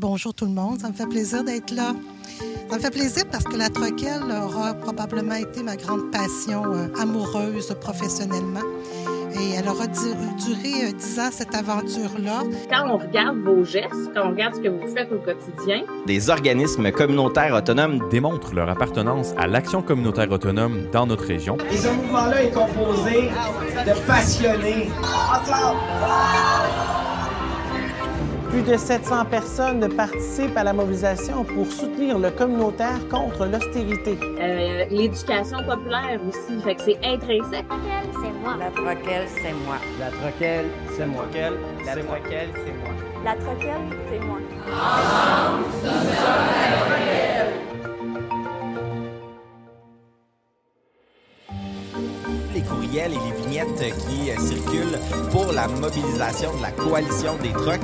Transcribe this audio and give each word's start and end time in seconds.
Bonjour 0.00 0.32
tout 0.32 0.44
le 0.44 0.52
monde, 0.52 0.80
ça 0.80 0.90
me 0.90 0.92
fait 0.92 1.08
plaisir 1.08 1.42
d'être 1.42 1.72
là. 1.72 1.92
Ça 2.70 2.76
me 2.76 2.80
fait 2.80 2.90
plaisir 2.92 3.24
parce 3.32 3.42
que 3.42 3.56
la 3.56 3.68
troquelle 3.68 4.22
aura 4.30 4.72
probablement 4.74 5.34
été 5.34 5.64
ma 5.64 5.74
grande 5.74 6.12
passion 6.12 6.62
euh, 6.72 6.86
amoureuse 7.00 7.74
professionnellement. 7.80 8.62
Et 9.40 9.54
elle 9.56 9.68
aura 9.68 9.88
duré 9.88 10.84
euh, 10.84 10.92
dix 10.92 11.18
ans, 11.18 11.30
cette 11.32 11.52
aventure-là. 11.52 12.44
Quand 12.70 12.88
on 12.88 12.98
regarde 12.98 13.38
vos 13.38 13.64
gestes, 13.64 14.14
quand 14.14 14.26
on 14.26 14.30
regarde 14.30 14.54
ce 14.54 14.60
que 14.60 14.68
vous 14.68 14.86
faites 14.86 15.10
au 15.10 15.18
quotidien, 15.18 15.82
des 16.06 16.30
organismes 16.30 16.92
communautaires 16.92 17.54
autonomes 17.54 18.08
démontrent 18.08 18.54
leur 18.54 18.70
appartenance 18.70 19.34
à 19.36 19.48
l'action 19.48 19.82
communautaire 19.82 20.30
autonome 20.30 20.88
dans 20.92 21.06
notre 21.08 21.24
région. 21.24 21.56
Et 21.72 21.76
ce 21.76 21.88
mouvement-là 21.88 22.44
est 22.44 22.52
composé 22.52 23.30
de 23.84 24.06
passionnés. 24.06 24.90
Plus 28.50 28.62
de 28.62 28.76
700 28.76 29.26
personnes 29.26 29.86
participent 29.94 30.56
à 30.56 30.64
la 30.64 30.72
mobilisation 30.72 31.44
pour 31.44 31.66
soutenir 31.66 32.18
le 32.18 32.30
communautaire 32.30 33.06
contre 33.10 33.44
l'austérité. 33.44 34.18
Euh, 34.40 34.86
L'éducation 34.90 35.58
populaire 35.64 36.18
aussi, 36.26 36.60
fait 36.62 36.74
que 36.76 36.82
c'est 36.82 36.98
intrinsèque. 37.04 37.66
La 38.58 38.70
troquelle, 38.70 39.28
c'est 39.42 39.52
moi. 39.52 39.76
La 40.00 40.10
troquelle, 40.10 40.66
c'est 40.96 41.06
moi. 41.06 41.24
La 41.84 41.96
troquelle, 41.96 42.48
c'est 42.56 42.72
moi. 42.72 42.94
La 43.24 43.34
troquelle, 43.34 43.78
c'est 44.10 44.20
moi. 44.26 44.38
Ensemble, 44.66 45.64
nous 45.66 45.88
sommes 45.88 46.06
la 46.08 46.76
troquelle. 46.86 47.52
les 52.54 52.62
courriels 52.62 53.12
et 53.12 53.16
les 53.16 53.42
vignettes 53.42 53.94
qui 54.08 54.30
euh, 54.30 54.36
circulent 54.38 54.98
pour 55.30 55.52
la 55.52 55.68
mobilisation 55.68 56.56
de 56.56 56.62
la 56.62 56.70
coalition 56.72 57.36
des 57.42 57.52
trucks 57.52 57.80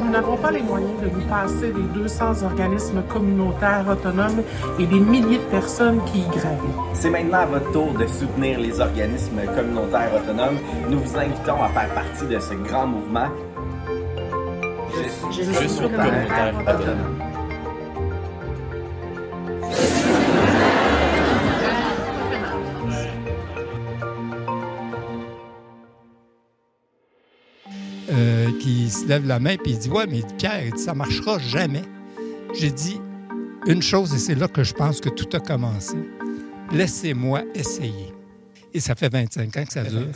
Nous 0.00 0.10
n'avons 0.10 0.36
pas 0.36 0.50
les 0.50 0.62
moyens 0.62 1.00
de 1.02 1.08
nous 1.08 1.26
passer 1.26 1.72
des 1.72 2.00
200 2.00 2.42
organismes 2.44 3.02
communautaires 3.08 3.84
autonomes 3.90 4.42
et 4.78 4.86
des 4.86 5.00
milliers 5.00 5.38
de 5.38 5.50
personnes 5.50 6.00
qui 6.04 6.20
y 6.20 6.28
gravitent. 6.28 6.60
C'est 6.94 7.10
maintenant 7.10 7.38
à 7.38 7.46
votre 7.46 7.70
tour 7.72 7.92
de 7.92 8.06
soutenir 8.06 8.60
les 8.60 8.80
organismes 8.80 9.40
communautaires 9.54 10.10
autonomes. 10.14 10.58
Nous 10.88 11.00
vous 11.00 11.16
invitons 11.16 11.62
à 11.62 11.68
faire 11.68 11.88
partie 11.94 12.26
de 12.26 12.38
ce 12.38 12.54
grand 12.54 12.86
mouvement. 12.86 13.28
Je, 15.30 15.42
suis, 15.42 15.80
communautaire 15.80 16.54
autonome. 16.60 17.25
Qui 28.66 28.90
se 28.90 29.06
lève 29.06 29.24
la 29.24 29.38
main 29.38 29.52
et 29.52 29.58
il 29.64 29.78
dit 29.78 29.88
Ouais, 29.88 30.06
mais 30.08 30.22
Pierre, 30.38 30.76
ça 30.76 30.92
marchera 30.92 31.38
jamais. 31.38 31.84
J'ai 32.52 32.72
dit 32.72 33.00
une 33.66 33.80
chose 33.80 34.12
et 34.12 34.18
c'est 34.18 34.34
là 34.34 34.48
que 34.48 34.64
je 34.64 34.74
pense 34.74 35.00
que 35.00 35.08
tout 35.08 35.28
a 35.36 35.40
commencé. 35.40 35.96
Laissez-moi 36.72 37.44
essayer. 37.54 38.12
Et 38.74 38.80
ça 38.80 38.96
fait 38.96 39.08
25 39.08 39.56
ans 39.56 39.64
que 39.64 39.72
ça 39.72 39.84
dure. 39.84 40.08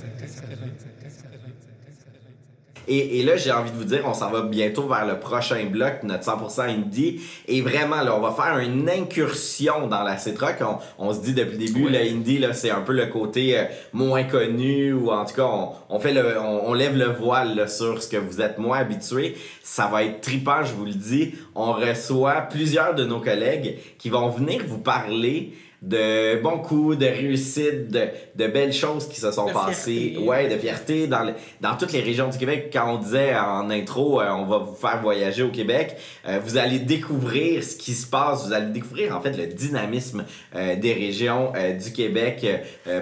Et, 2.88 3.22
là, 3.22 3.36
j'ai 3.36 3.52
envie 3.52 3.70
de 3.70 3.76
vous 3.76 3.84
dire, 3.84 4.02
on 4.04 4.14
s'en 4.14 4.30
va 4.30 4.42
bientôt 4.42 4.88
vers 4.88 5.06
le 5.06 5.18
prochain 5.18 5.64
bloc, 5.66 6.02
notre 6.02 6.24
100% 6.24 6.68
indie. 6.68 7.20
Et 7.46 7.60
vraiment, 7.60 8.02
là, 8.02 8.16
on 8.16 8.20
va 8.20 8.32
faire 8.32 8.58
une 8.58 8.88
incursion 8.88 9.86
dans 9.86 10.02
la 10.02 10.16
C-Truck. 10.16 10.56
On, 10.98 11.12
se 11.12 11.20
dit 11.20 11.34
depuis 11.34 11.58
le 11.58 11.66
début, 11.66 11.88
le 11.88 11.98
indie, 11.98 12.38
là, 12.38 12.52
c'est 12.52 12.70
un 12.70 12.80
peu 12.80 12.92
le 12.92 13.06
côté 13.06 13.58
euh, 13.58 13.64
moins 13.92 14.24
connu, 14.24 14.92
ou 14.92 15.10
en 15.10 15.24
tout 15.24 15.34
cas, 15.34 15.48
on, 15.88 16.00
fait 16.00 16.12
le, 16.12 16.40
on, 16.40 16.72
lève 16.74 16.96
le 16.96 17.06
voile 17.06 17.68
sur 17.68 18.02
ce 18.02 18.08
que 18.08 18.16
vous 18.16 18.40
êtes 18.40 18.58
moins 18.58 18.78
habitué. 18.78 19.36
Ça 19.62 19.86
va 19.86 20.04
être 20.04 20.20
tripant, 20.20 20.64
je 20.64 20.72
vous 20.74 20.86
le 20.86 20.94
dis. 20.94 21.34
On 21.54 21.72
reçoit 21.72 22.42
plusieurs 22.42 22.94
de 22.94 23.04
nos 23.04 23.20
collègues 23.20 23.78
qui 23.98 24.08
vont 24.08 24.28
venir 24.30 24.62
vous 24.66 24.78
parler 24.78 25.52
de 25.82 26.40
bons 26.42 26.58
coups, 26.58 26.98
de 26.98 27.06
réussites, 27.06 27.88
de, 27.88 28.08
de 28.34 28.46
belles 28.46 28.72
choses 28.72 29.08
qui 29.08 29.18
se 29.18 29.32
sont 29.32 29.46
passées. 29.46 30.18
Ouais, 30.20 30.48
de 30.48 30.58
fierté 30.58 31.06
dans, 31.06 31.32
dans 31.60 31.76
toutes 31.76 31.92
les 31.92 32.00
régions 32.00 32.28
du 32.28 32.36
Québec. 32.36 32.70
Quand 32.72 32.94
on 32.94 32.98
disait 32.98 33.34
en 33.34 33.70
intro, 33.70 34.20
euh, 34.20 34.28
on 34.30 34.44
va 34.44 34.58
vous 34.58 34.74
faire 34.74 35.00
voyager 35.00 35.42
au 35.42 35.50
Québec, 35.50 35.96
euh, 36.28 36.38
vous 36.44 36.58
allez 36.58 36.78
découvrir 36.78 37.64
ce 37.64 37.76
qui 37.76 37.92
se 37.92 38.06
passe, 38.06 38.46
vous 38.46 38.52
allez 38.52 38.72
découvrir 38.72 39.16
en 39.16 39.20
fait 39.20 39.36
le 39.36 39.46
dynamisme 39.46 40.24
euh, 40.54 40.76
des 40.76 40.92
régions 40.92 41.52
du 41.82 41.92
Québec 41.92 42.46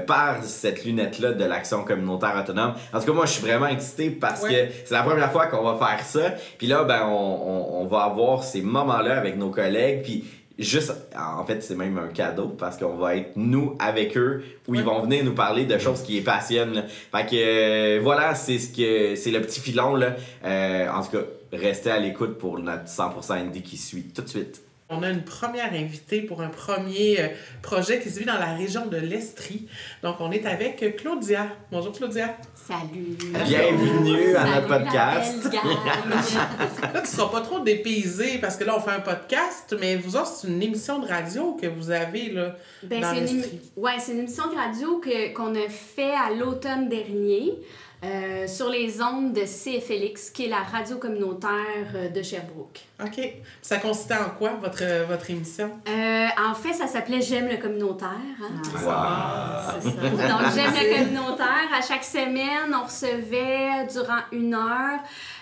par 0.06 0.42
cette 0.44 0.84
lunette-là 0.84 1.32
de 1.32 1.44
l'action 1.44 1.84
communautaire 1.84 2.36
autonome. 2.40 2.74
En 2.92 3.00
tout 3.00 3.06
cas, 3.06 3.12
moi, 3.12 3.26
je 3.26 3.32
suis 3.32 3.42
vraiment 3.42 3.66
excité 3.66 4.10
parce 4.10 4.42
que 4.42 4.54
c'est 4.84 4.94
la 4.94 5.02
première 5.02 5.30
fois 5.32 5.46
qu'on 5.46 5.62
va 5.62 5.76
faire 5.84 6.04
ça. 6.04 6.34
Puis 6.58 6.66
là, 6.66 6.84
ben, 6.84 7.06
on, 7.08 7.12
on, 7.12 7.82
on 7.82 7.86
va 7.86 8.02
avoir 8.02 8.42
ces 8.42 8.62
moments-là 8.62 9.18
avec 9.18 9.36
nos 9.36 9.50
collègues. 9.50 10.02
Puis 10.02 10.24
juste, 10.58 10.92
en 11.16 11.44
fait, 11.44 11.62
c'est 11.62 11.74
même 11.74 11.98
un 11.98 12.08
cadeau 12.08 12.48
parce 12.48 12.76
qu'on 12.76 12.96
va 12.96 13.16
être 13.16 13.32
nous 13.36 13.76
avec 13.78 14.16
eux 14.16 14.42
où 14.66 14.74
ils 14.74 14.82
vont 14.82 15.00
venir 15.00 15.24
nous 15.24 15.34
parler 15.34 15.64
de 15.64 15.78
choses 15.78 16.02
qui 16.02 16.14
les 16.14 16.20
passionnent. 16.20 16.84
Fait 17.12 17.26
que 17.26 17.36
euh, 17.36 18.00
voilà, 18.02 18.34
c'est 18.34 18.58
ce 18.58 18.68
que 18.74 19.14
c'est 19.14 19.30
le 19.30 19.40
petit 19.40 19.60
filon 19.60 19.94
là. 19.94 20.16
Euh, 20.44 20.88
en 20.90 21.02
tout 21.02 21.12
cas, 21.12 21.24
restez 21.52 21.90
à 21.90 21.98
l'écoute 21.98 22.38
pour 22.38 22.58
notre 22.58 22.86
100% 22.86 23.32
indie 23.32 23.62
qui 23.62 23.76
suit 23.76 24.04
tout 24.14 24.22
de 24.22 24.28
suite. 24.28 24.62
On 24.90 25.02
a 25.02 25.10
une 25.10 25.22
première 25.22 25.74
invitée 25.74 26.22
pour 26.22 26.40
un 26.40 26.48
premier 26.48 27.20
euh, 27.20 27.28
projet 27.60 28.00
qui 28.00 28.08
se 28.08 28.20
vit 28.20 28.24
dans 28.24 28.38
la 28.38 28.54
région 28.54 28.86
de 28.86 28.96
l'Estrie. 28.96 29.68
Donc, 30.02 30.16
on 30.20 30.30
est 30.30 30.46
avec 30.46 30.96
Claudia. 30.96 31.48
Bonjour, 31.70 31.92
Claudia. 31.92 32.34
Salut. 32.54 33.18
Bienvenue 33.44 34.34
à 34.34 34.46
notre 34.46 34.66
podcast. 34.66 35.44
là, 35.52 37.00
tu 37.04 37.06
seras 37.06 37.28
pas 37.28 37.42
trop 37.42 37.60
dépaysé 37.60 38.38
parce 38.38 38.56
que 38.56 38.64
là, 38.64 38.76
on 38.78 38.80
fait 38.80 38.92
un 38.92 39.00
podcast, 39.00 39.76
mais 39.78 39.96
vous 39.96 40.16
autres, 40.16 40.28
c'est 40.28 40.48
une 40.48 40.62
émission 40.62 41.00
de 41.00 41.06
radio 41.06 41.52
que 41.60 41.66
vous 41.66 41.90
avez 41.90 42.30
là. 42.30 42.56
Ben, 42.82 43.04
c'est 43.12 43.30
une, 43.30 43.44
ouais, 43.76 43.98
c'est 43.98 44.12
une 44.12 44.20
émission 44.20 44.50
de 44.50 44.56
radio 44.56 45.00
que, 45.00 45.34
qu'on 45.34 45.54
a 45.54 45.68
fait 45.68 46.14
à 46.14 46.30
l'automne 46.34 46.88
dernier. 46.88 47.58
Euh, 48.04 48.46
sur 48.46 48.68
les 48.68 49.02
ondes 49.02 49.32
de 49.32 49.40
CFLX, 49.40 50.30
qui 50.30 50.44
est 50.44 50.48
la 50.48 50.62
radio 50.62 50.98
communautaire 50.98 51.90
euh, 51.96 52.08
de 52.08 52.22
Sherbrooke. 52.22 52.78
OK. 53.04 53.20
Ça 53.60 53.78
consistait 53.78 54.14
en 54.14 54.30
quoi, 54.38 54.50
votre, 54.50 54.84
votre 55.08 55.28
émission? 55.30 55.72
Euh, 55.88 56.26
en 56.40 56.54
fait, 56.54 56.74
ça 56.74 56.86
s'appelait 56.86 57.20
J'aime 57.20 57.48
le 57.48 57.56
communautaire. 57.56 58.08
Hein? 58.40 58.62
Ah, 58.86 59.74
C'est 59.82 59.90
ça. 59.90 60.00
Donc, 60.00 60.52
J'aime 60.54 60.72
le 60.74 60.98
communautaire. 60.98 61.68
À 61.76 61.82
chaque 61.82 62.04
semaine, 62.04 62.72
on 62.72 62.84
recevait 62.84 63.84
durant 63.90 64.20
une 64.30 64.54
heure 64.54 65.00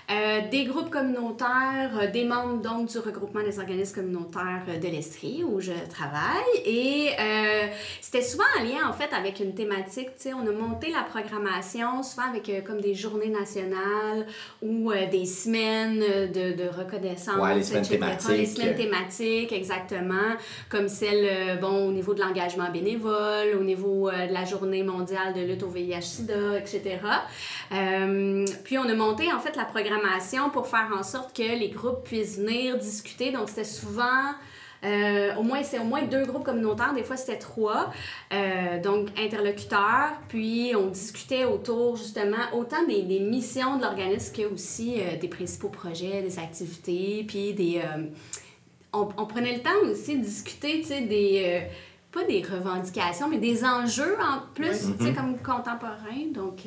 euh, 0.09 0.41
des 0.53 0.67
groupes 0.67 0.91
communautaires, 0.91 1.91
euh, 2.00 2.09
des 2.09 2.25
membres 2.25 2.62
donc 2.62 2.89
du 2.89 2.99
regroupement 2.99 3.43
des 3.43 3.59
organismes 3.59 4.03
communautaires 4.03 4.62
euh, 4.69 4.78
de 4.78 4.87
l'Estrie 4.87 5.43
où 5.43 5.61
je 5.61 5.72
travaille. 5.91 6.62
Et 6.65 7.11
c'était 8.00 8.22
souvent 8.22 8.44
en 8.59 8.62
lien 8.62 8.89
en 8.89 8.93
fait 8.93 9.12
avec 9.12 9.41
une 9.41 9.55
thématique. 9.55 10.11
Tu 10.17 10.28
sais, 10.28 10.33
on 10.33 10.47
a 10.47 10.53
monté 10.53 10.93
la 10.93 11.03
programmation 11.03 12.05
souvent 12.05 12.28
avec 12.28 12.65
comme 12.65 12.81
des 12.81 12.94
journées 12.94 13.28
nationales 13.28 14.27
ou 14.62 14.93
des 15.11 15.25
semaines 15.25 15.99
de, 15.99 16.53
de 16.53 16.69
reconnaissance. 16.69 17.37
Ouais, 17.37 17.55
les 17.56 17.62
semaines 17.62 17.87
thématiques. 17.87 18.31
Les 18.31 18.47
semaines 18.47 18.77
thématiques, 18.77 19.53
exactement. 19.53 20.37
Comme 20.69 20.88
celle, 20.88 21.59
bon, 21.61 21.88
au 21.88 21.93
niveau 21.93 22.15
de 22.15 22.21
l'engagement 22.21 22.71
bénévole, 22.71 23.56
au 23.59 23.65
niveau 23.65 24.11
de 24.11 24.33
la 24.33 24.44
journée 24.44 24.83
mondiale 24.83 25.34
de 25.34 25.41
lutte 25.41 25.62
au 25.62 25.69
VIH-Sida, 25.69 26.59
etc. 26.59 26.99
puis 28.65 28.78
on 28.78 28.88
a 28.88 28.94
monté 28.94 29.33
en 29.33 29.41
fait 29.41 29.56
la 29.56 29.65
programmation 29.65 29.95
pour 30.52 30.66
faire 30.66 30.88
en 30.96 31.02
sorte 31.02 31.36
que 31.36 31.42
les 31.42 31.68
groupes 31.68 32.04
puissent 32.04 32.38
venir 32.38 32.78
discuter. 32.78 33.32
Donc, 33.32 33.48
c'était 33.48 33.64
souvent. 33.64 34.34
Euh, 34.84 35.34
au 35.36 35.42
moins, 35.42 35.62
c'est 35.62 35.78
au 35.78 35.84
moins 35.84 36.02
deux 36.02 36.24
groupes 36.26 36.44
communautaires, 36.44 36.92
des 36.92 37.02
fois 37.02 37.16
c'était 37.16 37.38
trois, 37.38 37.90
euh, 38.32 38.80
donc 38.80 39.08
interlocuteurs, 39.18 40.12
puis 40.28 40.74
on 40.76 40.88
discutait 40.88 41.44
autour 41.44 41.96
justement 41.96 42.36
autant 42.54 42.84
des, 42.86 43.02
des 43.02 43.20
missions 43.20 43.78
de 43.78 43.82
l'organisme 43.82 44.36
que 44.36 44.52
aussi 44.52 45.00
euh, 45.00 45.16
des 45.16 45.28
principaux 45.28 45.70
projets, 45.70 46.22
des 46.22 46.38
activités, 46.38 47.25
puis 47.26 47.54
des... 47.54 47.82
On, 48.92 49.08
on, 49.19 49.26
prenait 49.26 49.56
le 49.56 49.62
temps 49.62 49.90
aussi 49.90 50.19
de 50.19 50.22
discuter, 50.22 50.81
tu 50.81 50.88
sais, 50.88 51.00
des... 51.02 51.66
pas 52.12 52.25
des 52.25 52.42
revendications, 52.42 53.28
mais 53.28 53.38
des 53.38 53.64
enjeux 53.64 54.16
en 54.20 54.40
plus, 54.54 54.94
tu 54.99 55.04
sais, 55.04 55.12
comme 55.12 55.37
contemporains, 55.38 56.32
donc 56.32 56.60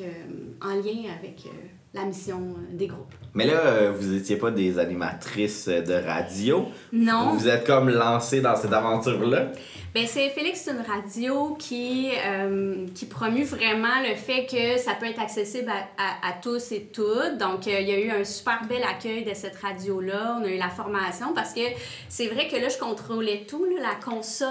en 0.60 0.74
lien 0.74 1.10
avec 1.18 1.46
la 1.94 2.04
mission 2.04 2.38
euh, 2.38 2.76
des 2.76 2.86
groupes. 2.86 3.14
Mais 3.34 3.46
là, 3.46 3.60
euh, 3.64 3.92
vous 3.96 4.12
n'étiez 4.12 4.36
pas 4.36 4.50
des 4.50 4.78
animatrices 4.78 5.68
de 5.68 5.94
radio. 5.94 6.66
Non. 6.92 7.34
Vous 7.34 7.48
êtes 7.48 7.66
comme 7.66 7.88
lancée 7.90 8.40
dans 8.40 8.56
cette 8.56 8.72
aventure-là? 8.72 9.52
Ben, 9.92 10.06
c'est 10.06 10.28
Félix, 10.28 10.60
c'est 10.60 10.70
une 10.70 10.84
radio 10.86 11.56
qui, 11.58 12.12
euh, 12.24 12.86
qui 12.94 13.06
promue 13.06 13.42
vraiment 13.42 14.00
le 14.08 14.14
fait 14.14 14.46
que 14.46 14.78
ça 14.78 14.92
peut 14.94 15.06
être 15.06 15.20
accessible 15.20 15.68
à, 15.68 16.28
à, 16.28 16.32
tous 16.40 16.70
et 16.70 16.90
toutes. 16.92 17.38
Donc, 17.38 17.66
euh, 17.66 17.80
il 17.80 17.88
y 17.88 17.92
a 17.92 17.98
eu 17.98 18.10
un 18.12 18.22
super 18.22 18.60
bel 18.68 18.84
accueil 18.84 19.24
de 19.24 19.34
cette 19.34 19.56
radio-là. 19.56 20.38
On 20.40 20.44
a 20.44 20.48
eu 20.48 20.58
la 20.58 20.68
formation 20.68 21.34
parce 21.34 21.52
que 21.52 21.62
c'est 22.08 22.28
vrai 22.28 22.46
que 22.46 22.54
là, 22.54 22.68
je 22.68 22.78
contrôlais 22.78 23.44
tout, 23.48 23.64
là, 23.64 23.82
la 23.82 23.94
console, 23.96 24.48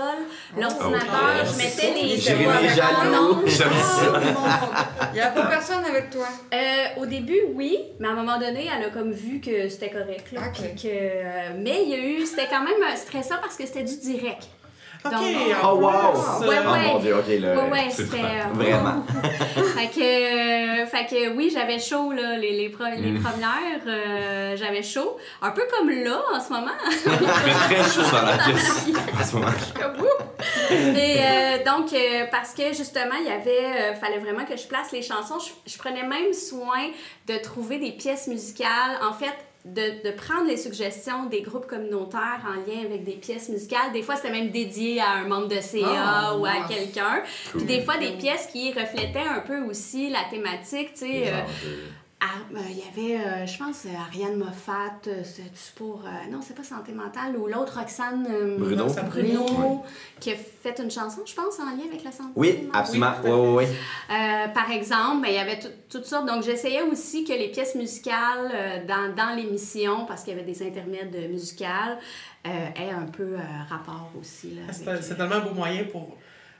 l'ordinateur, 0.57 1.45
je 1.45 1.57
mettais 1.57 1.93
les 1.93 2.17
jaloux. 2.17 3.41
J'aime 3.45 3.71
ça. 3.71 4.21
Il 5.13 5.15
n'y 5.15 5.21
a 5.21 5.27
pas 5.27 5.45
personne 5.45 5.85
avec 5.85 6.09
toi? 6.09 6.27
Euh, 6.53 7.01
au 7.01 7.05
début, 7.05 7.43
oui, 7.53 7.79
mais 7.99 8.09
à 8.09 8.11
un 8.11 8.15
moment 8.15 8.37
donné, 8.39 8.67
elle 8.75 8.83
a 8.83 8.89
comme 8.89 9.13
vu 9.13 9.39
que 9.39 9.69
c'était 9.69 9.89
correct. 9.89 10.33
Là, 10.33 10.41
puis 10.53 10.75
que, 10.75 10.89
euh, 10.89 11.49
mais 11.57 11.83
il 11.83 11.89
y 11.91 11.93
a 11.93 11.99
eu, 11.99 12.25
c'était 12.25 12.47
quand 12.49 12.61
même 12.65 12.95
stressant 12.97 13.35
parce 13.41 13.55
que 13.55 13.65
c'était 13.65 13.83
du 13.83 13.95
direct. 13.95 14.49
Donc, 15.05 15.13
en 15.13 15.71
Oh 15.71 15.75
wow! 15.77 15.89
plus, 16.41 16.47
Ouais, 16.49 16.55
Oh 16.65 16.75
mon 16.93 16.99
dieu, 16.99 17.15
ok 17.15 17.27
là. 17.39 17.55
Ouais, 17.63 17.69
ouais, 17.71 17.87
c'est 17.89 18.03
c'était. 18.03 18.17
vrai. 18.17 18.41
euh, 18.41 18.53
Vraiment. 18.53 19.03
fait 19.77 19.87
que, 19.87 20.81
euh, 20.83 20.85
fait 20.87 21.05
que 21.05 21.35
oui, 21.35 21.49
j'avais 21.53 21.79
chaud, 21.79 22.11
là, 22.11 22.35
les, 22.37 22.51
les, 22.51 22.67
Mm. 22.69 23.21
premières. 23.21 23.81
euh, 23.87 24.55
j'avais 24.57 24.83
chaud. 24.83 25.17
Un 25.41 25.51
peu 25.51 25.63
comme 25.71 25.89
là, 25.89 26.21
en 26.33 26.39
ce 26.39 26.49
moment. 26.51 26.71
Fait 26.89 27.09
très 27.09 27.83
chaud 27.89 28.01
dans 28.11 28.25
la 28.25 28.37
pièce 28.43 28.85
à 29.19 29.23
ce 29.23 29.35
moment. 29.35 29.47
Comme! 29.79 30.05
Et 30.97 31.17
euh, 31.19 31.57
donc, 31.65 31.93
euh, 31.93 32.25
parce 32.29 32.53
que 32.53 32.73
justement, 32.73 33.15
il 33.19 33.25
y 33.27 33.31
avait. 33.31 33.91
euh, 33.91 33.93
fallait 33.95 34.19
vraiment 34.19 34.45
que 34.45 34.57
je 34.57 34.67
place 34.67 34.91
les 34.91 35.01
chansons. 35.01 35.39
Je, 35.39 35.71
je 35.71 35.77
prenais 35.77 36.03
même 36.03 36.33
soin 36.33 36.87
de 37.27 37.37
trouver 37.37 37.77
des 37.79 37.91
pièces 37.91 38.27
musicales. 38.27 38.99
En 39.09 39.13
fait, 39.13 39.33
de, 39.65 40.07
de 40.07 40.11
prendre 40.15 40.47
les 40.47 40.55
suggestions 40.57 41.25
des 41.25 41.41
groupes 41.41 41.67
communautaires 41.67 42.41
en 42.45 42.53
lien 42.69 42.85
avec 42.85 43.03
des 43.03 43.13
pièces 43.13 43.49
musicales. 43.49 43.91
Des 43.93 44.01
fois, 44.01 44.15
c'était 44.15 44.31
même 44.31 44.51
dédié 44.51 45.01
à 45.01 45.11
un 45.11 45.27
membre 45.27 45.49
de 45.49 45.59
CA 45.59 45.85
Ah, 45.85 46.37
ou 46.37 46.45
à 46.45 46.61
wow. 46.61 46.67
quelqu'un. 46.69 47.21
Puis 47.55 47.65
des 47.65 47.81
fois, 47.81 47.97
des 47.97 48.11
pièces 48.11 48.47
qui 48.47 48.71
reflétaient 48.71 49.19
un 49.19 49.41
peu 49.41 49.59
aussi 49.63 50.09
la 50.09 50.23
thématique, 50.29 50.93
tu 50.93 50.99
sais. 50.99 51.33
Euh, 52.21 52.25
ah, 52.25 52.39
ben, 52.53 52.61
il 52.69 52.77
y 52.77 53.13
avait, 53.15 53.23
euh, 53.25 53.45
je 53.45 53.57
pense, 53.57 53.85
euh, 53.85 53.89
Ariane 53.97 54.35
Moffat, 54.35 54.99
euh, 55.07 55.21
c'est-tu 55.23 55.73
pour. 55.75 56.03
euh, 56.05 56.31
non, 56.31 56.39
c'est 56.45 56.53
pas 56.55 56.63
Santé 56.63 56.91
mentale, 56.91 57.37
ou 57.37 57.47
l'autre 57.47 57.79
Roxane 57.79 58.27
euh, 58.29 58.57
Bruno. 58.57 59.83
Qui 60.19 60.31
a 60.31 60.35
fait 60.35 60.77
une 60.83 60.91
chanson, 60.91 61.21
je 61.25 61.33
pense, 61.33 61.59
en 61.59 61.65
lien 61.77 61.85
avec 61.89 62.03
la 62.03 62.11
santé. 62.11 62.31
Oui, 62.35 62.61
mentale. 62.63 62.69
absolument. 62.81 63.11
Oui, 63.23 63.29
Oui, 63.31 63.39
oui, 63.39 63.55
oui. 63.57 63.65
euh, 64.15 64.47
par 64.49 64.69
exemple, 64.71 65.21
ben, 65.21 65.29
il 65.29 65.35
y 65.35 65.37
avait 65.37 65.59
tout- 65.59 65.67
toutes 65.89 66.05
sortes. 66.05 66.27
Donc, 66.27 66.43
j'essayais 66.43 66.81
aussi 66.81 67.23
que 67.23 67.31
les 67.33 67.49
pièces 67.49 67.75
musicales 67.75 68.51
euh, 68.53 68.85
dans, 68.85 69.15
dans 69.15 69.35
l'émission, 69.35 70.05
parce 70.05 70.23
qu'il 70.23 70.35
y 70.35 70.39
avait 70.39 70.45
des 70.51 70.61
intermèdes 70.65 71.15
musicales, 71.29 71.97
euh, 72.45 72.49
aient 72.75 72.91
un 72.91 73.05
peu 73.05 73.33
euh, 73.35 73.39
rapport 73.69 74.11
aussi. 74.19 74.55
Là, 74.55 74.73
C'est 74.73 74.87
avec- 74.87 75.03
c'est 75.03 75.15
tellement 75.15 75.35
un 75.35 75.39
beau 75.41 75.53
moyen 75.53 75.83
pour. 75.85 76.17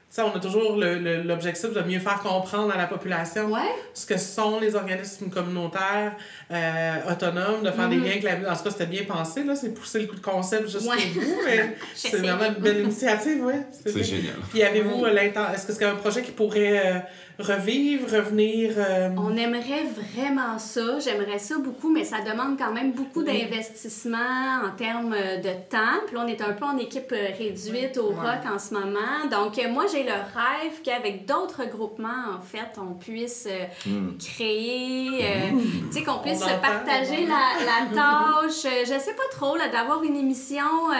Tu 0.10 0.16
sais, 0.16 0.22
on 0.24 0.36
a 0.36 0.40
toujours 0.40 0.76
le- 0.76 0.98
le- 0.98 1.22
l'objectif 1.22 1.72
de 1.72 1.82
mieux 1.82 2.00
faire 2.00 2.20
comprendre 2.20 2.74
à 2.74 2.78
la 2.78 2.88
population 2.88 3.46
Ouais. 3.52 3.60
ce 3.94 4.08
que 4.08 4.18
sont 4.18 4.60
les 4.60 4.74
organismes 4.74 5.30
communautaires 5.30 6.14
euh, 6.52 6.96
autonomes, 7.12 7.62
de 7.62 7.70
faire 7.70 7.88
des 7.90 7.98
Mhm. 7.98 8.04
liens 8.04 8.12
avec 8.14 8.24
la. 8.24 8.52
En 8.52 8.56
tout 8.56 8.64
cas, 8.64 8.70
c'était 8.72 8.88
bien 8.88 9.04
pensé, 9.04 9.44
là, 9.44 9.56
c'est 9.56 9.70
pousser 9.72 10.00
le 10.00 10.08
coup 10.08 10.16
de 10.16 10.22
concept 10.22 10.68
jusqu'au 10.68 10.90
Ouais. 10.90 11.06
bout, 11.14 11.22
mais 11.46 11.76
c'est 11.94 12.18
vraiment 12.18 12.46
une 12.46 12.56
belle 12.64 12.80
initiative, 12.82 13.40
oui. 13.44 13.54
C'est 13.86 14.04
génial. 14.04 14.34
Puis 14.50 14.64
avez-vous 14.64 15.06
euh, 15.06 15.14
l'inten- 15.14 15.54
Est-ce 15.54 15.68
que 15.68 15.74
c'est 15.74 15.86
un 15.86 15.94
projet 15.96 16.24
qui 16.24 16.32
pourrait 16.32 16.82
euh, 16.88 17.00
revivre, 17.40 18.06
revenir. 18.12 18.74
euh, 18.78 19.10
On 19.18 19.36
aimerait 19.38 19.86
vraiment 20.14 20.60
ça, 20.60 21.00
j'aimerais 21.00 21.40
ça 21.40 21.58
beaucoup, 21.58 21.90
mais 21.90 22.04
ça 22.04 22.18
demande 22.22 22.58
quand 22.58 22.72
même 22.74 22.92
beaucoup 22.92 23.22
Oui. 23.22 23.26
d'investissement 23.26 24.18
en 24.66 24.76
termes 24.76 25.14
euh, 25.14 25.38
de 25.38 25.50
temps. 25.70 26.00
Puis 26.06 26.16
là, 26.16 26.24
on 26.26 26.28
est 26.28 26.42
un 26.42 26.52
peu 26.54 26.66
en 26.66 26.78
équipe 26.78 27.12
euh, 27.12 27.28
réduite 27.38 27.98
au 27.98 28.10
Ouais. 28.10 28.16
rock 28.16 28.54
en 28.54 28.60
ce 28.60 28.74
moment. 28.74 29.26
Donc, 29.32 29.60
moi, 29.72 29.86
j'ai 29.92 30.04
le 30.04 30.12
rêve 30.12 30.82
qu'avec 30.84 31.26
d'autres 31.26 31.66
groupements, 31.66 32.36
en 32.38 32.42
fait, 32.42 32.78
on 32.78 32.94
puisse 32.94 33.48
Hmm. 33.86 34.18
créer, 34.18 35.10
euh, 35.24 35.52
tu 35.92 36.00
sais, 36.00 36.04
qu'on 36.04 36.20
puisse 36.20 36.40
se 36.40 36.60
partager 36.62 37.26
la, 37.26 37.66
la 37.66 37.86
tâche. 37.96 38.64
Je 38.86 39.00
sais 39.00 39.14
pas 39.14 39.24
trop, 39.32 39.56
là, 39.56 39.68
d'avoir 39.70 40.04
une 40.04 40.16
émission. 40.18 40.66
euh, 40.92 40.96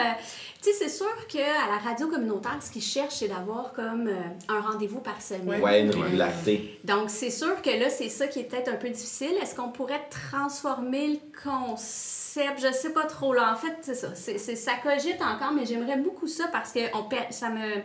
tu 0.62 0.70
sais, 0.70 0.76
c'est 0.78 0.88
sûr 0.88 1.26
qu'à 1.28 1.66
la 1.68 1.78
radio 1.78 2.08
communautaire, 2.08 2.58
ce 2.60 2.70
qu'ils 2.70 2.82
cherchent, 2.82 3.14
c'est 3.16 3.28
d'avoir 3.28 3.72
comme 3.72 4.08
euh, 4.08 4.14
un 4.48 4.60
rendez-vous 4.60 5.00
par 5.00 5.20
semaine. 5.22 5.60
Ouais, 5.62 5.80
une 5.82 5.90
régularité. 5.90 6.78
Donc, 6.84 7.08
c'est 7.10 7.30
sûr 7.30 7.60
que 7.62 7.70
là, 7.70 7.88
c'est 7.90 8.08
ça 8.08 8.26
qui 8.26 8.40
est 8.40 8.44
peut-être 8.44 8.68
un 8.68 8.76
peu 8.76 8.88
difficile. 8.90 9.32
Est-ce 9.40 9.54
qu'on 9.54 9.70
pourrait 9.70 10.02
transformer 10.10 11.08
le 11.08 11.18
concept? 11.42 12.60
Je 12.60 12.72
sais 12.72 12.92
pas 12.92 13.04
trop. 13.06 13.32
Là, 13.32 13.52
en 13.52 13.56
fait, 13.56 13.74
c'est 13.82 13.94
ça. 13.94 14.14
C'est, 14.14 14.38
c'est- 14.38 14.56
ça 14.56 14.72
cogite 14.82 15.20
encore, 15.22 15.52
mais 15.52 15.64
j'aimerais 15.66 15.96
beaucoup 15.96 16.26
ça 16.26 16.48
parce 16.52 16.72
que 16.72 16.80
on 16.96 17.04
per- 17.04 17.30
ça, 17.30 17.48
me, 17.50 17.80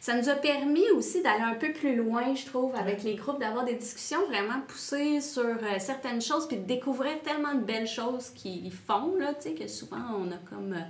ça 0.00 0.14
nous 0.14 0.28
a 0.28 0.34
permis 0.34 0.88
aussi 0.90 1.22
d'aller 1.22 1.42
un 1.44 1.54
peu 1.54 1.72
plus 1.72 1.96
loin, 1.96 2.34
je 2.34 2.46
trouve, 2.46 2.74
avec 2.76 3.02
les 3.02 3.14
groupes, 3.16 3.40
d'avoir 3.40 3.64
des 3.64 3.74
discussions 3.74 4.24
vraiment 4.28 4.60
poussées 4.68 5.20
sur 5.20 5.42
euh, 5.44 5.78
certaines 5.78 6.20
choses, 6.22 6.46
puis 6.46 6.56
de 6.58 6.64
découvrir 6.66 7.20
tellement 7.22 7.54
de 7.54 7.60
belles 7.62 7.88
choses 7.88 8.30
qu'ils 8.30 8.72
font, 8.72 9.16
là, 9.18 9.34
tu 9.34 9.48
sais, 9.48 9.54
que 9.54 9.66
souvent, 9.68 9.96
on 10.18 10.30
a 10.30 10.36
comme... 10.48 10.74
euh, 10.74 10.80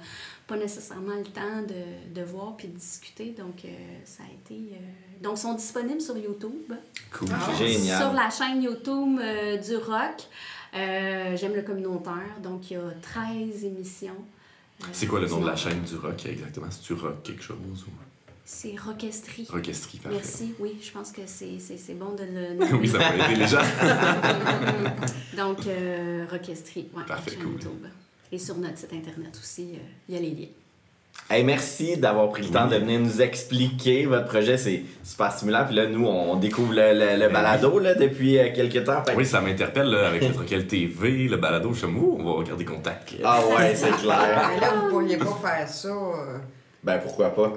pas 0.49 0.57
nécessairement 0.57 1.15
le 1.15 1.25
temps 1.25 1.63
de, 1.63 2.19
de 2.21 2.25
voir 2.25 2.57
puis 2.57 2.67
de 2.69 2.77
discuter. 2.77 3.35
Donc, 3.39 3.65
euh, 3.65 3.69
ça 4.05 4.23
a 4.25 4.27
été... 4.33 4.73
euh, 4.73 5.23
Donc, 5.23 5.35
ils 5.37 5.41
sont 5.43 5.55
disponibles 5.55 6.01
sur 6.01 6.17
YouTube. 6.17 6.73
Cool. 7.13 7.29
Génial. 7.59 7.99
Sur 8.01 8.13
la 8.15 8.31
chaîne 8.31 8.63
YouTube 8.63 9.19
euh, 9.21 9.57
du 9.59 9.77
rock. 9.77 10.27
Euh, 10.75 11.37
J'aime 11.37 11.55
le 11.55 11.63
communautaire. 11.63 12.41
Donc, 12.43 12.71
il 12.71 12.75
y 12.75 12.77
a 12.77 12.91
13 13.03 13.65
émissions. 13.65 14.17
C'est 14.93 15.07
quoi 15.07 15.21
le 15.21 15.27
nom 15.29 15.41
de 15.41 15.47
la 15.47 15.57
chaîne 15.57 15.83
du 15.83 15.97
rock 15.97 16.25
exactement? 16.27 16.67
C'est-tu 16.71 16.95
rock 16.95 17.23
quelque 17.23 17.43
chose 17.43 17.57
ou? 17.87 17.91
C'est 18.51 18.75
Rockestrie. 18.83 19.47
rockestrie? 19.51 19.99
Parfait. 19.99 20.17
Merci. 20.17 20.55
Oui, 20.59 20.79
je 20.81 20.91
pense 20.91 21.13
que 21.13 21.21
c'est 21.27 21.59
c'est- 21.59 21.77
c'est 21.77 21.93
bon 21.93 22.15
de 22.15 22.23
le 22.25 22.75
oui, 22.81 22.89
ça 22.89 22.97
va 22.99 23.15
aider 23.17 23.37
les 23.37 23.47
gens. 23.47 23.59
Donc, 25.37 25.59
Rockestrie, 26.31 26.89
ouais, 26.97 27.05
Parfait, 27.07 27.37
cool. 27.37 27.53
YouTube. 27.53 27.87
Et 28.33 28.39
sur 28.39 28.57
notre 28.57 28.77
site 28.79 28.93
internet 28.93 29.31
aussi, 29.41 29.71
euh, 29.75 29.79
il 30.09 30.15
y 30.15 30.19
a 30.19 30.21
les 30.21 30.31
liens. 30.31 30.47
Hey, 31.31 31.43
merci 31.43 31.97
d'avoir 31.97 32.29
pris 32.31 32.43
le 32.43 32.49
temps 32.49 32.67
de 32.69 32.77
venir 32.77 33.01
nous 33.01 33.21
expliquer 33.21 34.07
votre 34.07 34.27
projet. 34.29 34.57
C'est 34.57 34.83
super 35.03 35.33
stimulant. 35.33 35.65
Puis 35.67 35.75
là, 35.75 35.87
nous, 35.87 36.07
on 36.07 36.37
découvre 36.37 36.73
le, 36.75 36.93
le- 36.93 37.21
le 37.21 37.29
balado 37.33 37.79
là, 37.81 37.95
depuis 37.95 38.39
euh, 38.39 38.49
quelques 38.55 38.85
temps. 38.85 39.03
Fait 39.05 39.15
Oui, 39.17 39.27
ça 39.27 39.41
m'interpelle 39.41 39.89
là, 39.89 40.07
avec 40.09 40.23
le 40.27 40.33
Troquel 40.33 40.67
TV, 40.67 41.27
le 41.29 41.37
balado. 41.37 41.73
Je 41.73 41.87
on 41.87 42.39
va 42.39 42.45
garder 42.45 42.65
contact. 42.65 43.15
Ah 43.25 43.41
ouais, 43.47 43.75
c'est 43.75 43.91
clair. 43.91 44.51
Mais 44.55 44.61
là, 44.61 44.75
vous 44.81 44.91
pourriez 44.91 45.17
pas 45.17 45.39
faire 45.43 45.69
ça. 45.69 45.89
euh, 45.89 46.39
Ben 46.85 46.99
pourquoi 46.99 47.35
pas? 47.35 47.53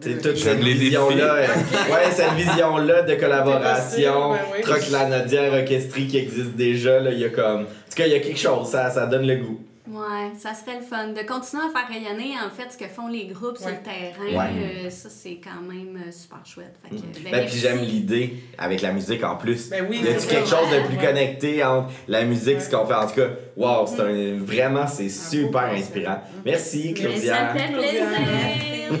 C'est 0.00 0.20
toute 0.22 0.36
cette 0.38 0.58
vision-là. 0.60 1.34
ouais, 1.42 2.10
cette 2.12 2.32
vision-là 2.32 3.02
de 3.02 3.14
collaboration, 3.16 4.30
ben. 4.32 4.62
Troc 4.62 4.88
Lanadier, 4.90 5.48
Orchestrie 5.60 6.06
qui 6.06 6.16
existe 6.18 6.52
déjà. 6.56 6.98
Là, 6.98 7.12
il 7.12 7.18
y 7.18 7.24
a 7.24 7.28
comme. 7.28 7.62
En 7.62 7.64
tout 7.64 7.96
cas, 7.96 8.06
il 8.06 8.12
y 8.12 8.16
a 8.16 8.20
quelque 8.20 8.38
chose, 8.40 8.68
ça, 8.68 8.88
ça 8.90 9.06
donne 9.06 9.26
le 9.26 9.36
goût. 9.36 9.60
Ouais, 9.88 10.30
ça 10.38 10.54
serait 10.54 10.76
le 10.78 10.84
fun. 10.84 11.08
De 11.08 11.22
continuer 11.26 11.64
à 11.64 11.70
faire 11.76 11.88
rayonner, 11.88 12.34
en 12.38 12.48
fait, 12.50 12.70
ce 12.70 12.78
que 12.78 12.84
font 12.88 13.08
les 13.08 13.26
groupes 13.26 13.56
sur 13.58 13.68
le 13.68 13.82
terrain, 13.82 14.24
Ouais. 14.26 14.84
euh, 14.86 14.90
ça, 14.90 15.08
c'est 15.10 15.40
quand 15.42 15.60
même 15.60 15.96
euh, 16.06 16.12
super 16.12 16.38
chouette. 16.46 16.76
Fait 16.84 16.94
que, 16.94 17.00
ben, 17.02 17.06
Ben, 17.12 17.22
puis 17.22 17.30
merci. 17.32 17.58
j'aime 17.58 17.78
l'idée 17.80 18.34
avec 18.58 18.80
la 18.80 18.92
musique 18.92 19.24
en 19.24 19.34
plus. 19.36 19.70
Ben 19.70 19.84
oui, 19.90 19.98
y 20.04 20.08
a 20.08 20.12
quelque 20.14 20.46
chose 20.48 20.70
de 20.70 20.86
plus 20.86 20.96
Ouais. 20.98 21.04
connecté 21.04 21.64
entre 21.64 21.90
la 22.06 22.24
musique, 22.24 22.60
ce 22.60 22.70
qu'on 22.70 22.86
fait? 22.86 22.94
En 22.94 23.08
tout 23.08 23.16
cas, 23.16 23.28
wow, 23.56 23.86
c'est 23.88 24.00
un, 24.02 24.38
vraiment, 24.38 24.86
c'est 24.86 25.08
super 25.08 25.64
inspirant. 25.64 26.22
Merci, 26.44 26.94
Mais 26.96 27.00
ça 27.00 27.08
Claudia. 27.08 27.52
me 27.54 27.58
fait 27.58 27.72
plaisir. 27.72 29.00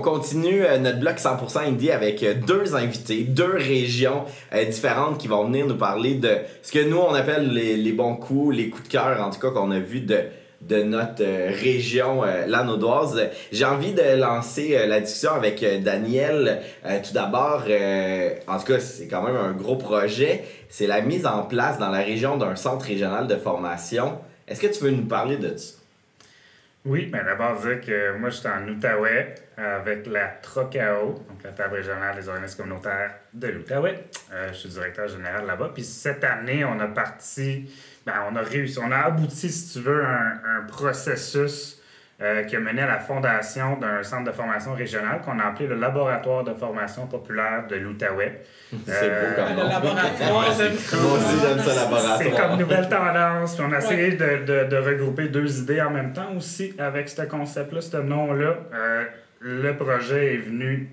On 0.00 0.02
continue 0.02 0.64
euh, 0.64 0.78
notre 0.78 0.98
bloc 0.98 1.18
100% 1.18 1.58
indie 1.68 1.90
avec 1.90 2.22
euh, 2.22 2.34
deux 2.34 2.74
invités, 2.74 3.22
deux 3.22 3.54
régions 3.56 4.24
euh, 4.54 4.64
différentes 4.64 5.18
qui 5.18 5.28
vont 5.28 5.44
venir 5.44 5.66
nous 5.66 5.76
parler 5.76 6.14
de 6.14 6.38
ce 6.62 6.72
que 6.72 6.78
nous, 6.78 6.96
on 6.96 7.12
appelle 7.12 7.52
les, 7.52 7.92
bons 7.92 8.16
coups, 8.16 8.56
les 8.56 8.70
coups 8.70 8.84
de 8.84 8.92
cœur, 8.92 9.20
en 9.22 9.30
tout 9.30 9.38
cas, 9.38 9.50
qu'on 9.50 9.70
a 9.70 9.78
vu 9.78 10.00
de, 10.00 10.20
de 10.62 10.82
notre 10.82 11.22
région 11.22 12.24
euh. 12.24 12.46
J'ai 13.52 13.64
envie 13.66 13.92
de 13.92 14.18
lancer 14.18 14.86
la 14.86 15.00
discussion 15.00 15.32
avec 15.32 15.64
Daniel. 15.82 16.62
Tout 16.82 17.12
d'abord, 17.12 17.64
en 18.48 18.58
tout 18.58 18.72
cas, 18.72 18.80
c'est 18.80 19.06
quand 19.06 19.22
même 19.22 19.36
un 19.36 19.52
gros 19.52 19.76
projet. 19.76 20.44
C'est 20.68 20.86
la 20.86 21.02
mise 21.02 21.26
en 21.26 21.42
place 21.42 21.78
dans 21.78 21.90
la 21.90 21.98
région 21.98 22.36
d'un 22.36 22.56
centre 22.56 22.86
régional 22.86 23.26
de 23.26 23.36
formation. 23.36 24.18
Est-ce 24.48 24.60
que 24.60 24.66
tu 24.66 24.82
veux 24.82 24.90
nous 24.90 25.06
parler 25.06 25.36
de 25.36 25.56
ça? 25.56 25.79
Oui, 26.86 27.06
ben 27.06 27.22
d'abord 27.24 27.60
dire 27.60 27.80
que 27.82 28.16
moi 28.16 28.30
j'étais 28.30 28.48
en 28.48 28.66
Outaouais 28.66 29.34
avec 29.58 30.06
la 30.06 30.28
TROCAO, 30.28 31.24
donc 31.28 31.42
la 31.44 31.50
table 31.50 31.74
régionale 31.74 32.16
des 32.16 32.26
organismes 32.26 32.62
communautaires 32.62 33.14
de 33.34 33.48
l'Outaouais. 33.48 34.04
Euh, 34.32 34.48
je 34.48 34.54
suis 34.54 34.68
directeur 34.70 35.06
général 35.06 35.46
là-bas. 35.46 35.72
Puis 35.74 35.84
cette 35.84 36.24
année, 36.24 36.64
on 36.64 36.80
a 36.80 36.86
parti, 36.86 37.70
ben 38.06 38.14
on 38.30 38.36
a 38.36 38.40
réussi, 38.40 38.78
on 38.78 38.90
a 38.90 38.96
abouti, 38.96 39.50
si 39.50 39.74
tu 39.74 39.84
veux, 39.84 40.02
un 40.02 40.62
processus 40.68 41.79
euh, 42.22 42.42
qui 42.44 42.56
a 42.56 42.60
mené 42.60 42.82
à 42.82 42.86
la 42.86 42.98
fondation 42.98 43.76
d'un 43.78 44.02
centre 44.02 44.24
de 44.24 44.32
formation 44.32 44.74
régional 44.74 45.20
qu'on 45.24 45.38
a 45.38 45.44
appelé 45.44 45.68
le 45.68 45.76
Laboratoire 45.76 46.44
de 46.44 46.52
formation 46.54 47.06
populaire 47.06 47.66
de 47.68 47.76
l'Outaouais. 47.76 48.42
C'est 48.86 49.08
beau 49.08 49.34
comme 49.36 49.48
Le 49.56 49.62
nom. 49.62 49.68
laboratoire, 49.68 50.44
j'aime 50.56 50.74
ça. 50.74 50.96
Moi 50.98 51.12
aussi, 51.14 51.36
j'aime 51.40 51.58
ça, 51.58 51.74
laboratoire. 51.74 52.18
C'est 52.18 52.30
comme 52.30 52.58
nouvelle 52.58 52.88
tendance. 52.88 53.56
Puis 53.56 53.64
on 53.68 53.72
a 53.72 53.78
essayé 53.78 54.12
de, 54.12 54.44
de- 54.44 54.64
de 54.68 54.76
regrouper 54.76 55.28
deux 55.28 55.60
idées 55.60 55.80
en 55.80 55.90
même 55.90 56.12
temps 56.12 56.32
aussi 56.36 56.74
avec 56.78 57.08
ce 57.08 57.22
concept-là, 57.22 57.80
ce 57.80 57.96
nom-là. 57.96 58.54
Euh, 58.74 59.04
le 59.40 59.72
projet 59.76 60.34
est 60.34 60.38
venu 60.38 60.90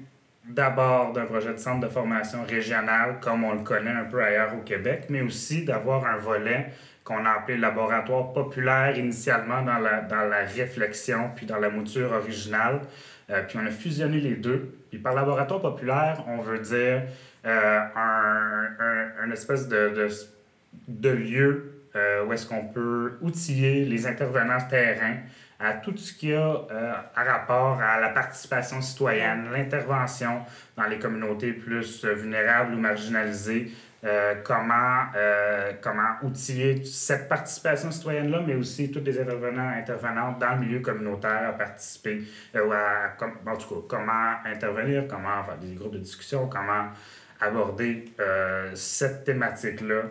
d'abord 0.49 1.13
d'un 1.13 1.25
projet 1.25 1.53
de 1.53 1.57
centre 1.57 1.85
de 1.85 1.91
formation 1.91 2.43
régional, 2.43 3.19
comme 3.21 3.43
on 3.43 3.53
le 3.53 3.61
connaît 3.63 3.91
un 3.91 4.05
peu 4.05 4.23
ailleurs 4.23 4.53
au 4.55 4.61
Québec, 4.61 5.05
mais 5.09 5.21
aussi 5.21 5.65
d'avoir 5.65 6.05
un 6.05 6.17
volet 6.17 6.71
qu'on 7.03 7.25
a 7.25 7.31
appelé 7.31 7.57
laboratoire 7.57 8.33
populaire 8.33 8.97
initialement 8.97 9.61
dans 9.61 9.77
la, 9.77 10.01
dans 10.01 10.25
la 10.25 10.43
réflexion 10.43 11.31
puis 11.35 11.45
dans 11.45 11.57
la 11.57 11.69
mouture 11.69 12.11
originale. 12.11 12.81
Euh, 13.29 13.43
puis 13.47 13.57
on 13.61 13.65
a 13.65 13.71
fusionné 13.71 14.19
les 14.19 14.35
deux. 14.35 14.73
Puis 14.89 14.99
par 14.99 15.13
laboratoire 15.13 15.61
populaire, 15.61 16.23
on 16.27 16.39
veut 16.39 16.59
dire 16.59 17.03
euh, 17.45 17.79
un, 17.95 19.23
un, 19.23 19.31
espèce 19.31 19.67
de, 19.67 19.89
de, 19.89 20.07
de 20.87 21.09
lieu 21.09 21.81
euh, 21.95 22.25
où 22.25 22.33
est-ce 22.33 22.45
qu'on 22.45 22.65
peut 22.65 23.17
outiller 23.21 23.85
les 23.85 24.05
intervenants 24.05 24.59
terrain 24.69 25.15
à 25.59 25.73
tout 25.73 25.95
ce 25.97 26.13
qui 26.13 26.33
a 26.33 26.65
euh, 26.71 26.93
à 27.15 27.23
rapport 27.23 27.81
à 27.81 27.99
la 27.99 28.09
participation 28.09 28.81
citoyenne, 28.81 29.49
l'intervention 29.51 30.41
dans 30.75 30.85
les 30.85 30.99
communautés 30.99 31.53
plus 31.53 32.05
euh, 32.05 32.13
vulnérables 32.13 32.75
ou 32.75 32.77
marginalisées, 32.77 33.71
euh, 34.03 34.35
comment, 34.43 35.05
comment 35.81 36.17
outiller 36.21 36.85
cette 36.85 37.27
participation 37.27 37.89
citoyenne-là, 37.89 38.43
mais 38.45 38.53
aussi 38.53 38.91
tous 38.91 38.99
les 39.03 39.19
intervenants 39.19 39.73
et 39.73 39.79
intervenantes 39.79 40.37
dans 40.37 40.53
le 40.53 40.59
milieu 40.59 40.79
communautaire 40.79 41.49
à 41.49 41.53
participer, 41.53 42.21
ou 42.53 42.71
à, 42.71 43.15
en 43.19 43.57
tout 43.57 43.67
cas, 43.67 43.81
comment 43.89 44.35
intervenir, 44.45 45.07
comment 45.07 45.43
faire 45.43 45.57
des 45.57 45.73
groupes 45.73 45.93
de 45.93 45.99
discussion, 45.99 46.47
comment 46.47 46.89
aborder 47.41 48.05
cette 48.75 49.23
thématique-là 49.23 50.03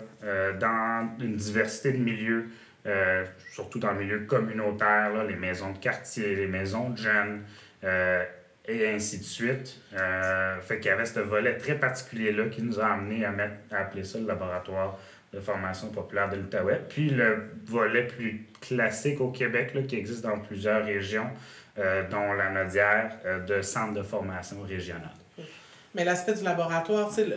dans 0.59 1.09
une 1.21 1.37
diversité 1.37 1.93
de 1.93 1.99
milieux, 1.99 2.49
euh, 2.87 3.25
surtout 3.53 3.79
dans 3.79 3.93
le 3.93 3.99
milieu 3.99 4.21
communautaire, 4.21 5.13
là, 5.13 5.25
les 5.25 5.37
maisons 5.37 5.73
de 5.73 5.79
quartier, 5.79 6.37
les 6.37 6.47
maisons 6.47 6.91
de 6.91 6.99
jeunes, 6.99 7.43
euh, 7.85 8.25
et 8.69 8.89
ainsi 8.89 9.19
de 9.19 9.25
suite. 9.25 9.81
Euh, 9.95 10.61
fait 10.61 10.79
qu'il 10.79 10.87
y 10.87 10.95
avait 10.95 11.05
ce 11.05 11.21
volet 11.21 11.57
très 11.57 11.77
particulier-là 11.77 12.47
qui 12.47 12.63
nous 12.63 12.81
a 12.81 12.87
amené 12.87 13.25
à, 13.25 13.31
mettre, 13.31 13.55
à 13.71 13.79
appeler 13.79 14.05
ça 14.05 14.19
le 14.19 14.27
laboratoire 14.27 14.99
de 15.33 15.41
formation 15.41 15.89
populaire 15.91 16.29
de 16.29 16.37
l'Outaouais. 16.37 16.81
Puis 16.89 17.11
le 17.11 17.51
volet 17.65 18.07
plus 18.07 18.47
classique 18.61 19.21
au 19.21 19.31
Québec, 19.31 19.73
là, 19.75 19.83
qui 19.83 19.97
existe 19.97 20.23
dans 20.23 20.39
plusieurs 20.39 20.85
régions, 20.85 21.29
euh, 21.79 22.09
dont 22.09 22.33
la 22.33 22.51
Nodière, 22.51 23.17
de 23.47 23.63
centres 23.63 23.95
de 23.95 24.03
formation 24.03 24.63
régionale. 24.63 25.11
Mais 25.95 26.05
l'aspect 26.05 26.35
du 26.35 26.45
laboratoire, 26.45 27.09
tu 27.09 27.17
sais, 27.17 27.27
le, 27.27 27.37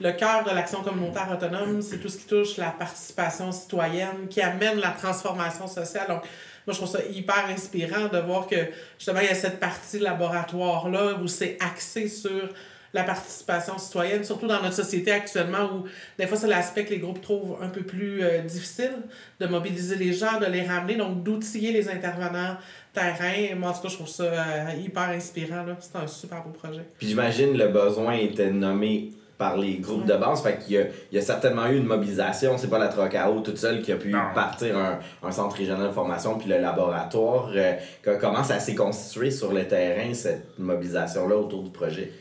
le 0.00 0.12
cœur 0.12 0.44
de 0.44 0.50
l'action 0.50 0.82
communautaire 0.82 1.28
autonome, 1.30 1.82
c'est 1.82 1.98
tout 1.98 2.08
ce 2.08 2.18
qui 2.18 2.26
touche 2.26 2.56
la 2.56 2.70
participation 2.70 3.52
citoyenne, 3.52 4.28
qui 4.28 4.40
amène 4.40 4.80
la 4.80 4.90
transformation 4.90 5.66
sociale. 5.66 6.06
Donc, 6.08 6.22
moi, 6.66 6.74
je 6.74 6.76
trouve 6.76 6.88
ça 6.88 7.00
hyper 7.10 7.46
inspirant 7.50 8.08
de 8.08 8.18
voir 8.18 8.46
que, 8.46 8.56
justement, 8.98 9.20
il 9.20 9.26
y 9.26 9.30
a 9.30 9.34
cette 9.34 9.60
partie 9.60 9.98
laboratoire-là 9.98 11.18
où 11.22 11.26
c'est 11.26 11.58
axé 11.60 12.08
sur 12.08 12.48
la 12.92 13.04
participation 13.04 13.78
citoyenne, 13.78 14.24
surtout 14.24 14.46
dans 14.46 14.60
notre 14.60 14.74
société 14.74 15.12
actuellement 15.12 15.70
où 15.72 15.84
des 16.18 16.26
fois 16.26 16.36
c'est 16.36 16.48
l'aspect 16.48 16.84
que 16.84 16.90
les 16.90 16.98
groupes 16.98 17.20
trouvent 17.20 17.56
un 17.62 17.68
peu 17.68 17.82
plus 17.82 18.20
euh, 18.22 18.40
difficile 18.40 18.94
de 19.38 19.46
mobiliser 19.46 19.94
les 19.94 20.12
gens, 20.12 20.40
de 20.40 20.46
les 20.46 20.62
ramener, 20.62 20.96
donc 20.96 21.22
d'outiller 21.22 21.70
les 21.70 21.88
intervenants 21.88 22.56
terrain. 22.92 23.54
Moi, 23.56 23.70
en 23.70 23.72
tout 23.72 23.82
cas, 23.82 23.88
je 23.88 23.94
trouve 23.94 24.08
ça 24.08 24.24
euh, 24.24 24.72
hyper 24.84 25.10
inspirant. 25.10 25.64
C'est 25.78 25.96
un 25.96 26.06
super 26.06 26.42
beau 26.42 26.50
projet. 26.50 26.82
Puis 26.98 27.08
j'imagine 27.08 27.56
le 27.56 27.68
besoin 27.68 28.14
était 28.14 28.50
nommé 28.50 29.12
par 29.40 29.56
les 29.56 29.78
groupes 29.78 30.04
de 30.04 30.14
base. 30.16 30.42
Fait 30.42 30.58
qu'il 30.58 30.74
y 30.74 30.78
a, 30.78 30.82
il 31.10 31.16
y 31.16 31.18
a 31.18 31.22
certainement 31.22 31.66
eu 31.66 31.76
une 31.78 31.86
mobilisation. 31.86 32.56
C'est 32.58 32.68
pas 32.70 32.78
la 32.78 32.88
Trocao 32.88 33.40
toute 33.40 33.56
seule 33.58 33.80
qui 33.82 33.90
a 33.90 33.96
pu 33.96 34.10
partir 34.34 34.76
un, 34.78 34.98
un 35.26 35.30
centre 35.32 35.56
régional 35.56 35.88
de 35.88 35.92
formation 35.92 36.38
puis 36.38 36.48
le 36.48 36.58
laboratoire. 36.58 37.50
Euh, 37.56 37.72
que- 38.02 38.20
comment 38.20 38.44
ça 38.44 38.58
s'est 38.60 38.74
constitué 38.74 39.30
sur 39.30 39.52
le 39.52 39.66
terrain, 39.66 40.12
cette 40.14 40.58
mobilisation-là 40.58 41.34
autour 41.36 41.62
du 41.64 41.70
projet? 41.70 42.12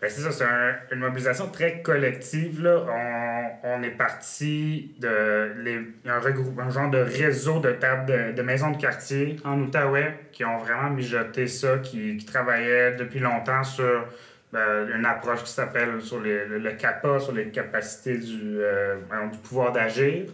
Ben, 0.00 0.10
c'est 0.10 0.22
ça, 0.22 0.32
c'est 0.32 0.44
un- 0.44 0.74
une 0.94 0.98
mobilisation 1.00 1.46
très 1.52 1.80
collective. 1.82 2.60
Là. 2.62 2.84
On, 3.64 3.74
on 3.78 3.82
est 3.84 3.90
parti 3.96 4.94
de. 4.98 5.52
Les, 5.62 5.74
il 5.74 6.06
y 6.06 6.10
a 6.10 6.16
un, 6.16 6.20
regroupe, 6.20 6.58
un 6.58 6.70
genre 6.70 6.90
de 6.90 6.98
réseau 6.98 7.60
de 7.60 7.70
tables 7.72 8.06
de, 8.06 8.32
de 8.32 8.42
maisons 8.42 8.70
de 8.72 8.78
quartier 8.78 9.36
en 9.44 9.60
Outaouais 9.60 10.14
qui 10.32 10.44
ont 10.44 10.56
vraiment 10.56 10.90
mijoté 10.90 11.46
ça, 11.46 11.78
qui, 11.78 12.16
qui 12.16 12.24
travaillaient 12.24 12.96
depuis 12.96 13.20
longtemps 13.20 13.62
sur 13.62 14.06
ben, 14.52 14.88
une 14.94 15.06
approche 15.06 15.44
qui 15.44 15.50
s'appelle 15.50 16.00
sur 16.00 16.20
le, 16.20 16.58
le 16.58 16.72
CAPA, 16.72 17.20
sur 17.20 17.32
les 17.32 17.48
capacités 17.48 18.18
du, 18.18 18.58
euh, 18.60 18.96
du 19.30 19.38
pouvoir 19.38 19.72
d'agir. 19.72 20.26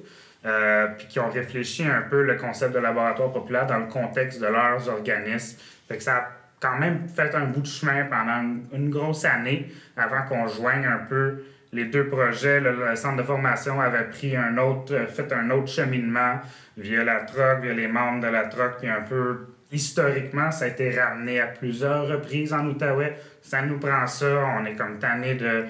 Euh, 0.47 0.87
puis 0.97 1.09
qui 1.09 1.19
ont 1.19 1.29
réfléchi 1.29 1.85
un 1.85 2.03
peu 2.03 2.23
le 2.23 2.37
concept 2.37 2.73
de 2.73 2.79
laboratoire 2.79 3.33
populaire 3.33 3.67
dans 3.67 3.79
le 3.79 3.87
contexte 3.87 4.41
de 4.41 4.47
leurs 4.47 4.89
organismes. 4.89 5.59
Fait 5.89 5.97
que 5.97 6.03
ça 6.03 6.17
a 6.17 6.29
quand 6.61 6.79
même 6.79 7.09
fait 7.09 7.35
un 7.35 7.47
bout 7.47 7.61
de 7.61 7.67
chemin 7.67 8.05
pendant 8.05 8.41
une, 8.41 8.65
une 8.73 8.89
grosse 8.89 9.25
année 9.25 9.67
avant 9.97 10.23
qu'on 10.29 10.47
joigne 10.47 10.87
un 10.87 10.99
peu 11.09 11.43
les 11.73 11.87
deux 11.87 12.07
projets. 12.07 12.61
Le, 12.61 12.73
le 12.73 12.95
centre 12.95 13.17
de 13.17 13.25
formation 13.25 13.81
avait 13.81 14.05
pris 14.05 14.37
un 14.37 14.57
autre, 14.59 14.95
euh, 14.95 15.07
fait 15.09 15.33
un 15.33 15.51
autre 15.51 15.69
cheminement 15.69 16.37
via 16.77 17.03
la 17.03 17.23
troc, 17.23 17.61
via 17.61 17.73
les 17.73 17.89
membres 17.89 18.23
de 18.23 18.29
la 18.29 18.45
troc, 18.45 18.79
puis 18.79 18.89
un 18.89 19.03
peu 19.03 19.41
historiquement, 19.71 20.51
ça 20.51 20.67
a 20.67 20.69
été 20.69 20.99
ramené 20.99 21.41
à 21.41 21.47
plusieurs 21.47 22.09
reprises 22.09 22.53
en 22.53 22.67
Outaouais. 22.67 23.17
Ça 23.43 23.63
nous 23.63 23.79
prend 23.79 24.07
ça, 24.07 24.27
on 24.61 24.65
est 24.65 24.75
comme 24.75 24.99
tanné 24.99 25.35
de 25.35 25.65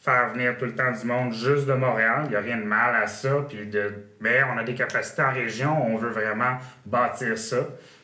faire 0.00 0.28
venir 0.30 0.56
tout 0.58 0.66
le 0.66 0.74
temps 0.74 0.92
du 0.92 1.06
monde 1.06 1.32
juste 1.32 1.66
de 1.66 1.72
Montréal. 1.72 2.22
Il 2.26 2.30
n'y 2.30 2.36
a 2.36 2.40
rien 2.40 2.58
de 2.58 2.64
mal 2.64 2.94
à 2.94 3.06
ça. 3.06 3.46
Puis 3.48 3.66
de, 3.66 3.92
mais 4.20 4.42
on 4.52 4.58
a 4.58 4.64
des 4.64 4.74
capacités 4.74 5.22
en 5.22 5.32
région, 5.32 5.86
on 5.86 5.96
veut 5.96 6.10
vraiment 6.10 6.58
bâtir 6.84 7.38
ça. 7.38 7.58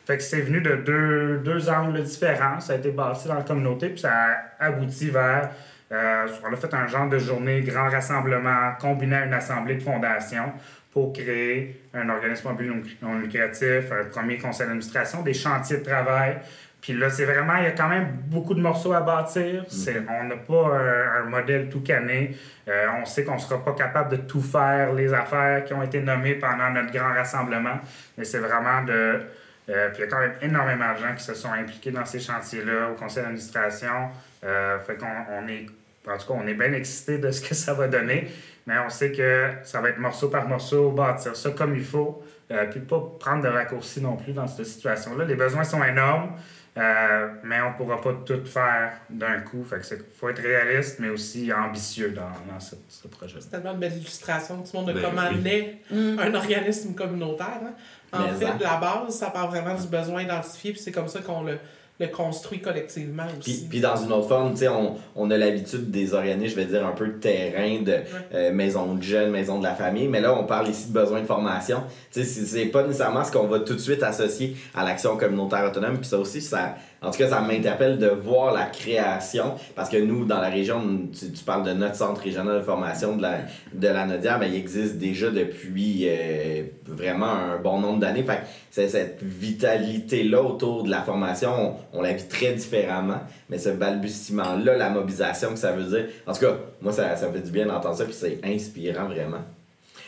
Fait 0.06 0.16
que 0.16 0.22
c'est 0.22 0.40
venu 0.40 0.60
de 0.60 0.76
deux, 0.76 1.38
deux 1.44 1.68
angles 1.68 2.02
différents. 2.02 2.58
Ça 2.58 2.72
a 2.72 2.76
été 2.76 2.90
bâti 2.90 3.28
dans 3.28 3.34
la 3.34 3.42
communauté, 3.42 3.90
puis 3.90 4.00
ça 4.00 4.12
a 4.58 4.66
abouti 4.66 5.10
vers. 5.10 5.50
euh, 5.92 6.26
on 6.48 6.52
a 6.52 6.56
fait 6.56 6.72
un 6.72 6.86
genre 6.86 7.08
de 7.08 7.18
journée 7.18 7.60
grand 7.60 7.90
rassemblement 7.90 8.72
combiné 8.80 9.16
à 9.16 9.24
une 9.26 9.34
assemblée 9.34 9.74
de 9.74 9.82
fondation 9.82 10.52
pour 10.92 11.12
créer 11.12 11.82
un 11.94 12.08
organisme 12.08 12.48
à 12.48 12.52
but 12.52 12.70
non- 13.02 13.18
lucratif, 13.18 13.92
un 13.92 14.04
premier 14.10 14.38
conseil 14.38 14.66
d'administration, 14.66 15.22
des 15.22 15.34
chantiers 15.34 15.78
de 15.78 15.84
travail. 15.84 16.38
Puis 16.80 16.94
là, 16.94 17.10
c'est 17.10 17.26
vraiment, 17.26 17.56
il 17.56 17.64
y 17.64 17.66
a 17.66 17.72
quand 17.72 17.88
même 17.88 18.08
beaucoup 18.26 18.54
de 18.54 18.60
morceaux 18.60 18.94
à 18.94 19.02
bâtir. 19.02 19.64
C'est, 19.68 19.96
on 20.08 20.24
n'a 20.24 20.36
pas 20.36 20.78
un, 20.78 21.22
un 21.22 21.28
modèle 21.28 21.68
tout 21.68 21.82
cané. 21.82 22.34
Euh, 22.68 22.86
on 23.00 23.04
sait 23.04 23.22
qu'on 23.22 23.34
ne 23.34 23.38
sera 23.38 23.62
pas 23.62 23.72
capable 23.74 24.10
de 24.12 24.16
tout 24.16 24.40
faire, 24.40 24.94
les 24.94 25.12
affaires 25.12 25.62
qui 25.64 25.74
ont 25.74 25.82
été 25.82 26.00
nommées 26.00 26.36
pendant 26.36 26.70
notre 26.70 26.90
grand 26.90 27.12
rassemblement. 27.12 27.78
Mais 28.16 28.24
c'est 28.24 28.38
vraiment 28.38 28.82
de. 28.82 29.20
euh, 29.68 29.88
puis 29.90 29.98
il 29.98 30.00
y 30.00 30.02
a 30.04 30.06
quand 30.06 30.20
même 30.20 30.34
énormément 30.40 30.94
de 30.94 30.98
gens 31.00 31.14
qui 31.14 31.22
se 31.22 31.34
sont 31.34 31.52
impliqués 31.52 31.90
dans 31.90 32.06
ces 32.06 32.18
chantiers-là 32.18 32.88
au 32.90 32.94
conseil 32.94 33.24
d'administration. 33.24 34.08
Euh, 34.42 34.78
fait 34.78 34.96
qu'on 34.96 35.06
on 35.38 35.46
est, 35.48 35.66
en 36.10 36.16
tout 36.16 36.28
cas, 36.32 36.34
on 36.42 36.46
est 36.46 36.54
bien 36.54 36.72
excités 36.72 37.18
de 37.18 37.30
ce 37.30 37.46
que 37.46 37.54
ça 37.54 37.74
va 37.74 37.88
donner. 37.88 38.26
Mais 38.66 38.74
on 38.84 38.88
sait 38.90 39.12
que 39.12 39.50
ça 39.64 39.80
va 39.80 39.88
être 39.90 39.98
morceau 39.98 40.28
par 40.28 40.46
morceau, 40.48 40.90
bâtir 40.90 41.34
ça 41.36 41.50
comme 41.50 41.74
il 41.74 41.84
faut. 41.84 42.22
Euh, 42.50 42.66
puis 42.66 42.80
pas 42.80 43.00
prendre 43.18 43.42
de 43.44 43.48
raccourcis 43.48 44.00
non 44.00 44.16
plus 44.16 44.32
dans 44.32 44.46
cette 44.46 44.66
situation-là. 44.66 45.24
Les 45.24 45.36
besoins 45.36 45.64
sont 45.64 45.82
énormes. 45.84 46.32
Euh, 46.76 47.28
mais 47.42 47.60
on 47.62 47.70
ne 47.70 47.74
pourra 47.74 48.00
pas 48.00 48.12
tout 48.24 48.44
faire 48.46 48.92
d'un 49.10 49.40
coup. 49.40 49.64
Fait 49.64 49.78
que 49.78 49.84
c'est- 49.84 50.04
faut 50.16 50.28
être 50.28 50.40
réaliste, 50.40 51.00
mais 51.00 51.08
aussi 51.08 51.52
ambitieux 51.52 52.10
dans, 52.10 52.30
dans 52.52 52.60
ce, 52.60 52.76
ce 52.88 53.08
projet. 53.08 53.38
C'est 53.40 53.50
tellement 53.50 53.72
une 53.72 53.80
belle 53.80 53.96
illustration 53.96 54.62
tout 54.62 54.70
le 54.74 54.78
monde 54.78 54.88
de 54.88 54.92
Ben 54.94 55.02
comment 55.10 55.28
oui. 55.32 55.40
naît 55.42 55.82
un 55.92 56.32
organisme 56.32 56.94
communautaire. 56.94 57.60
hein. 57.64 57.74
En 58.12 58.22
Mais 58.22 58.32
fait, 58.46 58.62
la 58.62 58.76
base, 58.76 59.16
ça 59.18 59.30
part 59.30 59.50
vraiment 59.50 59.74
du 59.74 59.88
besoin 59.88 60.22
identifié, 60.22 60.72
puis 60.72 60.80
c'est 60.80 60.92
comme 60.92 61.08
ça 61.08 61.20
qu'on 61.20 61.42
le, 61.42 61.58
le 62.00 62.08
construit 62.08 62.60
collectivement 62.60 63.24
Puis, 63.42 63.52
aussi. 63.52 63.66
puis 63.68 63.80
dans 63.80 63.94
une 63.94 64.10
autre 64.10 64.28
forme, 64.28 64.52
tu 64.52 64.60
sais, 64.60 64.68
on, 64.68 64.96
on 65.14 65.30
a 65.30 65.36
l'habitude 65.36 65.90
des 65.90 66.14
organismes, 66.14 66.58
je 66.58 66.64
vais 66.64 66.64
dire, 66.64 66.86
un 66.86 66.92
peu 66.92 67.06
de 67.08 67.12
terrain, 67.12 67.82
de 67.82 67.96
euh, 68.34 68.52
maison 68.52 68.94
de 68.94 69.02
jeunes, 69.02 69.30
maison 69.30 69.58
de 69.58 69.64
la 69.64 69.74
famille, 69.74 70.08
mais 70.08 70.20
là, 70.22 70.34
on 70.34 70.44
parle 70.44 70.68
ici 70.68 70.88
de 70.88 70.94
besoin 70.98 71.20
de 71.20 71.26
formation. 71.26 71.82
Tu 72.10 72.24
sais, 72.24 72.44
c'est 72.46 72.66
pas 72.66 72.84
nécessairement 72.84 73.22
ce 73.22 73.30
qu'on 73.30 73.46
va 73.46 73.60
tout 73.60 73.74
de 73.74 73.80
suite 73.80 74.02
associer 74.02 74.56
à 74.74 74.84
l'action 74.84 75.18
communautaire 75.18 75.64
autonome, 75.66 75.98
puis 75.98 76.08
ça 76.08 76.18
aussi, 76.18 76.40
ça, 76.40 76.74
en 77.02 77.10
tout 77.10 77.18
cas, 77.18 77.28
ça 77.28 77.40
m'interpelle 77.40 77.98
de 77.98 78.08
voir 78.08 78.52
la 78.52 78.66
création, 78.66 79.54
parce 79.74 79.88
que 79.88 79.96
nous, 79.96 80.26
dans 80.26 80.40
la 80.40 80.50
région, 80.50 80.82
tu, 81.12 81.44
parles 81.44 81.64
de 81.64 81.72
notre 81.72 81.94
centre 81.94 82.20
régional 82.20 82.58
de 82.58 82.62
formation 82.62 83.16
de 83.16 83.22
la, 83.22 83.38
de 83.72 83.88
la 83.88 84.04
Nodière, 84.04 84.38
mais 84.38 84.48
il 84.50 84.54
existe 84.54 84.96
déjà 84.96 85.30
depuis 85.30 86.06
euh, 86.06 86.64
vraiment 86.86 87.26
un 87.26 87.56
bon 87.56 87.78
nombre 87.78 88.00
d'années. 88.00 88.22
Fait 88.22 88.40
c'est 88.70 88.88
cette 88.88 89.22
vitalité-là 89.22 90.42
autour 90.42 90.84
de 90.84 90.90
la 90.90 91.00
formation, 91.00 91.76
on, 91.92 91.98
on 91.98 92.02
la 92.02 92.12
vit 92.12 92.28
très 92.28 92.52
différemment, 92.52 93.20
mais 93.48 93.58
ce 93.58 93.70
balbutiement-là, 93.70 94.76
la 94.76 94.90
mobilisation 94.90 95.50
que 95.50 95.58
ça 95.58 95.72
veut 95.72 95.84
dire, 95.84 96.06
en 96.26 96.34
tout 96.34 96.40
cas, 96.40 96.54
moi, 96.82 96.92
ça, 96.92 97.16
ça 97.16 97.28
me 97.28 97.32
fait 97.32 97.40
du 97.40 97.50
bien 97.50 97.66
d'entendre 97.66 97.96
ça, 97.96 98.04
puis 98.04 98.14
c'est 98.14 98.40
inspirant 98.44 99.06
vraiment. 99.06 99.40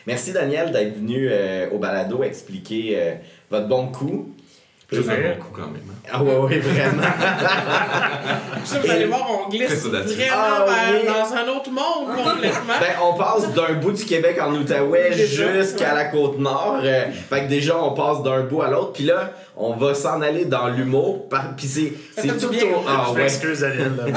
Merci 0.07 0.33
Daniel 0.33 0.73
d'être 0.73 0.97
venu 0.97 1.29
euh, 1.31 1.71
au 1.71 1.79
balado 1.79 2.23
expliquer 2.25 2.95
euh, 2.97 3.15
votre 3.51 3.69
bon 3.69 3.87
coup. 3.87 4.35
Très 5.01 5.13
un 5.13 5.35
bon 5.35 5.41
coup 5.41 5.49
quand 5.55 5.63
même. 5.63 5.83
hein. 5.89 6.09
Ah 6.13 6.23
ouais, 6.23 6.37
ouais, 6.37 6.59
vraiment. 6.59 7.03
Ça, 8.65 8.79
vous 8.85 8.91
allez 8.91 9.07
voir, 9.07 9.27
on 9.47 9.49
glisse 9.49 9.85
vraiment. 9.87 10.05
Ah, 10.33 10.65
vers- 10.67 11.01
oui. 11.01 11.07
dans 11.07 11.35
un 11.37 11.57
autre 11.57 11.71
monde 11.71 12.17
complètement. 12.17 12.75
Ben, 12.81 12.95
on 13.03 13.15
passe 13.15 13.53
d'un 13.55 13.75
bout 13.75 13.93
du 13.93 14.05
Québec 14.05 14.39
en 14.41 14.53
Outaouais 14.55 15.13
jusqu'à 15.13 15.95
la 15.95 16.05
côte 16.07 16.39
nord. 16.39 16.81
Euh, 16.83 17.05
fait 17.31 17.45
que 17.45 17.49
déjà, 17.49 17.77
on 17.79 17.93
passe 17.93 18.23
d'un 18.23 18.41
bout 18.43 18.63
à 18.63 18.69
l'autre. 18.71 18.93
Puis 18.93 19.05
là, 19.05 19.31
on 19.57 19.75
va 19.75 19.95
s'en 19.95 20.21
aller 20.21 20.45
dans 20.45 20.69
l'humour. 20.69 21.29
par- 21.29 21.55
Puis 21.57 21.67
c'est, 21.67 21.93
tout 22.39 22.49
bien. 22.51 22.65
au... 22.65 22.85
Ah, 22.87 23.05
je 23.09 23.13
ouais. 23.15 23.23
m'excuse, 23.23 23.65
Ariel. 23.65 23.93
là. 23.97 24.05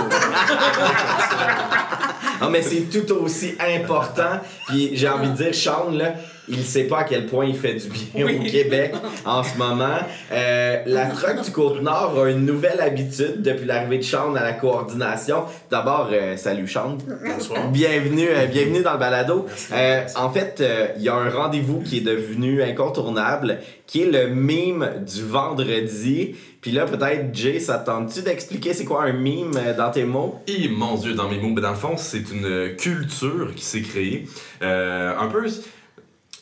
Non, 2.42 2.50
mais 2.50 2.62
c'est 2.62 2.82
tout 2.92 3.14
aussi 3.14 3.56
important. 3.60 4.42
Puis 4.68 4.92
j'ai 4.94 5.08
envie 5.08 5.30
de 5.30 5.36
dire, 5.36 5.56
Sean, 5.56 5.90
là, 5.92 6.14
il 6.48 6.64
sait 6.64 6.84
pas 6.84 7.00
à 7.00 7.04
quel 7.04 7.26
point 7.26 7.46
il 7.46 7.56
fait 7.56 7.74
du 7.74 7.88
bien 7.90 8.26
Oui. 8.26 8.40
au 8.40 8.44
Québec 8.50 8.94
en 9.26 9.44
ce 9.44 9.58
moment. 9.58 9.98
Euh, 10.32 10.78
la 10.86 11.06
troc 11.08 11.42
du 11.44 11.52
Côte-Nord 11.52 12.20
a 12.24 12.30
une 12.30 12.46
nouvelle 12.46 12.80
habitude 12.82 13.42
depuis 13.42 13.66
l'arrivée 13.66 13.98
de 14.00 14.04
Sean 14.04 14.36
à 14.36 14.44
la 14.44 14.54
coordination. 14.54 15.44
D'abord, 15.72 16.10
euh, 16.12 16.38
salut 16.38 16.68
Sean. 16.68 16.98
Bonsoir. 17.26 17.70
Bienvenue, 17.72 18.28
euh, 18.30 18.46
bienvenue 18.46 18.82
dans 18.82 18.94
le 18.94 19.00
balado. 19.00 19.46
Euh, 19.72 20.02
en 20.16 20.30
fait, 20.30 20.60
euh, 20.62 20.88
il 20.98 21.04
y 21.04 21.10
a 21.10 21.16
un 21.16 21.30
rendez-vous 21.30 21.82
qui 21.82 21.98
est 21.98 22.02
devenu 22.02 22.62
incontournable, 22.64 23.60
qui 23.88 24.04
est 24.04 24.12
le 24.12 24.28
mime 24.28 24.90
du 25.06 25.24
vendredi. 25.24 26.36
Puis 26.62 26.72
là, 26.72 26.86
peut-être, 26.86 27.34
Jay, 27.34 27.60
ça 27.60 27.78
tente-tu 27.78 28.22
d'expliquer 28.24 28.74
c'est 28.74 28.86
quoi 28.86 29.04
un 29.04 29.14
mime 29.14 29.52
dans 29.78 29.92
tes 29.92 30.04
mots? 30.04 30.42
Et 30.48 30.68
mon 30.68 30.96
Dieu, 30.96 31.14
dans 31.14 31.30
mes 31.30 31.38
mots, 31.38 31.54
ben, 31.54 31.62
dans 31.62 31.70
le 31.70 31.76
fond, 31.76 31.94
c'est 31.96 32.24
une 32.32 32.76
culture 32.76 33.54
qui 33.56 33.64
s'est 33.64 33.82
créée, 33.82 34.26
euh, 34.64 35.14
un 35.20 35.28
peu 35.28 35.46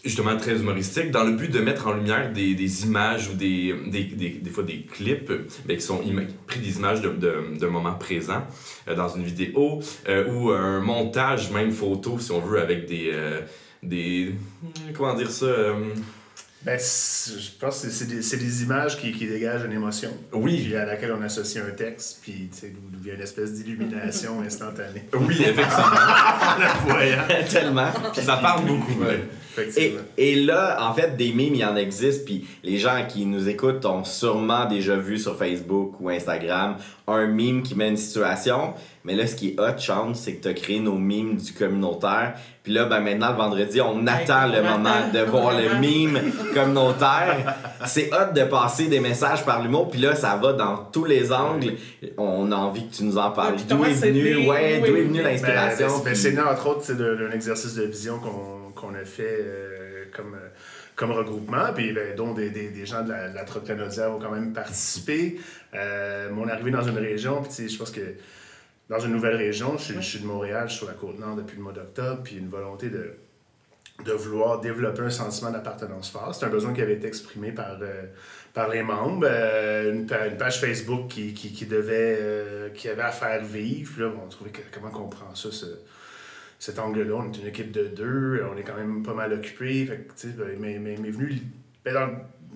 justement 0.03 0.35
très 0.37 0.57
humoristique, 0.59 1.11
dans 1.11 1.23
le 1.23 1.31
but 1.33 1.49
de 1.49 1.59
mettre 1.59 1.87
en 1.87 1.93
lumière 1.93 2.31
des, 2.33 2.55
des 2.55 2.83
images 2.83 3.29
ou 3.29 3.33
des, 3.35 3.73
des, 3.87 4.03
des, 4.03 4.29
des 4.31 4.49
fois 4.49 4.63
des 4.63 4.81
clips 4.81 5.31
ben, 5.65 5.77
qui 5.77 5.83
sont 5.83 6.01
pris 6.45 6.59
des 6.59 6.75
images 6.77 7.01
de- 7.01 7.09
de- 7.09 7.57
d'un 7.57 7.69
moment 7.69 7.93
présent 7.93 8.43
euh, 8.87 8.95
dans 8.95 9.07
une 9.15 9.23
vidéo 9.23 9.79
euh, 10.09 10.27
ou 10.29 10.49
un 10.51 10.81
montage, 10.81 11.51
même 11.51 11.71
photo, 11.71 12.19
si 12.19 12.31
on 12.31 12.41
veut, 12.41 12.59
avec 12.61 12.85
des. 12.85 13.11
euh, 13.13 13.41
des 13.81 14.33
comment 14.93 15.13
dire 15.13 15.31
ça? 15.31 15.47
Ben, 16.65 16.79
je 16.79 17.49
pense 17.59 17.81
que 17.81 17.89
c'est 17.89 18.05
des, 18.07 18.37
des 18.45 18.63
images 18.63 18.97
qui, 18.97 19.11
qui 19.11 19.27
dégagent 19.27 19.65
une 19.65 19.73
émotion. 19.73 20.11
Oui. 20.31 20.63
Puis 20.63 20.75
à 20.77 20.85
laquelle 20.85 21.11
on 21.11 21.21
associe 21.21 21.61
un 21.65 21.71
texte, 21.71 22.19
puis 22.21 22.49
sais, 23.03 23.09
d'où 23.09 23.09
vient 23.09 23.15
une 23.15 23.21
espèce 23.21 23.53
d'illumination 23.53 24.41
instantanée. 24.45 25.03
Oui, 25.13 25.35
effectivement. 25.39 25.85
Le 26.59 26.91
voyant. 26.91 27.23
Tellement. 27.49 27.89
Puis 28.13 28.21
ça 28.21 28.37
parle 28.37 28.65
beaucoup. 28.65 29.01
ouais. 29.01 29.27
Et, 29.77 29.95
et 30.17 30.35
là, 30.35 30.77
en 30.89 30.95
fait, 30.95 31.15
des 31.15 31.31
mimes, 31.31 31.53
il 31.53 31.59
y 31.59 31.65
en 31.65 31.75
existe, 31.75 32.25
puis 32.25 32.47
les 32.63 32.79
gens 32.79 33.05
qui 33.07 33.27
nous 33.27 33.47
écoutent 33.47 33.85
ont 33.85 34.03
sûrement 34.03 34.65
déjà 34.65 34.95
vu 34.95 35.19
sur 35.19 35.37
Facebook 35.37 35.93
ou 35.99 36.09
Instagram 36.09 36.77
un 37.07 37.27
mime 37.27 37.63
qui 37.63 37.75
met 37.75 37.89
une 37.89 37.97
situation. 37.97 38.73
Mais 39.05 39.15
là, 39.15 39.27
ce 39.27 39.35
qui 39.35 39.49
est 39.49 39.59
hot, 39.59 39.77
Sean, 39.77 40.13
c'est 40.13 40.35
que 40.35 40.43
tu 40.43 40.47
as 40.47 40.53
créé 40.53 40.79
nos 40.79 40.97
mimes 40.97 41.35
du 41.35 41.51
communautaire. 41.51 42.35
Puis 42.63 42.71
là, 42.71 42.85
ben 42.85 43.01
maintenant, 43.01 43.31
le 43.31 43.35
vendredi, 43.37 43.81
on 43.81 44.07
attend 44.07 44.47
le 44.47 44.59
on 44.59 44.77
moment 44.77 44.89
attend. 44.89 45.13
de 45.13 45.19
voir 45.25 45.51
le 45.59 45.77
mime 45.81 46.19
communautaire. 46.53 47.55
C'est 47.85 48.09
hot 48.13 48.33
de 48.33 48.43
passer 48.45 48.87
des 48.87 48.99
messages 48.99 49.43
par 49.45 49.61
l'humour, 49.61 49.89
puis 49.89 49.99
là, 49.99 50.15
ça 50.15 50.35
va 50.41 50.53
dans 50.53 50.77
tous 50.85 51.05
les 51.05 51.31
angles. 51.31 51.73
On 52.17 52.51
a 52.51 52.55
envie 52.55 52.87
que 52.87 52.95
tu 52.95 53.03
nous 53.03 53.17
en 53.17 53.31
parles. 53.31 53.55
Ouais, 53.55 53.61
D'où 53.67 53.83
est 53.85 53.89
venu, 53.93 54.47
ouais, 54.49 54.79
oui. 54.81 54.89
d'où 54.89 54.95
est 54.97 55.01
venue 55.01 55.21
Ben, 55.23 55.31
l'inspiration? 55.31 55.87
ben, 55.97 56.03
puis- 56.05 56.15
c'est 56.15 56.31
né 56.31 56.41
entre 56.41 56.67
autres 56.67 56.93
d'un 56.93 57.31
exercice 57.31 57.75
de 57.75 57.83
vision 57.83 58.19
qu'on 58.19 58.63
qu'on 58.75 58.95
a 58.95 59.05
fait 59.05 59.37
euh, 59.41 60.05
comme, 60.15 60.33
euh, 60.33 60.47
comme 60.95 61.11
regroupement, 61.11 61.71
puis 61.75 61.93
ben, 61.93 62.15
dont 62.17 62.33
des, 62.33 62.49
des, 62.49 62.69
des 62.69 62.85
gens 62.87 63.03
de 63.03 63.09
la, 63.11 63.29
de 63.29 63.35
la 63.35 63.43
Troc 63.43 63.65
Canadienne 63.65 64.07
ont 64.09 64.19
quand 64.19 64.31
même 64.31 64.51
participé. 64.51 65.39
Euh, 65.75 66.29
mon 66.31 66.47
arrivée 66.49 66.71
dans 66.71 66.81
une 66.81 66.97
région, 66.97 67.43
puis 67.43 67.69
je 67.69 67.77
pense 67.77 67.91
que 67.91 68.01
dans 68.89 68.99
une 68.99 69.11
nouvelle 69.13 69.35
région, 69.37 69.77
je, 69.77 69.83
suis- 69.83 69.93
je 69.95 70.01
suis 70.01 70.19
de 70.19 70.25
Montréal, 70.25 70.63
je 70.67 70.73
suis 70.73 70.79
sur 70.79 70.87
la 70.87 70.93
Côte-Nord 70.93 71.35
depuis 71.35 71.57
le 71.57 71.63
mois 71.63 71.73
d'octobre, 71.73 72.21
puis 72.23 72.35
une 72.37 72.49
volonté 72.49 72.89
de, 72.89 73.13
de 74.05 74.11
vouloir 74.11 74.59
développer 74.59 75.01
un 75.01 75.09
sentiment 75.09 75.51
d'appartenance 75.51 76.09
fort. 76.11 76.33
C'est 76.35 76.45
un 76.45 76.49
besoin 76.49 76.73
qui 76.73 76.81
avait 76.81 76.93
été 76.95 77.07
exprimé 77.07 77.51
par, 77.51 77.77
euh, 77.81 78.03
par 78.53 78.69
les 78.69 78.83
membres. 78.83 79.25
Euh, 79.29 79.93
une, 79.93 80.05
pa- 80.05 80.27
une 80.27 80.37
page 80.37 80.59
Facebook 80.59 81.07
qui, 81.09 81.33
qui, 81.33 81.53
qui 81.53 81.65
devait, 81.65 82.17
euh, 82.19 82.69
qui 82.69 82.89
avait 82.89 83.03
à 83.03 83.11
faire 83.11 83.43
vivre. 83.43 83.91
Puis 83.93 84.01
là, 84.01 84.09
bon, 84.09 84.21
on 84.25 84.29
trouvait 84.29 84.51
que, 84.51 84.61
comment 84.73 84.89
qu'on 84.89 85.07
prend 85.09 85.33
ça, 85.35 85.51
ce- 85.51 85.79
cet 86.59 86.79
angle-là. 86.79 87.15
On 87.15 87.31
est 87.31 87.37
une 87.37 87.47
équipe 87.47 87.71
de 87.71 87.85
deux, 87.87 88.43
on 88.51 88.57
est 88.57 88.63
quand 88.63 88.75
même 88.75 89.03
pas 89.03 89.13
mal. 89.13 89.41
Fait 89.43 89.53
que, 89.53 90.27
ben, 90.27 90.57
mais, 90.59 90.79
mais, 90.79 90.97
m'est 90.97 91.11
venu, 91.11 91.41
ben, 91.85 91.93
dans 91.93 92.09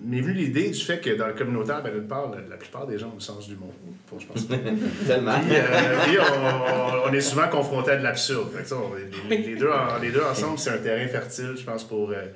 m'est 0.04 0.20
venu 0.20 0.32
l'idée 0.34 0.70
du 0.70 0.78
fait 0.80 1.00
que 1.00 1.10
dans 1.10 1.26
le 1.26 1.32
communautaire, 1.34 1.82
ben, 1.82 1.92
d'une 1.92 2.06
part, 2.08 2.30
la, 2.30 2.40
la 2.48 2.56
plupart 2.56 2.86
des 2.86 2.98
gens 2.98 3.08
ont 3.08 3.14
le 3.14 3.20
sens 3.20 3.48
du 3.48 3.56
mot. 3.56 3.72
Pour, 4.06 4.20
je 4.20 4.26
pense. 4.26 4.46
Tellement. 5.06 5.38
Puis, 5.40 5.56
euh, 5.56 5.98
puis 6.04 6.16
on, 6.18 7.08
on- 7.08 7.12
est 7.12 7.20
souvent 7.20 7.48
confronté 7.48 7.90
à 7.92 7.96
de 7.96 8.02
l'absurde. 8.02 8.48
Les, 9.28 9.56
deux, 9.56 9.70
les 10.02 10.10
deux 10.10 10.22
ensemble, 10.22 10.58
c'est 10.58 10.70
un 10.70 10.78
terrain 10.78 11.06
fertile, 11.08 11.54
je 11.56 11.64
pense, 11.64 11.84
pour, 11.84 12.10
euh, 12.10 12.26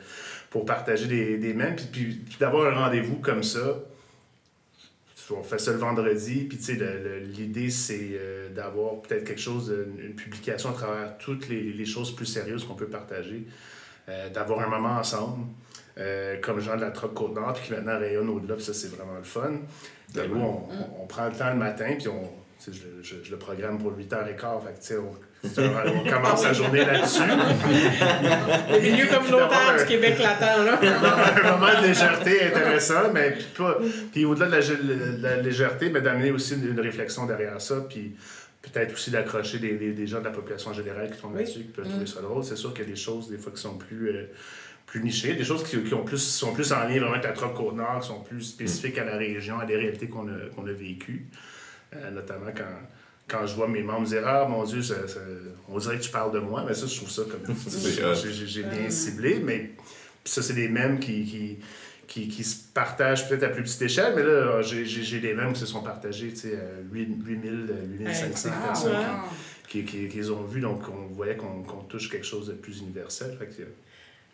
pour 0.51 0.65
partager 0.65 1.07
des, 1.07 1.39
des 1.39 1.55
mêmes. 1.55 1.77
Puis, 1.77 1.87
puis- 1.93 2.15
puis 2.29 2.37
d'avoir 2.41 2.67
un 2.73 2.85
rendez-vous 2.85 3.17
comme 3.17 3.43
ça, 3.43 3.79
on 5.35 5.43
fait 5.43 5.59
ça 5.59 5.73
le 5.73 5.79
vendredi, 5.79 6.45
puis 6.47 6.59
tu 6.59 6.77
sais, 6.77 6.79
l'idée, 7.25 7.71
c'est 7.71 8.11
euh, 8.21 8.51
d'avoir 8.51 9.01
peut-être 9.01 9.25
quelque 9.25 9.41
chose, 9.41 9.75
une 9.99 10.15
publication 10.15 10.69
à 10.71 10.73
travers 10.75 11.17
toutes 11.17 11.49
les, 11.49 11.73
les 11.73 11.87
choses 11.87 12.15
plus 12.15 12.27
sérieuses 12.27 12.65
qu'on 12.65 12.75
peut 12.75 12.89
partager, 12.89 13.47
euh, 14.11 14.29
d'avoir 14.29 14.61
un 14.61 14.69
moment 14.69 14.99
ensemble, 14.99 15.47
euh, 15.99 16.37
comme 16.41 16.61
gens 16.61 16.77
de 16.77 16.81
la 16.83 16.91
Troc 16.91 17.15
Côte-Nord, 17.15 17.53
puis 17.55 17.65
qui 17.67 17.73
maintenant 17.73 17.99
rayonnent 17.99 18.29
au-delà, 18.31 18.55
puis 18.55 18.65
ça, 18.65 18.73
c'est 18.75 18.89
vraiment 18.95 19.17
le 19.19 19.25
fun. 19.25 19.53
Puis 20.13 20.23
nous, 20.29 20.41
on, 20.41 20.69
on- 20.71 21.03
on 21.03 21.07
prend 21.07 21.27
le 21.27 21.33
temps 21.33 21.51
le 21.51 21.57
matin, 21.57 21.95
puis 21.99 22.09
on, 22.09 22.31
je, 22.67 22.73
je- 23.03 23.17
je 23.25 23.31
le 23.31 23.37
programme 23.39 23.79
pour 23.79 23.93
8h15, 23.93 23.97
fait 24.65 24.73
que, 24.75 24.81
tu 24.81 24.87
sais, 24.87 24.97
on, 24.99 26.09
commence 26.11 26.45
la 26.45 26.53
journée 26.53 26.85
là-dessus. 26.85 27.23
Le 28.73 28.81
milieu 28.81 29.07
communautaire 29.07 29.77
du 29.79 29.85
Québec 29.87 30.19
l'attend, 30.21 30.63
là. 30.63 30.79
un 30.81 31.53
moment 31.59 31.81
de 31.81 31.87
légèreté 31.89 32.45
intéressant, 32.47 33.13
mais 33.13 33.33
puis 33.33 33.47
pas. 33.59 33.79
Puis 34.13 34.25
au-delà 34.25 34.47
de 34.47 34.53
la, 34.53 34.61
gé- 34.61 34.83
de 35.19 35.23
la 35.23 35.37
légèreté, 35.37 35.91
mais 35.91 36.01
d'amener 36.01 36.31
aussi 36.31 36.55
une, 36.55 36.69
une 36.71 36.81
réflexion 36.81 37.27
derrière 37.27 37.61
ça, 37.61 37.77
puis 37.89 38.15
peut-être 38.63 38.95
aussi 38.95 39.11
d'accrocher 39.11 39.59
des, 39.59 39.73
des, 39.77 39.93
des 39.93 40.07
gens 40.07 40.21
de 40.21 40.25
la 40.25 40.31
population 40.31 40.73
générale 40.73 41.11
qui 41.11 41.21
tombent 41.21 41.33
Oui. 41.35 41.41
là-dessus, 41.41 41.61
qui 41.61 41.65
peuvent 41.73 41.87
Mm. 41.87 41.91
trouver 41.91 42.07
ça 42.07 42.21
drôle. 42.23 42.45
C'est 42.45 42.57
sûr 42.57 42.73
qu'il 42.73 42.85
y 42.85 42.87
a 42.87 42.91
des 42.91 42.97
choses, 42.97 43.29
des 43.29 43.39
fois, 43.39 43.53
qui 43.53 43.61
sont 43.61 43.77
plus. 43.77 44.09
euh, 44.11 44.27
plus 44.85 45.03
nichées, 45.03 45.33
des 45.35 45.45
choses 45.45 45.65
qui, 45.65 45.83
qui 45.85 45.95
ont 45.95 46.05
plus, 46.05 46.19
sont 46.19 46.53
plus 46.53 46.71
en 46.71 46.81
lien 46.81 46.99
vraiment 47.01 47.15
avec 47.15 47.25
la 47.25 47.49
Côte-Nord, 47.49 48.01
qui 48.01 48.09
sont 48.09 48.21
plus 48.21 48.43
spécifiques 48.43 48.99
à 48.99 49.05
la 49.05 49.17
région, 49.17 49.59
à 49.59 49.65
des 49.65 49.77
réalités 49.77 50.07
qu'on 50.07 50.29
a, 50.29 50.51
qu'on 50.55 50.67
a 50.67 50.73
vécues. 50.73 51.29
Euh, 51.95 52.11
notamment 52.11 52.51
quand, 52.55 52.65
quand 53.27 53.47
je 53.47 53.55
vois 53.55 53.69
mes 53.69 53.83
membres 53.83 54.07
dire 54.07 54.23
Ah 54.27 54.47
mon 54.47 54.65
Dieu, 54.65 54.83
ça- 54.83 55.09
ça- 55.09 55.21
on 55.69 55.79
dirait 55.79 55.97
que 55.97 56.03
tu 56.03 56.11
parles 56.11 56.33
de 56.33 56.41
moi, 56.41 56.63
mais 56.69 56.75
ça, 56.75 56.87
je 56.87 56.95
trouve 56.95 57.09
ça 57.11 57.23
comme. 57.23 57.57
J'ai- 58.47 58.63
bien 58.65 58.91
ciblé, 58.91 59.41
mais 59.43 59.71
ça, 60.27 60.43
c'est 60.43 60.53
des 60.53 60.69
mèmes 60.69 60.99
qui, 60.99 61.25
qui, 61.25 61.59
qui, 62.07 62.29
qui 62.29 62.45
se 62.45 62.57
partagent 62.75 63.29
peut-être 63.29 63.45
à 63.45 63.49
plus 63.49 63.63
petite 63.63 63.83
échelle, 63.83 64.13
mais 64.17 64.23
là, 64.23 64.61
j'ai- 64.63 64.85
j'ai 64.85 65.03
j'ai 65.03 65.21
des 65.21 65.35
mèmes 65.35 65.53
qui 65.53 65.61
se 65.61 65.67
sont 65.67 65.83
partagés, 65.83 66.29
tu 66.31 66.37
sais, 66.37 66.55
à 66.57 66.81
8 66.93 67.09
8000, 67.25 67.75
8500 68.01 68.51
Ah, 68.53 68.67
personnes 68.69 68.93
qui, 69.69 69.85
qui, 69.85 70.09
qui 70.09 70.17
les 70.19 70.31
ont 70.31 70.43
vus, 70.43 70.61
donc 70.61 70.83
on 70.89 71.13
voyait 71.15 71.37
qu'on 71.37 71.63
qu'on 71.63 71.83
touche 71.85 72.11
quelque 72.11 72.27
chose 72.27 72.49
de 72.49 72.53
plus 72.53 72.81
universel. 72.81 73.35
Fait 73.39 73.47
que, 73.47 73.63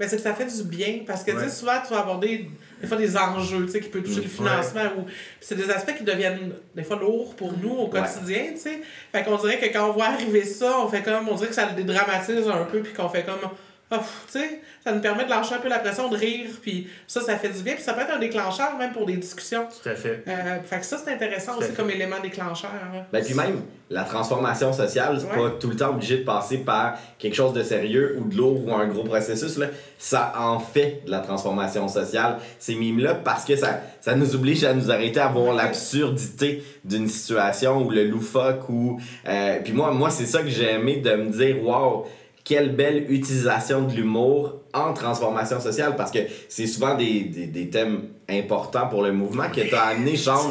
Mais 0.00 0.06
c'est 0.08 0.16
que 0.16 0.22
ça 0.22 0.34
fait 0.34 0.46
du 0.46 0.62
bien 0.64 1.00
parce 1.06 1.22
que 1.24 1.30
tu 1.32 1.38
sais, 1.40 1.48
souvent 1.50 1.80
tu 1.86 1.92
vas 1.92 2.00
aborder 2.00 2.48
des 2.80 2.86
fois 2.86 2.96
des 2.96 3.16
enjeux 3.16 3.66
tu 3.66 3.72
sais, 3.72 3.80
qui 3.80 3.88
peuvent 3.88 4.02
toucher 4.02 4.16
le 4.16 4.22
Ouais. 4.22 4.28
financement 4.28 4.84
ou 4.98 5.04
c'est 5.40 5.56
des 5.56 5.68
aspects 5.70 5.96
qui 5.96 6.04
deviennent 6.04 6.52
des 6.74 6.84
fois 6.84 6.96
lourds 6.98 7.34
pour 7.36 7.56
nous 7.58 7.70
au 7.70 7.88
quotidien, 7.88 8.52
tu 8.52 8.58
sais. 8.58 8.80
Fait 9.12 9.24
qu'on 9.24 9.36
dirait 9.36 9.58
que 9.58 9.66
quand 9.72 9.90
on 9.90 9.92
voit 9.92 10.06
arriver 10.06 10.44
ça, 10.44 10.80
on 10.80 10.88
fait 10.88 11.02
comme 11.02 11.28
on 11.28 11.34
dirait 11.34 11.48
que 11.48 11.54
ça 11.54 11.68
le 11.68 11.76
dédramatise 11.76 12.46
un 12.48 12.64
peu 12.64 12.80
puis 12.80 12.92
qu'on 12.92 13.08
fait 13.08 13.24
comme 13.24 13.50
tu 13.90 14.38
sais, 14.38 14.60
ça 14.84 14.92
nous 14.92 15.00
permet 15.00 15.24
de 15.24 15.30
lâcher 15.30 15.54
un 15.54 15.58
peu 15.58 15.68
la 15.68 15.78
pression, 15.78 16.08
de 16.08 16.16
rire, 16.16 16.46
puis 16.60 16.88
ça, 17.06 17.20
ça 17.22 17.36
fait 17.36 17.48
du 17.48 17.62
bien, 17.62 17.74
puis 17.74 17.82
ça 17.82 17.94
peut 17.94 18.02
être 18.02 18.12
un 18.14 18.18
déclencheur 18.18 18.76
même 18.78 18.92
pour 18.92 19.06
des 19.06 19.16
discussions. 19.16 19.66
Tout 19.82 19.88
à 19.88 19.94
fait. 19.94 20.22
Euh, 20.28 20.60
fait 20.62 20.80
que 20.80 20.84
ça, 20.86 20.98
c'est 21.02 21.12
intéressant 21.12 21.52
Tout 21.54 21.58
aussi 21.60 21.68
fait. 21.70 21.74
comme 21.76 21.90
élément 21.90 22.20
déclencheur. 22.22 22.70
hein. 22.74 23.02
Ben, 23.12 23.24
puis 23.24 23.34
même, 23.34 23.62
la 23.90 24.04
transformation 24.04 24.72
sociale, 24.72 25.18
c'est 25.20 25.26
Ouais. 25.38 25.50
pas 25.50 25.56
tout 25.58 25.70
le 25.70 25.76
temps 25.76 25.90
obligé 25.90 26.18
de 26.18 26.24
passer 26.24 26.58
par 26.58 26.98
quelque 27.18 27.34
chose 27.34 27.54
de 27.54 27.62
sérieux 27.62 28.18
ou 28.20 28.24
de 28.28 28.36
lourd 28.36 28.66
ou 28.66 28.74
un 28.74 28.86
gros 28.86 29.04
processus. 29.04 29.56
Là. 29.56 29.68
Ça 29.98 30.32
en 30.38 30.58
fait 30.60 31.02
de 31.06 31.10
la 31.10 31.20
transformation 31.20 31.88
sociale, 31.88 32.36
ces 32.58 32.74
mimes-là, 32.74 33.14
parce 33.14 33.44
que 33.46 33.56
ça, 33.56 33.80
ça 34.02 34.14
nous 34.14 34.34
oblige 34.34 34.62
à 34.64 34.74
nous 34.74 34.90
arrêter 34.90 35.20
à 35.20 35.28
voir 35.28 35.54
l'absurdité 35.54 36.62
d'une 36.84 37.08
situation 37.08 37.82
ou 37.84 37.90
le 37.90 38.04
loufoque. 38.04 38.68
Ou, 38.68 39.00
euh, 39.26 39.58
puis 39.64 39.72
moi, 39.72 39.90
moi 39.92 40.10
c'est 40.10 40.26
ça 40.26 40.42
que 40.42 40.48
j'ai 40.48 40.72
aimé 40.72 40.96
de 40.98 41.10
me 41.14 41.30
dire, 41.30 41.62
waouh, 41.64 42.04
quelle 42.48 42.74
belle 42.74 43.12
utilisation 43.12 43.82
de 43.82 43.92
l'humour 43.92 44.62
en 44.72 44.94
transformation 44.94 45.60
sociale, 45.60 45.96
parce 45.96 46.10
que 46.10 46.20
c'est 46.48 46.66
souvent 46.66 46.96
des, 46.96 47.68
thèmes 47.70 48.08
important 48.30 48.88
pour 48.88 49.02
le 49.02 49.12
mouvement 49.12 49.48
que 49.48 49.62
tu 49.62 49.74
as 49.74 49.86
amené, 49.86 50.16
Sean. 50.16 50.50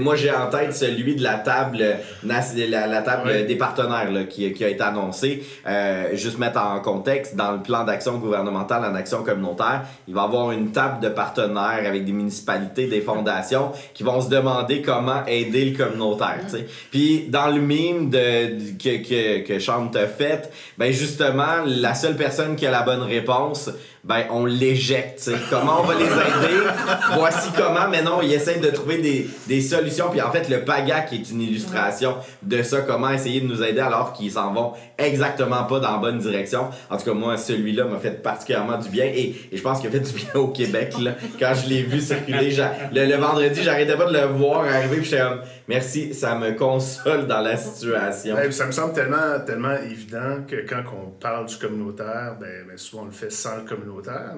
moi, 0.00 0.16
j'ai 0.16 0.32
en 0.32 0.48
tête 0.48 0.74
celui 0.74 1.14
de 1.14 1.22
la 1.22 1.34
table, 1.34 1.84
la, 2.24 2.86
la 2.88 3.02
table 3.02 3.46
des 3.46 3.54
partenaires 3.54 4.10
là, 4.10 4.24
qui, 4.24 4.52
qui, 4.52 4.64
a 4.64 4.68
été 4.68 4.82
annoncée. 4.82 5.44
Euh, 5.68 6.08
juste 6.14 6.38
mettre 6.38 6.60
en 6.60 6.80
contexte, 6.80 7.36
dans 7.36 7.52
le 7.52 7.62
plan 7.62 7.84
d'action 7.84 8.18
gouvernementale 8.18 8.84
en 8.84 8.94
action 8.96 9.22
communautaire, 9.22 9.84
il 10.08 10.14
va 10.14 10.22
y 10.22 10.24
avoir 10.24 10.50
une 10.50 10.72
table 10.72 11.00
de 11.00 11.10
partenaires 11.10 11.84
avec 11.86 12.04
des 12.04 12.12
municipalités, 12.12 12.88
des 12.88 13.02
fondations 13.02 13.70
qui 13.94 14.02
vont 14.02 14.20
se 14.20 14.28
demander 14.28 14.82
comment 14.82 15.24
aider 15.26 15.64
le 15.66 15.76
communautaire. 15.76 16.40
sais. 16.48 16.66
Puis 16.90 17.26
dans 17.28 17.46
le 17.46 17.60
mime 17.60 18.10
de, 18.10 18.74
que, 18.78 18.96
que, 19.08 19.46
que 19.46 19.58
Sean 19.60 19.86
t'a 19.86 20.08
fait, 20.08 20.50
ben 20.76 20.92
justement, 20.92 21.62
la 21.66 21.94
seule 21.94 22.16
personne 22.16 22.56
qui 22.56 22.66
a 22.66 22.72
la 22.72 22.82
bonne 22.82 23.02
réponse, 23.02 23.70
ben 24.04 24.24
on 24.30 24.46
l'éjecte. 24.46 25.30
Comment 25.50 25.80
on 25.80 25.84
va 25.84 25.94
les 25.94 26.04
aider? 26.04 26.66
Voici 27.14 27.50
comment. 27.56 27.88
Mais 27.90 28.02
non, 28.02 28.20
ils 28.22 28.32
essayent 28.32 28.60
de 28.60 28.70
trouver 28.70 28.98
des, 28.98 29.28
des 29.46 29.60
solutions. 29.60 30.06
Puis 30.10 30.20
en 30.20 30.30
fait, 30.30 30.48
le 30.48 30.64
PAGAC 30.64 31.12
est 31.12 31.30
une 31.30 31.42
illustration 31.42 32.16
de 32.42 32.62
ça, 32.62 32.80
comment 32.80 33.10
essayer 33.10 33.40
de 33.40 33.46
nous 33.46 33.62
aider 33.62 33.80
alors 33.80 34.12
qu'ils 34.12 34.32
s'en 34.32 34.52
vont 34.52 34.72
exactement 34.98 35.64
pas 35.64 35.80
dans 35.80 35.92
la 35.92 35.98
bonne 35.98 36.18
direction. 36.18 36.68
En 36.88 36.96
tout 36.96 37.04
cas, 37.04 37.12
moi, 37.12 37.36
celui-là 37.36 37.84
m'a 37.84 37.98
fait 37.98 38.22
particulièrement 38.22 38.78
du 38.78 38.88
bien 38.88 39.04
et, 39.04 39.34
et 39.50 39.56
je 39.56 39.62
pense 39.62 39.80
qu'il 39.80 39.88
a 39.88 39.92
fait 39.92 40.00
du 40.00 40.12
bien 40.12 40.34
au 40.34 40.48
Québec. 40.48 40.94
Là. 41.00 41.12
Quand 41.38 41.52
je 41.54 41.68
l'ai 41.68 41.82
vu 41.82 42.00
circuler, 42.00 42.56
le, 42.92 43.06
le, 43.06 43.16
vendredi, 43.16 43.62
j'arrêtais 43.62 43.96
pas 43.96 44.06
de 44.06 44.12
le 44.12 44.26
voir 44.26 44.64
arriver. 44.64 44.96
Puis 44.96 45.06
j'étais 45.06 45.22
comme, 45.22 45.40
merci, 45.68 46.14
ça 46.14 46.34
me 46.36 46.52
console 46.52 47.26
dans 47.26 47.40
la 47.40 47.56
situation. 47.56 48.36
ça 48.50 48.66
me 48.66 48.72
semble 48.72 48.92
tellement, 48.92 49.40
tellement 49.46 49.76
évident 49.90 50.44
que 50.46 50.56
quand 50.68 50.82
on 50.92 51.10
parle 51.10 51.46
du 51.46 51.56
communautaire, 51.56 52.36
ben, 52.40 52.66
ben 52.66 52.76
souvent 52.76 53.02
on 53.02 53.06
le 53.06 53.12
fait 53.12 53.30
sans 53.30 53.56
le 53.56 53.62
communautaire, 53.62 53.89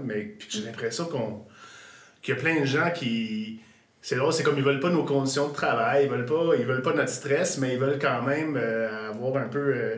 mais 0.04 0.36
j'ai 0.48 0.62
l'impression 0.62 1.06
qu'on 1.06 1.44
qu'il 2.20 2.34
y 2.34 2.38
a 2.38 2.40
plein 2.40 2.60
de 2.60 2.64
gens 2.64 2.90
qui. 2.90 3.60
C'est 4.00 4.16
drôle, 4.16 4.32
c'est 4.32 4.42
comme 4.42 4.56
ils 4.56 4.64
veulent 4.64 4.80
pas 4.80 4.90
nos 4.90 5.04
conditions 5.04 5.48
de 5.48 5.52
travail, 5.54 6.04
ils 6.04 6.10
veulent 6.10 6.26
pas, 6.26 6.56
ils 6.58 6.66
veulent 6.66 6.82
pas 6.82 6.92
notre 6.92 7.10
stress, 7.10 7.58
mais 7.58 7.74
ils 7.74 7.78
veulent 7.78 8.00
quand 8.00 8.22
même 8.22 8.56
euh, 8.56 9.10
avoir 9.10 9.42
un 9.42 9.48
peu. 9.48 9.74
Euh, 9.74 9.96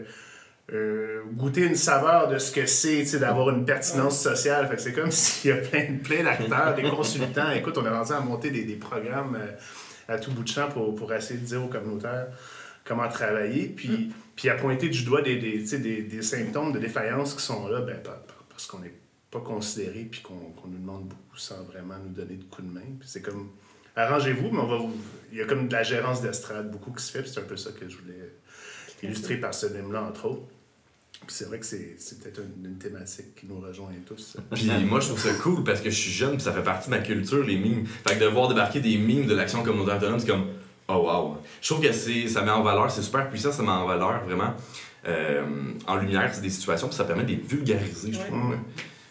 euh, 0.73 1.21
goûter 1.35 1.61
une 1.61 1.75
saveur 1.75 2.29
de 2.29 2.39
ce 2.39 2.51
que 2.51 2.65
c'est 2.65 3.19
d'avoir 3.19 3.51
une 3.51 3.67
pertinence 3.67 4.19
sociale. 4.19 4.67
Fait 4.67 4.79
c'est 4.79 4.95
comme 4.95 5.11
s'il 5.11 5.51
y 5.51 5.53
a 5.53 5.59
plein, 5.59 5.99
plein 6.03 6.25
d'acteurs, 6.25 6.75
des 6.75 6.85
consultants. 6.85 7.51
Écoute, 7.51 7.77
on 7.77 7.85
est 7.85 7.91
rendu 7.91 8.13
à 8.13 8.21
monter 8.21 8.51
des, 8.51 8.65
des 8.65 8.77
programmes 8.77 9.39
à 10.09 10.19
tout 10.19 10.31
bout 10.31 10.43
de 10.43 10.49
champ 10.49 10.69
pour, 10.69 10.95
pour 10.95 11.13
essayer 11.13 11.39
de 11.39 11.45
dire 11.45 11.63
aux 11.63 11.69
communautaires 11.69 12.29
comment 12.85 13.09
travailler, 13.09 13.69
puis, 13.69 13.89
mm. 13.89 14.13
puis 14.37 14.49
à 14.49 14.55
pointer 14.55 14.89
du 14.89 15.05
doigt 15.05 15.23
des, 15.23 15.37
des, 15.37 15.79
des, 15.79 16.03
des, 16.03 16.23
symptômes 16.23 16.73
de 16.73 16.79
défaillance 16.79 17.35
qui 17.35 17.43
sont 17.43 17.67
là 17.69 17.81
ben, 17.81 17.97
parce 18.51 18.67
qu'on 18.67 18.79
n'est 18.79 18.93
pas 19.35 19.41
considéré, 19.41 20.07
puis 20.11 20.23
qu'on 20.23 20.69
nous 20.69 20.79
demande 20.79 21.09
beaucoup 21.09 21.37
sans 21.37 21.63
vraiment 21.65 21.97
nous 22.03 22.13
donner 22.13 22.37
de 22.37 22.45
coups 22.45 22.69
de 22.69 22.73
main. 22.73 22.87
Puis 23.01 23.09
c'est 23.09 23.21
comme, 23.21 23.51
arrangez-vous, 23.97 24.51
mais 24.51 24.61
on 24.61 24.67
va 24.67 24.79
il 25.33 25.39
y 25.39 25.43
a 25.43 25.45
comme 25.45 25.67
de 25.67 25.73
la 25.73 25.83
gérance 25.83 26.23
d'estrade 26.23 26.71
beaucoup 26.71 26.93
qui 26.93 27.03
se 27.03 27.11
fait, 27.11 27.27
c'est 27.27 27.41
un 27.41 27.45
peu 27.45 27.57
ça 27.57 27.73
que 27.73 27.89
je 27.89 27.97
voulais 27.99 28.33
illustrer 29.03 29.37
par 29.37 29.53
ce 29.53 29.67
thème-là, 29.67 30.05
entre 30.05 30.27
autres. 30.27 30.47
Puis 31.27 31.35
c'est 31.37 31.47
vrai 31.47 31.59
que 31.59 31.67
c'est, 31.67 31.97
peut-être 32.23 32.43
une, 32.63 32.77
thématique 32.77 33.35
qui 33.35 33.47
nous 33.47 33.59
rejoint 33.59 33.89
tous. 34.07 34.37
Puis 34.53 34.69
moi, 34.85 35.01
je 35.01 35.09
trouve 35.09 35.21
ça 35.21 35.33
cool 35.43 35.65
parce 35.65 35.81
que 35.81 35.91
je 35.91 35.99
suis 35.99 36.13
jeune, 36.13 36.33
puis 36.33 36.43
ça 36.43 36.53
fait 36.53 36.63
partie 36.63 36.91
de 36.91 36.95
ma 36.95 37.01
culture, 37.01 37.43
les 37.43 37.57
mimes. 37.57 37.87
Fait 38.07 38.15
que 38.15 38.21
de 38.21 38.27
voir 38.27 38.49
débarquer 38.49 38.81
des 38.81 38.99
mimes 38.99 39.27
de 39.27 39.35
l'action 39.35 39.63
communautaire 39.63 39.97
autonome, 39.97 40.21
c'est 40.21 40.27
comme, 40.27 40.49
oh 40.89 41.09
wow. 41.09 41.39
Je 41.63 41.69
trouve 41.69 41.83
que 41.83 41.93
c'est, 41.93 42.29
ça 42.29 42.43
met 42.43 42.51
en 42.51 42.63
valeur, 42.63 42.91
c'est 42.91 43.03
super 43.03 43.31
puissant, 43.31 43.53
ça 43.53 43.63
met 43.63 43.71
en 43.71 43.87
valeur 43.87 44.25
vraiment 44.25 44.55
euh, 45.07 45.43
en 45.87 45.97
lumière 45.97 46.31
c'est 46.33 46.41
des 46.41 46.51
situations, 46.51 46.89
puis 46.89 46.97
ça 46.97 47.05
permet 47.05 47.25
de 47.25 47.31
les 47.31 47.37
vulgariser, 47.37 48.13
je 48.13 48.19
trouve. 48.19 48.57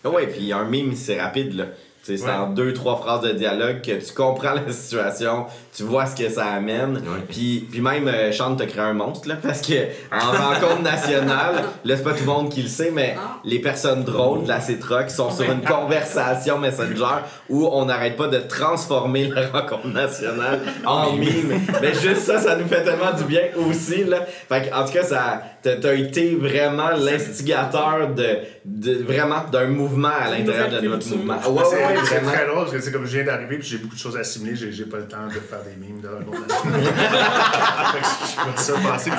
Ouais, 0.10 0.28
puis 0.28 0.52
un 0.54 0.66
mime, 0.66 0.96
c'est 0.96 1.22
rapide, 1.22 1.54
là. 1.54 1.66
C'est 2.06 2.30
en 2.30 2.50
deux, 2.50 2.74
trois 2.74 2.98
phrases 2.98 3.22
de 3.22 3.32
dialogue 3.32 3.80
que 3.82 3.92
tu 3.92 4.14
comprends 4.14 4.54
la 4.68 4.74
situation, 4.74 5.46
tu 5.74 5.84
vois 5.84 6.06
ce 6.06 6.16
que 6.22 6.30
ça 6.30 6.48
amène. 6.48 7.02
Puis, 7.30 7.66
puis 7.72 7.80
même, 7.80 8.10
euh, 8.10 8.30
Chante 8.34 8.58
t'a 8.58 8.66
créé 8.66 8.84
un 8.84 8.94
monstre, 8.94 9.30
là, 9.30 9.36
parce 9.42 9.62
que 9.62 9.74
en 10.12 10.32
rencontre 10.50 10.82
nationale, 10.82 11.64
là, 11.86 11.96
c'est 11.96 12.04
pas 12.04 12.12
tout 12.12 12.26
le 12.26 12.26
monde 12.26 12.50
qui 12.50 12.62
le 12.62 12.68
sait, 12.68 12.92
mais 12.94 13.16
ah. 13.18 13.38
les 13.46 13.60
personnes 13.60 14.04
drôles 14.04 14.44
de 14.44 14.50
la 14.50 14.60
qui 14.60 15.14
sont 15.14 15.32
sur 15.32 15.50
une 15.50 15.62
conversation 15.62 16.60
Messenger 16.60 17.24
où 17.50 17.68
on 17.68 17.86
n'arrête 17.86 18.18
pas 18.18 18.28
de 18.28 18.40
transformer 18.40 19.28
la 19.28 19.48
rencontre 19.48 19.88
nationale 19.88 20.60
en 20.86 21.14
mime. 21.14 21.62
Mais 21.82 21.94
juste 21.94 22.24
ça, 22.24 22.40
ça 22.40 22.58
nous 22.58 22.68
fait 22.68 22.84
tellement 22.84 23.14
du 23.18 23.24
bien 23.24 23.44
aussi, 23.56 24.04
là. 24.04 24.26
Fait 24.50 24.72
en 24.74 24.86
tout 24.86 24.94
cas, 24.94 25.04
ça 25.04 25.42
t'as 25.64 25.94
été 25.94 26.36
vraiment 26.36 26.90
l'instigateur 26.98 28.10
de, 28.14 28.40
de, 28.66 29.04
vraiment 29.04 29.44
d'un 29.52 29.68
mouvement 29.68 30.10
à 30.10 30.30
l'intérieur 30.30 30.70
de 30.70 30.88
notre 30.88 31.08
mouvement. 31.10 31.36
Ouais, 31.36 31.93
c'est 32.06 32.22
très 32.22 32.46
drôle 32.46 32.64
parce 32.64 32.72
que 32.72 32.82
c'est 32.82 32.92
comme 32.92 33.06
je 33.06 33.18
viens 33.18 33.26
d'arriver 33.26 33.58
puis 33.58 33.68
j'ai 33.68 33.78
beaucoup 33.78 33.96
de 33.96 34.00
choses 34.00 34.18
à 34.18 34.20
assimiler, 34.20 34.56
j'ai, 34.56 34.72
j'ai 34.72 34.86
pas 34.86 34.98
le 34.98 35.08
temps 35.08 35.28
de 35.28 35.34
faire 35.34 35.64
des 35.64 35.76
mimes 35.76 36.02
de 36.02 36.10
je 38.58 38.62
ça 38.62 38.74
passer 38.80 39.12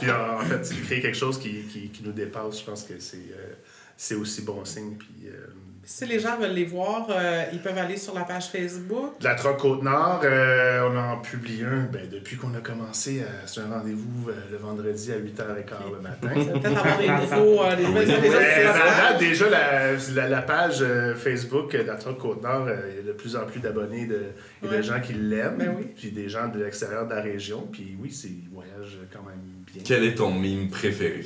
puis, 0.00 0.10
en 0.10 0.40
fait, 0.40 0.74
créer 0.84 1.00
quelque 1.00 1.16
chose 1.16 1.38
qui, 1.38 1.62
qui, 1.62 1.88
qui, 1.88 2.02
nous 2.02 2.12
dépasse, 2.12 2.60
je 2.60 2.64
pense 2.64 2.84
que 2.84 2.94
c'est, 2.98 3.16
euh, 3.16 3.54
c'est 3.96 4.14
aussi 4.14 4.42
bon 4.42 4.64
signe 4.64 4.96
puis 4.96 5.26
euh, 5.26 5.46
si 5.86 6.06
les 6.06 6.18
gens 6.18 6.38
veulent 6.38 6.52
les 6.52 6.64
voir, 6.64 7.06
euh, 7.10 7.44
ils 7.52 7.60
peuvent 7.60 7.76
aller 7.76 7.96
sur 7.96 8.14
la 8.14 8.22
page 8.22 8.48
Facebook. 8.48 9.18
De 9.20 9.24
la 9.24 9.34
Troc 9.34 9.58
Côte-Nord, 9.58 10.20
euh, 10.24 10.88
on 10.90 10.96
en 10.96 11.18
publie 11.18 11.62
un 11.62 11.88
ben, 11.92 12.08
depuis 12.10 12.36
qu'on 12.36 12.54
a 12.54 12.60
commencé. 12.60 13.20
Euh, 13.20 13.26
c'est 13.46 13.60
un 13.60 13.68
rendez-vous 13.68 14.30
le 14.50 14.56
vendredi 14.56 15.12
à 15.12 15.16
8h15 15.16 15.92
le 15.92 16.00
matin. 16.00 16.28
Peut-être 16.60 16.86
avoir 16.86 17.76
des 17.76 17.82
nouveaux, 17.82 19.18
Déjà, 19.18 19.48
la, 19.48 20.28
la, 20.28 20.42
page 20.42 20.84
Facebook 21.16 21.72
de 21.76 21.82
la 21.82 21.96
Troc 21.96 22.18
Côte-Nord, 22.18 22.68
il 22.90 22.96
y 22.96 22.98
a 23.00 23.02
de 23.02 23.12
plus 23.12 23.36
en 23.36 23.44
plus 23.44 23.60
d'abonnés 23.60 24.06
de, 24.06 24.22
et 24.62 24.68
de 24.68 24.82
gens 24.82 25.00
qui 25.00 25.12
l'aiment. 25.12 25.58
Ben 25.58 25.74
oui. 25.76 25.86
Puis 25.96 26.10
des 26.10 26.28
gens 26.28 26.48
de 26.48 26.62
l'extérieur 26.62 27.06
de 27.06 27.14
la 27.14 27.20
région. 27.20 27.68
Puis 27.70 27.96
oui, 28.00 28.10
c'est 28.10 28.30
voyage 28.52 28.98
quand 29.12 29.22
même 29.22 29.40
bien. 29.72 29.82
Quel 29.84 30.04
est 30.04 30.14
ton 30.14 30.32
mime 30.32 30.70
préféré? 30.70 31.24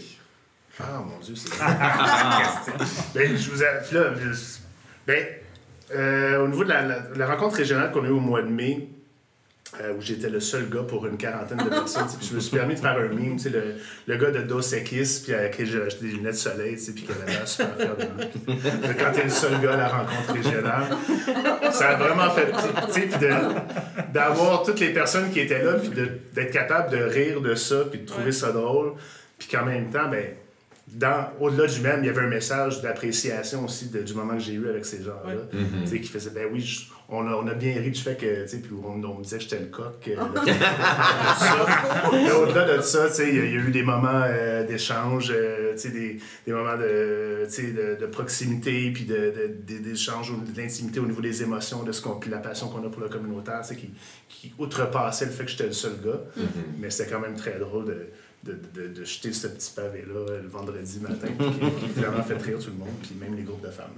Ah, 0.80 1.04
mon 1.04 1.18
Dieu, 1.18 1.34
c'est. 1.34 1.50
ben, 3.14 3.36
je 3.36 3.50
vous 3.50 3.62
ai. 3.62 3.66
Là, 3.92 4.12
ben, 5.06 5.26
euh, 5.94 6.44
au 6.44 6.48
niveau 6.48 6.64
de 6.64 6.68
la, 6.68 6.82
la, 7.16 7.26
rencontre 7.26 7.56
régionale 7.56 7.90
qu'on 7.90 8.04
a 8.04 8.08
eue 8.08 8.12
au 8.12 8.20
mois 8.20 8.42
de 8.42 8.48
mai, 8.48 8.88
euh, 9.80 9.94
où 9.94 10.00
j'étais 10.00 10.28
le 10.28 10.38
seul 10.38 10.68
gars 10.68 10.82
pour 10.82 11.06
une 11.06 11.16
quarantaine 11.16 11.58
de 11.58 11.68
personnes, 11.68 12.06
puis 12.06 12.28
je 12.30 12.34
me 12.34 12.40
suis 12.40 12.56
permis 12.56 12.74
de 12.74 12.80
faire 12.80 12.96
un 12.96 13.08
meme, 13.08 13.38
le, 13.46 13.74
le 14.06 14.16
gars 14.16 14.30
de 14.30 14.42
Dos 14.42 14.60
Equis, 14.74 15.22
puis 15.24 15.34
avec 15.34 15.56
qui 15.56 15.66
j'ai 15.66 15.82
acheté 15.82 16.06
des 16.06 16.12
lunettes 16.12 16.32
de 16.32 16.38
soleil, 16.38 16.76
puis 16.76 17.04
qui 17.04 17.10
avait 17.10 17.32
l'air 17.32 17.48
super 17.48 17.74
fier 17.76 17.96
de 17.96 18.02
lui. 18.02 18.58
Quand 18.98 19.12
t'es 19.12 19.24
le 19.24 19.30
seul 19.30 19.60
gars 19.60 19.72
à 19.72 19.76
la 19.76 19.88
rencontre 19.88 20.32
régionale, 20.32 20.84
ça 21.72 21.88
a 21.90 21.96
vraiment 21.96 22.30
fait. 22.30 22.52
Tu 22.92 23.10
sais, 23.10 23.18
d'avoir 24.12 24.62
toutes 24.62 24.80
les 24.80 24.92
personnes 24.92 25.30
qui 25.30 25.40
étaient 25.40 25.64
là, 25.64 25.74
puis 25.74 25.90
d'être 25.90 26.52
capable 26.52 26.90
de 26.96 27.02
rire 27.02 27.40
de 27.40 27.54
ça, 27.54 27.84
puis 27.90 28.00
de 28.00 28.06
trouver 28.06 28.32
ça 28.32 28.52
drôle, 28.52 28.92
puis 29.38 29.48
qu'en 29.48 29.64
même 29.64 29.90
temps, 29.90 30.08
ben 30.10 30.24
au-delà 31.40 31.66
du 31.66 31.80
même, 31.80 32.00
il 32.02 32.06
y 32.06 32.08
avait 32.08 32.22
un 32.22 32.28
message 32.28 32.80
d'appréciation 32.82 33.64
aussi 33.64 33.88
du 33.88 34.14
moment 34.14 34.34
que 34.34 34.40
j'ai 34.40 34.54
eu 34.54 34.68
avec 34.68 34.84
ces 34.84 35.02
gens-là. 35.02 35.34
Mm-hmm. 35.52 36.00
Qui 36.00 36.08
faisait, 36.08 36.30
ben 36.30 36.48
oui, 36.52 36.88
on, 37.10 37.26
a, 37.26 37.32
on, 37.32 37.46
a, 37.46 37.54
bien 37.54 37.80
ri 37.80 37.90
du 37.90 38.00
fait 38.00 38.16
que, 38.16 38.42
tu 38.42 38.48
sais, 38.48 38.58
puis 38.58 38.72
on, 38.84 38.96
me 38.96 39.22
disait 39.22 39.38
que 39.38 39.44
j'étais 39.44 39.60
le 39.60 39.66
coq. 39.66 40.08
Euh, 40.08 40.16
au-delà 42.42 42.76
de 42.76 42.82
ça, 42.82 43.08
tu 43.08 43.14
sais, 43.14 43.30
il 43.30 43.36
y, 43.36 43.38
a 43.38 43.44
eu 43.44 43.70
des 43.70 43.82
moments 43.82 44.24
euh, 44.26 44.66
d'échange, 44.66 45.32
euh, 45.34 45.72
tu 45.72 45.78
sais, 45.78 45.88
des, 45.90 46.18
des, 46.46 46.52
moments 46.52 46.76
de, 46.76 47.46
de, 47.46 47.98
de 47.98 48.06
proximité, 48.06 48.90
puis 48.92 49.04
d'échange, 49.04 50.32
de, 50.32 50.52
de, 50.52 50.60
l'intimité 50.60 51.00
au 51.00 51.06
niveau 51.06 51.22
des 51.22 51.42
émotions, 51.42 51.82
de 51.82 51.92
ce 51.92 52.02
qu'on, 52.02 52.16
puis 52.16 52.30
la 52.30 52.38
passion 52.38 52.68
qu'on 52.68 52.86
a 52.86 52.90
pour 52.90 53.00
le 53.00 53.08
communautaire, 53.08 53.62
tu 53.62 53.68
sais, 53.68 53.76
qui, 53.76 53.90
qui 54.28 54.52
outrepassait 54.58 55.26
le 55.26 55.32
fait 55.32 55.44
que 55.44 55.50
j'étais 55.50 55.66
le 55.66 55.72
seul 55.72 55.94
gars. 56.04 56.20
Mm-hmm. 56.36 56.42
Mais 56.78 56.90
c'était 56.90 57.10
quand 57.10 57.20
même 57.20 57.36
très 57.36 57.58
drôle 57.58 57.86
de 57.86 58.10
de, 58.44 58.52
de, 58.52 58.86
de, 58.88 59.04
jeter 59.04 59.32
ce 59.32 59.48
petit 59.48 59.72
pavé-là 59.74 60.38
le 60.40 60.46
vendredi 60.48 61.00
matin, 61.00 61.26
qui, 61.26 61.58
qui 61.58 61.88
vraiment 62.00 62.22
fait 62.22 62.40
rire 62.40 62.58
tout 62.58 62.70
le 62.70 62.76
monde, 62.76 62.94
puis 63.02 63.16
même 63.20 63.34
les 63.36 63.42
groupes 63.42 63.62
de 63.62 63.70
femmes. 63.70 63.90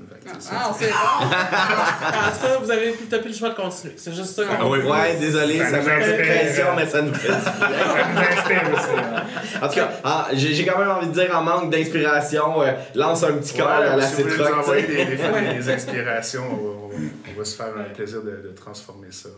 ah, 0.51 0.73
c'est 0.77 0.87
bon! 0.87 0.93
en 1.27 2.33
tout 2.33 2.41
cas, 2.41 2.57
vous 2.59 2.71
avez 2.71 2.93
plus 2.93 3.29
le 3.29 3.35
choix 3.35 3.51
de 3.51 3.55
continuer. 3.55 3.93
C'est 3.99 4.15
juste 4.15 4.37
ça. 4.37 4.43
Ah, 4.51 4.67
oui, 4.67 4.79
ouais, 4.79 5.17
désolé, 5.21 5.59
ça, 5.59 5.83
ça 5.83 5.83
fait 5.83 6.23
pression, 6.23 6.75
mais 6.75 6.87
ça 6.87 7.03
nous 7.03 7.13
fait 7.13 7.29
En 9.63 9.69
tout 9.69 9.75
cas, 9.75 9.91
ah, 10.05 10.29
j'ai 10.33 10.65
quand 10.65 10.79
même 10.79 10.91
envie 10.91 11.09
de 11.09 11.13
dire, 11.13 11.37
en 11.37 11.43
manque 11.43 11.71
d'inspiration, 11.71 12.63
euh, 12.63 12.73
lance 12.95 13.23
un 13.23 13.35
petit 13.35 13.53
cœur 13.55 13.69
à 13.69 13.97
la 13.97 14.07
si 14.07 14.23
vous 14.23 14.43
envoyer 14.43 14.87
des, 14.87 15.05
des, 15.05 15.17
des, 15.59 15.71
inspirations, 15.71 16.45
on, 16.51 16.91
on, 17.31 17.39
va 17.39 17.45
se 17.45 17.57
faire 17.57 17.75
un 17.77 17.93
plaisir 17.95 18.23
de, 18.23 18.31
de 18.31 18.55
transformer 18.57 19.11
ça 19.11 19.29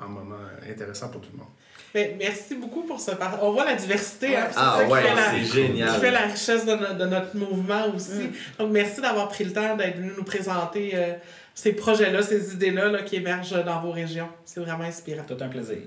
en 0.00 0.08
moment 0.08 0.36
intéressant 0.68 1.08
pour 1.08 1.20
tout 1.20 1.30
le 1.32 1.38
monde. 1.38 1.48
Ben, 1.94 2.16
merci 2.18 2.54
beaucoup 2.54 2.82
pour 2.82 3.00
ce 3.00 3.10
On 3.42 3.52
voit 3.52 3.64
la 3.64 3.74
diversité. 3.74 4.36
Hein, 4.36 4.48
ah 4.56 4.78
ça 4.78 4.88
ouais, 4.88 5.02
c'est 5.30 5.54
génial. 5.54 5.94
Qui 5.94 6.00
fait 6.00 6.10
la 6.10 6.20
richesse 6.20 6.64
de, 6.64 6.98
de 6.98 7.04
notre 7.04 7.36
mouvement 7.36 7.86
aussi. 7.94 8.28
Mm. 8.28 8.32
Donc, 8.58 8.70
merci 8.70 9.00
d'avoir 9.00 9.28
pris 9.28 9.44
le 9.44 9.52
temps 9.52 9.76
d'être 9.76 9.96
venu 9.96 10.12
nous 10.16 10.24
présenter 10.24 10.92
euh, 10.94 11.12
ces 11.54 11.74
projets-là, 11.74 12.22
ces 12.22 12.54
idées-là 12.54 12.88
là, 12.88 13.02
qui 13.02 13.16
émergent 13.16 13.62
dans 13.64 13.80
vos 13.80 13.90
régions. 13.90 14.28
C'est 14.44 14.60
vraiment 14.60 14.84
inspirant. 14.84 15.24
Tout 15.26 15.36
un 15.40 15.48
plaisir. 15.48 15.78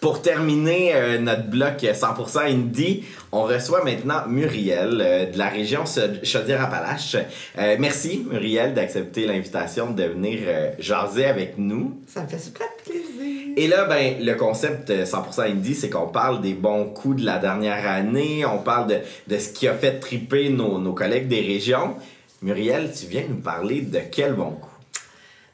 Pour 0.00 0.22
terminer 0.22 0.94
euh, 0.94 1.18
notre 1.18 1.48
bloc 1.48 1.82
100% 1.82 2.52
indie, 2.52 3.02
on 3.32 3.42
reçoit 3.42 3.82
maintenant 3.82 4.28
Muriel 4.28 5.00
euh, 5.00 5.26
de 5.26 5.36
la 5.36 5.48
région 5.48 5.82
Chaudière-Appalaches. 6.22 7.16
Euh, 7.58 7.76
merci 7.80 8.24
Muriel 8.30 8.74
d'accepter 8.74 9.26
l'invitation 9.26 9.90
de 9.90 10.04
venir 10.04 10.38
jaser 10.78 11.26
avec 11.26 11.58
nous. 11.58 12.00
Ça 12.06 12.22
me 12.22 12.28
fait 12.28 12.38
super 12.38 12.68
plaisir. 12.84 13.54
Et 13.56 13.66
là, 13.66 13.86
ben, 13.86 14.24
le 14.24 14.34
concept 14.34 14.90
100% 14.90 15.50
indie, 15.50 15.74
c'est 15.74 15.90
qu'on 15.90 16.06
parle 16.06 16.40
des 16.42 16.54
bons 16.54 16.84
coups 16.84 17.22
de 17.22 17.26
la 17.26 17.38
dernière 17.38 17.88
année, 17.88 18.44
on 18.44 18.58
parle 18.58 18.86
de, 18.86 18.98
de 19.26 19.38
ce 19.38 19.48
qui 19.48 19.66
a 19.66 19.74
fait 19.74 19.98
triper 19.98 20.50
nos, 20.50 20.78
nos 20.78 20.92
collègues 20.92 21.26
des 21.26 21.40
régions. 21.40 21.96
Muriel, 22.40 22.92
tu 22.92 23.06
viens 23.06 23.24
nous 23.28 23.40
parler 23.40 23.80
de 23.80 23.98
quel 24.12 24.34
bon 24.34 24.50
coup? 24.50 24.77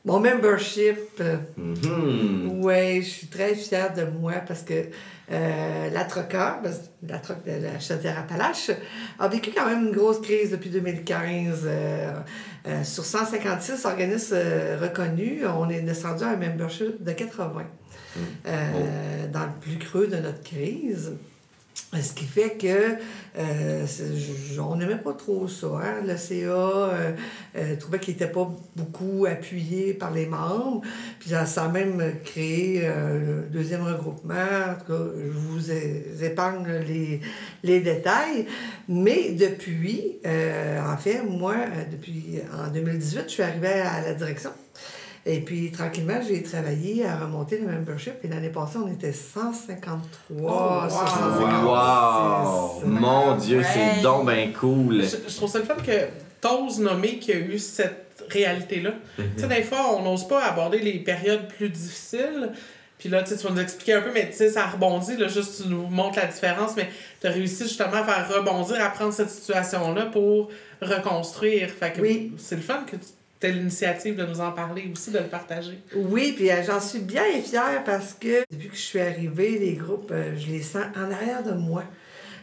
Mon 0.06 0.20
membership, 0.20 1.18
mm-hmm. 1.58 2.60
oui, 2.62 3.02
je 3.02 3.08
suis 3.08 3.26
très 3.26 3.54
fière 3.54 3.94
de 3.94 4.04
moi 4.04 4.34
parce 4.46 4.60
que 4.60 4.74
euh, 5.32 5.90
la 5.90 6.04
Troca, 6.04 6.60
la 7.08 7.18
Troc 7.18 7.38
de 7.46 7.52
la 7.52 7.80
Chaudière-Appalaches, 7.80 8.72
a 9.18 9.28
vécu 9.28 9.50
quand 9.56 9.66
même 9.66 9.86
une 9.86 9.92
grosse 9.92 10.20
crise 10.20 10.50
depuis 10.50 10.68
2015. 10.68 11.62
Euh, 11.64 12.12
euh, 12.66 12.84
sur 12.84 13.04
156 13.04 13.86
organismes 13.86 14.36
reconnus, 14.82 15.42
on 15.46 15.70
est 15.70 15.80
descendu 15.80 16.24
à 16.24 16.28
un 16.28 16.36
membership 16.36 17.02
de 17.02 17.12
80 17.12 17.62
mm. 18.16 18.20
dans 19.32 19.44
le 19.44 19.52
plus 19.60 19.78
creux 19.78 20.06
de 20.06 20.16
notre 20.16 20.42
crise. 20.42 21.12
Ce 22.02 22.12
qui 22.12 22.24
fait 22.24 22.56
que 22.56 22.96
euh, 23.36 23.86
on 24.60 24.76
n'aimait 24.76 24.96
pas 24.96 25.12
trop 25.12 25.48
ça. 25.48 25.66
Hein? 25.82 26.02
Le 26.06 26.16
CA 26.16 26.34
euh, 26.34 27.12
euh, 27.56 27.76
trouvait 27.76 27.98
qu'il 27.98 28.14
n'était 28.14 28.30
pas 28.30 28.48
beaucoup 28.76 29.26
appuyé 29.26 29.94
par 29.94 30.12
les 30.12 30.26
membres. 30.26 30.82
Puis 31.18 31.30
ça, 31.30 31.64
a 31.64 31.68
même 31.68 32.02
créé 32.24 32.86
un 32.86 33.42
deuxième 33.50 33.82
regroupement. 33.82 34.34
En 34.34 34.74
tout 34.74 34.92
cas, 34.92 35.04
je 35.16 35.30
vous 35.30 36.24
épargne 36.24 36.66
les, 36.86 37.20
les 37.62 37.80
détails. 37.80 38.46
Mais 38.88 39.32
depuis, 39.32 40.18
en 40.24 40.96
fait, 40.96 41.22
moi, 41.22 41.56
depuis 41.90 42.40
en 42.52 42.70
2018, 42.70 43.24
je 43.26 43.28
suis 43.28 43.42
arrivée 43.42 43.68
à 43.68 44.02
la 44.02 44.14
direction. 44.14 44.50
Et 45.26 45.40
puis, 45.40 45.70
tranquillement, 45.70 46.20
j'ai 46.26 46.42
travaillé 46.42 47.06
à 47.06 47.16
remonter 47.16 47.58
le 47.58 47.66
membership. 47.66 48.14
Et 48.24 48.28
l'année 48.28 48.50
passée, 48.50 48.76
on 48.76 48.92
était 48.92 49.12
153 49.12 50.88
sur 50.90 51.08
156. 51.08 52.86
Mon 52.86 53.36
Dieu, 53.36 53.62
c'est 53.62 54.02
donc 54.02 54.26
bien 54.26 54.52
cool! 54.58 55.02
Je, 55.02 55.34
trouve 55.34 55.50
ça 55.50 55.60
le 55.60 55.64
fait 55.64 55.82
que 55.82 56.08
t'oses 56.42 56.78
nommer 56.78 57.18
qu'il 57.18 57.38
y 57.38 57.38
a 57.38 57.40
eu 57.40 57.58
cette 57.58 58.22
réalité-là. 58.28 58.90
Mhm. 59.18 59.24
Tu 59.34 59.40
sais, 59.42 59.48
des 59.48 59.62
fois, 59.62 59.96
on 59.96 60.02
n'ose 60.02 60.28
pas 60.28 60.44
aborder 60.44 60.80
les 60.80 60.98
périodes 60.98 61.48
plus 61.48 61.70
difficiles. 61.70 62.52
Puis 62.98 63.08
là, 63.08 63.22
tu 63.22 63.34
vas 63.34 63.50
nous 63.50 63.60
expliquer 63.60 63.94
un 63.94 64.02
peu, 64.02 64.10
mais 64.12 64.28
tu 64.28 64.36
sais, 64.36 64.50
ça 64.50 64.66
rebondit, 64.66 65.16
là, 65.16 65.28
juste 65.28 65.62
tu 65.62 65.68
nous 65.68 65.86
montres 65.88 66.18
la 66.18 66.26
différence, 66.26 66.76
mais 66.76 66.88
tu 67.20 67.26
as 67.26 67.30
réussi 67.30 67.64
justement 67.64 67.96
à 67.96 68.04
faire 68.04 68.28
rebondir, 68.28 68.82
à 68.82 68.90
prendre 68.90 69.12
cette 69.12 69.30
situation-là 69.30 70.06
pour 70.06 70.50
reconstruire. 70.80 71.70
Fait 71.70 71.92
que 71.92 72.00
oui. 72.00 72.32
c'est 72.36 72.56
le 72.56 72.62
fun 72.62 72.84
que 72.86 72.96
tu 72.96 73.06
l'initiative 73.48 74.16
de 74.16 74.24
nous 74.24 74.40
en 74.40 74.52
parler 74.52 74.90
aussi, 74.92 75.10
de 75.10 75.18
le 75.18 75.24
partager. 75.24 75.78
Oui, 75.94 76.32
puis 76.36 76.50
euh, 76.50 76.62
j'en 76.64 76.80
suis 76.80 77.00
bien 77.00 77.24
fière 77.42 77.82
parce 77.84 78.14
que 78.14 78.44
depuis 78.50 78.68
que 78.68 78.76
je 78.76 78.80
suis 78.80 79.00
arrivée, 79.00 79.58
les 79.58 79.74
groupes, 79.74 80.10
euh, 80.12 80.34
je 80.36 80.50
les 80.50 80.62
sens 80.62 80.84
en 80.96 81.10
arrière 81.10 81.42
de 81.42 81.52
moi. 81.52 81.84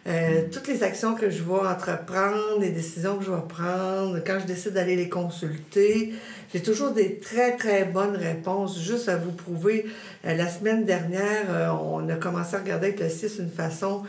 Euh, 0.07 0.43
toutes 0.51 0.67
les 0.67 0.81
actions 0.81 1.13
que 1.13 1.29
je 1.29 1.43
vais 1.43 1.53
entreprendre, 1.53 2.59
les 2.59 2.71
décisions 2.71 3.17
que 3.17 3.25
je 3.25 3.31
vais 3.31 3.47
prendre, 3.47 4.17
quand 4.25 4.39
je 4.39 4.47
décide 4.47 4.73
d'aller 4.73 4.95
les 4.95 5.09
consulter, 5.09 6.13
j'ai 6.51 6.61
toujours 6.61 6.91
des 6.91 7.19
très, 7.19 7.55
très 7.55 7.85
bonnes 7.85 8.15
réponses. 8.15 8.81
Juste 8.81 9.09
à 9.09 9.17
vous 9.17 9.31
prouver, 9.31 9.85
la 10.23 10.49
semaine 10.49 10.85
dernière, 10.85 11.77
on 11.83 12.09
a 12.09 12.15
commencé 12.15 12.55
à 12.55 12.59
regarder 12.59 12.87
avec 12.87 12.99
le 12.99 13.09
CIS 13.09 13.37
une 13.39 13.51
façon 13.51 14.01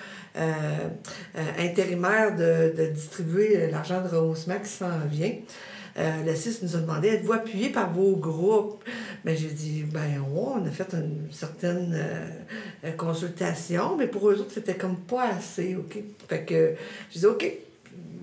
intérimaire 1.58 2.34
de, 2.34 2.74
de 2.74 2.86
distribuer 2.86 3.70
l'argent 3.70 4.00
de 4.00 4.08
rehaussement 4.08 4.58
qui 4.60 4.70
s'en 4.70 4.98
vient. 5.10 5.34
Euh, 5.98 6.34
CIS 6.34 6.62
nous 6.62 6.76
a 6.76 6.80
demandé 6.80 7.08
êtes-vous 7.08 7.32
appuyé 7.32 7.68
par 7.68 7.92
vos 7.92 8.16
groupes? 8.16 8.82
Mais 9.24 9.32
ben, 9.32 9.40
j'ai 9.40 9.48
dit 9.48 9.84
ben 9.84 10.00
ouais, 10.00 10.52
on 10.54 10.66
a 10.66 10.70
fait 10.70 10.94
une 10.94 11.30
certaine 11.30 11.92
euh, 11.94 12.28
euh, 12.84 12.92
consultation, 12.92 13.96
mais 13.96 14.06
pour 14.06 14.30
eux 14.30 14.40
autres, 14.40 14.52
c'était 14.52 14.74
comme 14.74 14.96
pas 14.96 15.28
assez. 15.28 15.76
OK? 15.76 15.98
Fait 16.28 16.44
que 16.44 16.74
j'ai 17.10 17.20
dit 17.20 17.26
OK, 17.26 17.52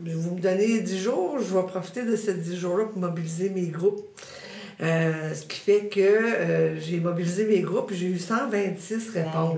vous 0.03 0.35
me 0.35 0.39
donnez 0.39 0.79
10 0.81 0.97
jours, 0.97 1.37
je 1.39 1.53
vais 1.53 1.63
profiter 1.63 2.03
de 2.03 2.15
ces 2.15 2.33
10 2.33 2.57
jours-là 2.57 2.85
pour 2.85 2.99
mobiliser 2.99 3.49
mes 3.49 3.67
groupes. 3.67 4.07
ce 4.79 5.45
qui 5.45 5.59
fait 5.59 5.89
que 5.89 6.75
j'ai 6.79 6.99
mobilisé 6.99 7.45
mes 7.45 7.61
groupes, 7.61 7.91
j'ai 7.93 8.07
eu 8.07 8.17
126 8.17 9.09
réponses. 9.11 9.57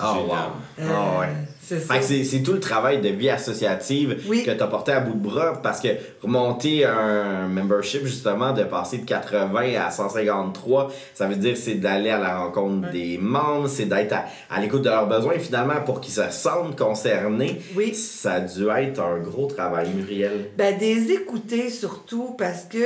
Oh, 0.00 0.02
wow! 0.02 0.36
Oh, 0.80 1.20
ouais. 1.20 1.28
C'est 1.64 2.42
tout 2.42 2.52
le 2.52 2.60
travail 2.60 3.00
de 3.00 3.08
vie 3.08 3.30
associative 3.30 4.16
que 4.16 4.50
tu 4.50 4.62
as 4.62 4.66
porté 4.66 4.92
à 4.92 5.00
bout 5.00 5.14
de 5.14 5.22
bras 5.22 5.60
parce 5.62 5.80
que 5.80 5.88
remonter 6.22 6.84
un 6.84 7.46
membership, 7.46 8.04
justement, 8.04 8.52
de 8.52 8.64
passer 8.64 8.98
de 8.98 9.04
80 9.04 9.80
à 9.80 9.90
153, 9.90 10.92
ça 11.14 11.26
veut 11.26 11.36
dire 11.36 11.56
c'est 11.56 11.74
d'aller 11.74 12.10
à 12.10 12.18
la 12.18 12.38
rencontre 12.38 12.90
des 12.90 13.16
membres, 13.18 13.68
c'est 13.68 13.84
d'être 13.84 14.14
à, 14.50 14.60
l'écoute 14.60 14.82
de 14.82 14.90
leurs 14.90 15.08
besoins 15.08 15.34
et 15.34 15.38
finalement 15.38 15.80
pour 15.84 16.00
qu'ils 16.00 16.14
se 16.14 16.30
sentent 16.30 16.76
concernés. 16.76 17.60
Oui. 17.76 17.94
Ça 17.94 18.34
a 18.34 18.40
dû 18.40 18.68
être 18.68 19.00
un 19.00 19.18
gros 19.18 19.46
travail, 19.46 19.88
Muriel. 19.94 20.50
Ben, 20.56 20.76
des 20.76 21.12
écouter 21.12 21.70
surtout 21.70 22.34
parce 22.36 22.64
que. 22.64 22.78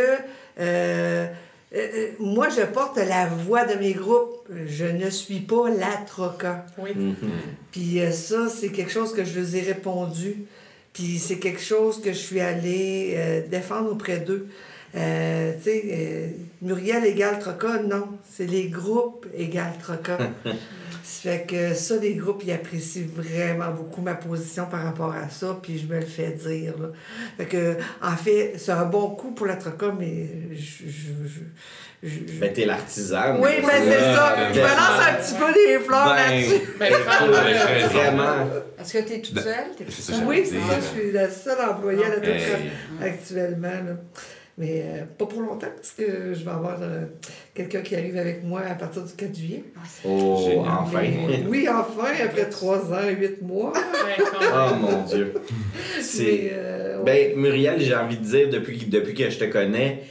Euh, 0.59 1.27
euh, 1.77 1.89
euh, 1.95 2.09
moi, 2.19 2.49
je 2.49 2.63
porte 2.63 2.97
la 2.97 3.27
voix 3.27 3.65
de 3.65 3.79
mes 3.79 3.93
groupes. 3.93 4.49
Je 4.67 4.85
ne 4.85 5.11
suis 5.11 5.41
pas 5.41 5.69
la 5.69 5.97
troca. 6.07 6.67
Oui. 6.79 6.91
Mm-hmm. 6.91 7.15
Puis 7.71 8.01
euh, 8.01 8.11
ça, 8.11 8.49
c'est 8.49 8.71
quelque 8.71 8.91
chose 8.93 9.13
que 9.13 9.25
je 9.25 9.41
leur 9.41 9.55
ai 9.55 9.61
répondu. 9.61 10.45
Puis 10.93 11.19
c'est 11.19 11.39
quelque 11.39 11.61
chose 11.61 12.01
que 12.01 12.13
je 12.13 12.19
suis 12.19 12.41
allée 12.41 13.45
défendre 13.51 13.93
auprès 13.93 14.17
d'eux. 14.17 14.49
tu 14.95 14.99
sais, 14.99 16.35
Muriel 16.63 17.05
égale 17.05 17.39
troca, 17.39 17.83
non. 17.83 18.09
C'est 18.27 18.47
les 18.47 18.69
groupes 18.69 19.27
égale 19.37 19.75
troca. 19.79 20.17
Ça 21.23 21.31
fait 21.31 21.47
que 21.47 21.75
ça, 21.75 21.97
les 21.97 22.15
groupes, 22.15 22.43
ils 22.45 22.53
apprécient 22.53 23.07
vraiment 23.15 23.71
beaucoup 23.71 24.03
ma 24.03 24.15
position 24.15 24.67
par 24.67 24.83
rapport 24.85 25.13
à 25.15 25.29
ça, 25.31 25.59
puis 25.63 25.79
je 25.79 25.87
me 25.93 25.99
le 25.99 26.07
fais 26.07 26.31
dire. 26.33 26.75
Là. 26.79 26.89
Fait 27.39 27.47
que, 27.47 27.77
en 28.03 28.17
fait, 28.17 28.55
c'est 28.59 28.73
un 28.73 28.85
bon 28.85 29.11
coup 29.11 29.31
pour 29.33 29.47
la 29.47 29.57
troca, 29.57 29.95
mais 29.99 30.27
je. 30.53 30.85
je, 30.89 31.09
je, 32.03 32.39
ben, 32.39 32.53
t'es 32.53 32.67
l'artisan. 32.67 33.39
Oui, 33.41 33.53
mais 33.67 33.81
c'est 33.83 34.01
ça. 34.15 34.37
Je 34.53 34.61
me 34.61 34.65
lance 34.65 35.09
un 35.09 35.15
petit 35.15 35.35
peu 35.35 35.53
des 35.55 35.79
fleurs 35.79 36.15
ben, 36.15 36.17
là-dessus. 36.17 36.61
Ben, 36.79 36.93
vraiment. 37.89 38.47
Est-ce 38.79 38.93
que 38.93 38.99
t'es 39.09 39.21
toute 39.21 39.35
Ben, 39.35 39.43
seule? 39.43 39.87
c'est 39.89 40.03
ça, 40.13 40.19
oui, 40.27 40.45
j'allais 40.45 40.61
c'est 40.67 40.73
ça. 40.75 40.81
Je 40.95 41.01
suis 41.01 41.13
la 41.13 41.31
seule 41.31 41.71
employée 41.71 42.05
à 42.05 42.09
la 42.11 42.17
troca 42.17 42.31
Hey. 42.37 42.71
actuellement. 43.03 43.69
Là. 43.69 43.97
Mais 44.59 44.83
euh, 44.87 45.03
pas 45.19 45.27
pour 45.27 45.43
longtemps, 45.43 45.67
parce 45.77 45.91
que 45.91 46.33
je 46.33 46.43
vais 46.43 46.51
avoir 46.51 46.79
euh, 46.81 47.05
quelqu'un 47.53 47.83
qui 47.83 47.95
arrive 47.95 48.17
avec 48.17 48.43
moi 48.43 48.63
à 48.63 48.75
partir 48.75 49.03
du 49.05 49.13
4 49.13 49.37
juillet. 49.37 49.65
Oh, 50.03 50.43
Génial. 50.43 50.65
enfin. 50.81 51.01
Mais, 51.03 51.45
oui, 51.47 51.69
enfin, 51.69 52.09
après 52.25 52.49
3 52.49 52.93
ans 52.95 53.07
et 53.07 53.15
8 53.15 53.43
mois. 53.43 53.73
Oh 54.43 54.75
mon 54.81 55.03
Dieu. 55.05 55.35
C'est. 56.01 56.23
Mais, 56.23 56.51
euh, 56.55 56.99
ouais. 57.03 57.33
Ben, 57.35 57.39
Muriel, 57.39 57.81
j'ai 57.81 57.95
envie 57.95 58.17
de 58.17 58.25
dire, 58.25 58.49
depuis, 58.49 58.79
depuis 58.87 59.13
que 59.13 59.29
je 59.29 59.39
te 59.39 59.45
connais, 59.45 60.05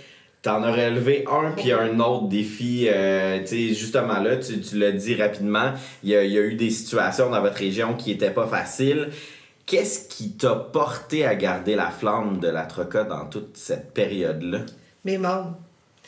t'en 0.44 0.62
as 0.62 0.72
relevé 0.72 1.26
un 1.28 1.52
puis 1.52 1.72
un 1.72 2.00
autre 2.00 2.28
défi. 2.28 2.88
Euh, 2.88 3.40
tu 3.40 3.48
sais, 3.48 3.68
justement 3.74 4.20
là, 4.20 4.38
tu, 4.38 4.60
tu 4.60 4.78
l'as 4.78 4.92
dit 4.92 5.16
rapidement, 5.16 5.74
il 6.04 6.12
y 6.12 6.16
a, 6.16 6.24
il 6.24 6.32
y 6.32 6.38
a 6.38 6.42
eu 6.42 6.54
des 6.54 6.70
situations 6.70 7.32
dans 7.32 7.42
votre 7.42 7.58
région 7.58 7.96
qui 7.96 8.12
étaient 8.12 8.30
pas 8.30 8.46
faciles. 8.46 9.10
Qu'est-ce 9.66 10.08
qui 10.08 10.34
t'a 10.34 10.54
porté 10.54 11.26
à 11.26 11.34
garder 11.34 11.76
la 11.76 11.90
flamme 11.90 12.40
de 12.40 12.48
la 12.48 12.64
Troca 12.64 13.04
dans 13.04 13.26
toute 13.26 13.58
cette 13.58 13.94
période-là? 13.94 14.60
Mes 15.04 15.18
membres. 15.18 15.58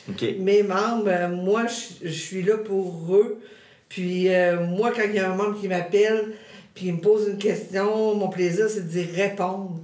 OK. 0.09 0.23
Mes 0.39 0.61
membres, 0.61 1.07
euh, 1.07 1.27
moi, 1.29 1.63
je 2.03 2.09
suis 2.09 2.43
là 2.43 2.57
pour 2.57 3.15
eux. 3.15 3.41
Puis 3.89 4.33
euh, 4.33 4.63
moi, 4.63 4.91
quand 4.95 5.03
il 5.07 5.15
y 5.15 5.19
a 5.19 5.31
un 5.31 5.35
membre 5.35 5.59
qui 5.59 5.67
m'appelle, 5.67 6.33
puis 6.75 6.87
il 6.87 6.93
me 6.95 7.01
pose 7.01 7.27
une 7.29 7.39
question, 7.39 8.13
mon 8.13 8.27
plaisir, 8.27 8.69
c'est 8.69 8.81
de 8.81 8.89
dire 8.89 9.07
répondre. 9.15 9.79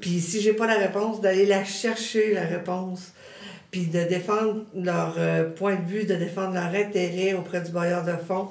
Puis 0.00 0.20
si 0.20 0.40
j'ai 0.40 0.54
pas 0.54 0.66
la 0.66 0.78
réponse, 0.78 1.20
d'aller 1.20 1.44
la 1.44 1.64
chercher, 1.64 2.32
la 2.32 2.46
réponse. 2.46 3.12
Puis 3.70 3.86
de 3.86 4.04
défendre 4.04 4.64
leur 4.74 5.16
euh, 5.18 5.44
point 5.44 5.76
de 5.76 5.84
vue, 5.84 6.04
de 6.04 6.14
défendre 6.14 6.54
leur 6.54 6.74
intérêt 6.74 7.34
auprès 7.34 7.60
du 7.60 7.72
bailleur 7.72 8.04
de 8.04 8.12
fonds. 8.12 8.48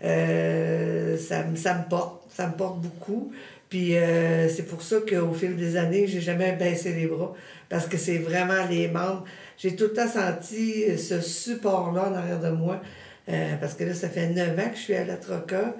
Ça, 0.00 1.44
ça 1.56 1.74
me 1.74 1.88
porte. 1.90 2.22
Ça 2.34 2.48
me 2.48 2.54
porte 2.54 2.80
beaucoup. 2.80 3.32
Puis 3.74 3.96
euh, 3.96 4.48
c'est 4.48 4.66
pour 4.68 4.82
ça 4.82 4.98
qu'au 5.00 5.32
fil 5.32 5.56
des 5.56 5.76
années, 5.76 6.06
j'ai 6.06 6.20
jamais 6.20 6.52
baissé 6.52 6.92
les 6.92 7.08
bras. 7.08 7.34
Parce 7.68 7.88
que 7.88 7.96
c'est 7.96 8.18
vraiment 8.18 8.64
les 8.70 8.86
membres. 8.86 9.24
J'ai 9.58 9.74
tout 9.74 9.86
le 9.86 9.92
temps 9.92 10.06
senti 10.06 10.96
ce 10.96 11.20
support-là 11.20 12.08
en 12.08 12.14
arrière 12.14 12.38
de 12.38 12.50
moi. 12.50 12.80
Euh, 13.28 13.56
parce 13.60 13.74
que 13.74 13.82
là, 13.82 13.92
ça 13.92 14.08
fait 14.08 14.28
neuf 14.28 14.56
ans 14.56 14.70
que 14.70 14.76
je 14.76 14.80
suis 14.80 14.94
à 14.94 15.04
la 15.04 15.16
Troca. 15.16 15.74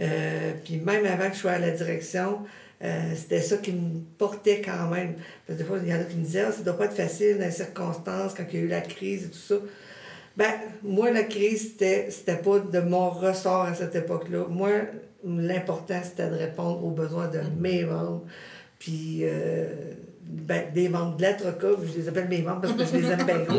Euh, 0.00 0.52
puis 0.64 0.78
même 0.78 1.04
avant 1.04 1.28
que 1.28 1.34
je 1.34 1.40
sois 1.40 1.50
à 1.50 1.58
la 1.58 1.72
direction, 1.72 2.38
euh, 2.82 3.12
c'était 3.14 3.42
ça 3.42 3.58
qui 3.58 3.72
me 3.72 4.00
portait 4.16 4.62
quand 4.62 4.88
même. 4.88 5.16
Parce 5.46 5.58
que 5.58 5.62
des 5.62 5.64
fois, 5.64 5.76
il 5.84 5.90
y 5.90 5.94
en 5.94 6.00
a 6.00 6.04
qui 6.04 6.16
me 6.16 6.24
disaient, 6.24 6.46
ah, 6.48 6.52
ça 6.52 6.62
doit 6.62 6.78
pas 6.78 6.86
être 6.86 6.96
facile 6.96 7.36
dans 7.36 7.44
les 7.44 7.50
circonstances, 7.50 8.32
quand 8.32 8.44
il 8.54 8.58
y 8.58 8.62
a 8.62 8.64
eu 8.64 8.68
la 8.68 8.80
crise 8.80 9.24
et 9.24 9.28
tout 9.28 9.36
ça. 9.36 9.56
Ben, 10.38 10.50
moi, 10.82 11.10
la 11.10 11.24
crise, 11.24 11.72
c'était, 11.72 12.10
c'était 12.10 12.38
pas 12.38 12.58
de 12.60 12.80
mon 12.80 13.10
ressort 13.10 13.64
à 13.64 13.74
cette 13.74 13.94
époque-là. 13.96 14.46
Moi, 14.48 14.70
l'important, 15.24 16.00
c'était 16.02 16.28
de 16.28 16.36
répondre 16.36 16.84
aux 16.84 16.90
besoins 16.90 17.28
de 17.28 17.40
mes 17.58 17.84
membres. 17.84 18.24
Puis, 18.78 19.20
euh, 19.22 19.66
ben, 20.26 20.72
des 20.72 20.88
membres 20.88 21.16
de 21.16 21.22
la 21.22 21.34
Troca, 21.34 21.68
je 21.82 21.98
les 21.98 22.08
appelle 22.08 22.28
mes 22.28 22.42
membres 22.42 22.62
parce 22.62 22.72
que 22.74 22.84
je 22.84 22.96
les 23.02 23.10
aime 23.10 23.24
bien 23.24 23.38
gros. 23.38 23.58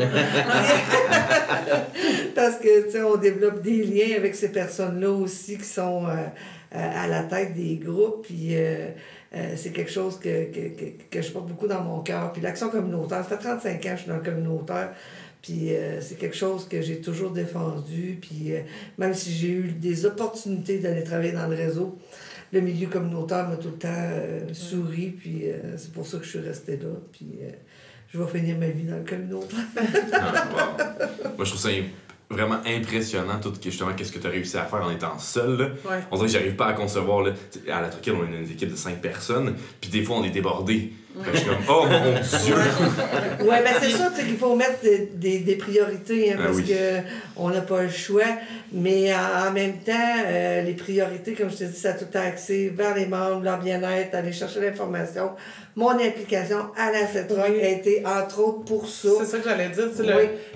parce 2.34 2.56
que, 2.56 2.84
tu 2.84 2.90
sais, 2.90 3.02
on 3.02 3.16
développe 3.16 3.62
des 3.62 3.84
liens 3.84 4.16
avec 4.16 4.34
ces 4.34 4.50
personnes-là 4.50 5.10
aussi 5.10 5.58
qui 5.58 5.64
sont 5.64 6.06
euh, 6.06 6.26
à 6.72 7.06
la 7.06 7.22
tête 7.22 7.54
des 7.54 7.76
groupes. 7.76 8.26
Puis, 8.26 8.56
euh, 8.56 8.88
euh, 9.34 9.52
c'est 9.56 9.70
quelque 9.70 9.90
chose 9.90 10.18
que, 10.18 10.50
que, 10.50 10.68
que, 10.68 10.84
que, 11.10 11.22
je 11.22 11.30
porte 11.30 11.46
beaucoup 11.46 11.66
dans 11.66 11.82
mon 11.82 12.00
cœur. 12.00 12.32
Puis 12.32 12.42
l'action 12.42 12.68
communautaire, 12.68 13.24
ça 13.24 13.36
fait 13.36 13.42
35 13.42 13.74
ans 13.74 13.78
que 13.80 13.88
je 13.88 13.96
suis 13.96 14.08
dans 14.08 14.16
le 14.16 14.22
communautaire. 14.22 14.90
Puis 15.46 15.74
euh, 15.76 16.00
c'est 16.00 16.18
quelque 16.18 16.34
chose 16.34 16.66
que 16.68 16.82
j'ai 16.82 17.00
toujours 17.00 17.30
défendu. 17.30 18.18
Puis 18.20 18.52
euh, 18.52 18.62
même 18.98 19.14
si 19.14 19.32
j'ai 19.32 19.50
eu 19.50 19.62
des 19.70 20.04
opportunités 20.06 20.78
d'aller 20.78 21.04
travailler 21.04 21.30
dans 21.30 21.46
le 21.46 21.54
réseau, 21.54 21.96
le 22.52 22.60
milieu 22.60 22.88
communautaire 22.88 23.48
m'a 23.48 23.54
tout 23.56 23.68
le 23.68 23.78
temps 23.78 24.10
souri. 24.52 25.10
Puis 25.10 25.44
c'est 25.76 25.92
pour 25.92 26.06
ça 26.06 26.18
que 26.18 26.24
je 26.24 26.30
suis 26.30 26.38
restée 26.40 26.76
là. 26.76 26.88
Puis 27.12 27.26
je 28.12 28.18
vais 28.18 28.38
finir 28.38 28.56
ma 28.58 28.68
vie 28.68 28.84
dans 28.84 28.96
le 28.96 29.04
communautaire. 29.04 29.58
ah, 30.12 30.48
Moi, 31.36 31.44
je 31.44 31.50
trouve 31.50 31.60
ça 31.60 31.70
vraiment 32.28 32.58
impressionnant 32.66 33.38
tout 33.40 33.52
justement 33.62 33.92
qu'est-ce 33.94 34.12
que 34.12 34.18
tu 34.18 34.26
as 34.26 34.30
réussi 34.30 34.56
à 34.56 34.64
faire 34.64 34.84
en 34.84 34.90
étant 34.90 35.18
seul. 35.18 35.56
Là. 35.58 35.64
Ouais. 35.88 35.98
On 36.10 36.16
dirait 36.16 36.26
que 36.26 36.32
j'arrive 36.32 36.56
pas 36.56 36.66
à 36.66 36.72
concevoir 36.72 37.22
là, 37.22 37.32
à 37.72 37.80
la 37.80 37.88
Troquille, 37.88 38.12
on 38.12 38.22
a 38.22 38.36
une 38.36 38.50
équipe 38.50 38.70
de 38.70 38.76
5 38.76 39.00
personnes, 39.00 39.54
puis 39.80 39.90
des 39.90 40.02
fois 40.02 40.16
on 40.16 40.24
est 40.24 40.30
débordé. 40.30 40.92
Je 41.32 41.38
suis 41.38 41.46
comme 41.46 41.56
oh 41.68 41.86
mon 41.88 42.12
dieu. 42.12 42.54
ouais, 43.48 43.62
ben 43.62 43.72
c'est 43.80 43.90
ça, 43.90 44.10
qu'il 44.10 44.36
faut 44.36 44.54
mettre 44.54 44.82
des, 44.82 45.10
des, 45.14 45.38
des 45.38 45.56
priorités 45.56 46.32
hein, 46.32 46.36
ah, 46.38 46.42
parce 46.44 46.58
oui. 46.58 46.64
que 46.64 47.00
on 47.36 47.48
n'a 47.50 47.62
pas 47.62 47.82
le 47.82 47.88
choix, 47.88 48.24
mais 48.72 49.14
en, 49.14 49.48
en 49.48 49.52
même 49.52 49.78
temps 49.78 49.92
euh, 50.26 50.62
les 50.62 50.74
priorités 50.74 51.32
comme 51.32 51.50
je 51.50 51.56
te 51.56 51.64
dis 51.64 51.76
ça 51.76 51.90
a 51.90 51.92
tout 51.94 52.06
axé 52.14 52.72
vers 52.76 52.94
les 52.94 53.06
membres, 53.06 53.42
leur 53.42 53.58
bien-être, 53.58 54.14
aller 54.14 54.32
chercher 54.32 54.60
l'information. 54.60 55.30
Mon 55.74 55.90
implication 55.90 56.70
à 56.76 56.90
la 56.90 57.06
CETROC 57.06 57.50
oui. 57.50 57.60
a 57.62 57.68
été 57.68 58.02
entre 58.06 58.40
autres 58.40 58.64
pour 58.64 58.88
ça. 58.88 59.08
C'est 59.20 59.26
ça 59.26 59.38
que 59.38 59.44
j'allais 59.44 59.68
dire, 59.68 59.88
oui. 59.98 60.06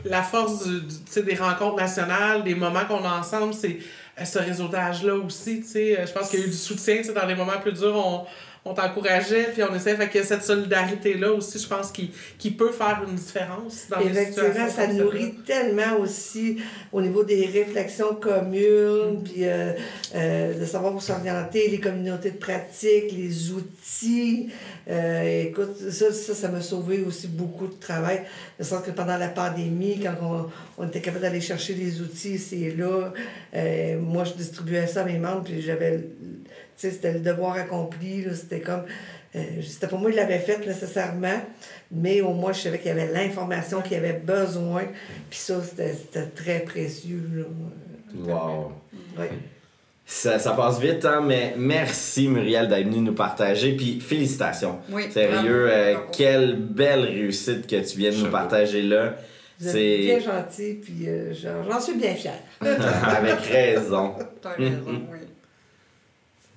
le, 0.04 0.10
la 0.10 0.22
force 0.22 0.66
du, 0.66 0.80
du, 0.80 1.22
des 1.22 1.34
rencontres 1.36 1.76
nationales, 1.76 2.42
des 2.42 2.54
moments 2.54 2.84
qu'on 2.88 3.04
a 3.04 3.18
ensemble, 3.18 3.54
c'est 3.54 3.78
ce 4.24 4.38
réseautage-là 4.38 5.14
aussi. 5.14 5.62
Je 5.74 6.12
pense 6.12 6.28
qu'il 6.28 6.40
y 6.40 6.42
a 6.42 6.46
eu 6.46 6.50
du 6.50 6.56
soutien 6.56 7.00
dans 7.14 7.26
les 7.26 7.34
moments 7.34 7.58
plus 7.62 7.72
durs. 7.72 7.94
On, 7.96 8.24
on 8.64 8.74
t'encourageait, 8.74 9.50
puis 9.52 9.62
on 9.62 9.74
essaie. 9.74 9.96
Fait 9.96 10.08
que 10.08 10.22
cette 10.22 10.42
solidarité-là 10.42 11.32
aussi, 11.32 11.58
je 11.58 11.66
pense, 11.66 11.90
qui, 11.90 12.10
qui 12.38 12.50
peut 12.50 12.72
faire 12.72 13.02
une 13.08 13.14
différence 13.14 13.86
dans 13.88 14.00
Effectivement, 14.00 14.48
les 14.48 14.52
situations. 14.52 14.76
ça 14.76 14.86
nourrit 14.92 15.34
tellement 15.46 15.98
aussi 16.00 16.58
au 16.92 17.00
niveau 17.00 17.24
des 17.24 17.46
réflexions 17.46 18.14
communes, 18.14 19.20
mm. 19.20 19.22
puis 19.24 19.44
euh, 19.46 19.72
euh, 20.14 20.60
de 20.60 20.64
savoir 20.66 20.94
où 20.94 21.00
s'orienter, 21.00 21.68
les 21.68 21.80
communautés 21.80 22.32
de 22.32 22.38
pratique, 22.38 23.12
les 23.12 23.50
outils. 23.52 24.50
Euh, 24.90 25.44
écoute, 25.44 25.76
ça, 25.76 26.12
ça, 26.12 26.34
ça 26.34 26.48
m'a 26.48 26.60
sauvé 26.60 27.02
aussi 27.02 27.28
beaucoup 27.28 27.68
de 27.68 27.74
travail. 27.74 28.22
De 28.58 28.64
sorte 28.64 28.86
que 28.86 28.90
pendant 28.90 29.16
la 29.16 29.28
pandémie, 29.28 30.00
quand 30.02 30.14
on, 30.20 30.82
on 30.82 30.88
était 30.88 31.00
capable 31.00 31.22
d'aller 31.22 31.40
chercher 31.40 31.74
les 31.74 32.00
outils 32.00 32.34
ici 32.34 32.64
et 32.64 32.74
là, 32.74 33.12
euh, 33.54 34.00
moi, 34.00 34.24
je 34.24 34.32
distribuais 34.32 34.86
ça 34.86 35.02
à 35.02 35.04
mes 35.04 35.18
membres, 35.18 35.44
puis 35.44 35.62
j'avais 35.62 36.00
c'était 36.88 37.12
le 37.12 37.20
devoir 37.20 37.56
accompli. 37.56 38.24
C'était 38.34 38.60
comme. 38.60 38.84
Euh, 39.36 39.62
c'était 39.62 39.86
pas 39.86 39.96
moi 39.96 40.10
qui 40.10 40.16
l'avais 40.16 40.38
fait 40.38 40.66
nécessairement, 40.66 41.40
mais 41.92 42.20
au 42.20 42.32
moins 42.32 42.52
je 42.52 42.62
savais 42.62 42.78
qu'il 42.78 42.88
y 42.88 42.90
avait 42.90 43.12
l'information 43.12 43.80
qu'il 43.80 43.92
y 43.92 43.96
avait 43.96 44.14
besoin. 44.14 44.84
Puis 45.28 45.38
ça, 45.38 45.62
c'était 45.62 46.26
très 46.34 46.60
précieux. 46.60 47.30
Là. 47.32 47.44
Wow. 48.34 48.72
Ouais. 49.16 49.30
Ça, 50.12 50.40
ça, 50.40 50.50
passe 50.54 50.80
vite, 50.80 51.04
hein, 51.04 51.22
mais 51.24 51.54
merci 51.56 52.26
Muriel 52.26 52.66
d'être 52.66 52.84
venue 52.84 52.98
nous 53.00 53.14
partager. 53.14 53.76
Puis 53.76 54.00
félicitations. 54.00 54.80
Oui, 54.90 55.04
Sérieux, 55.08 55.68
euh, 55.70 55.94
quelle 56.10 56.56
belle 56.56 57.04
réussite 57.04 57.68
que 57.68 57.76
tu 57.76 57.96
viens 57.96 58.10
de 58.10 58.16
nous 58.16 58.30
partager 58.30 58.82
là. 58.82 59.14
C'est 59.60 59.98
bien 59.98 60.18
gentil, 60.18 60.80
puis 60.82 61.08
euh, 61.08 61.32
j'en 61.32 61.80
suis 61.80 61.94
bien 61.94 62.14
fière. 62.14 62.40
Avec 62.60 63.38
raison. 63.52 64.14
T'as 64.42 64.54
raison, 64.54 64.82
oui. 64.88 65.18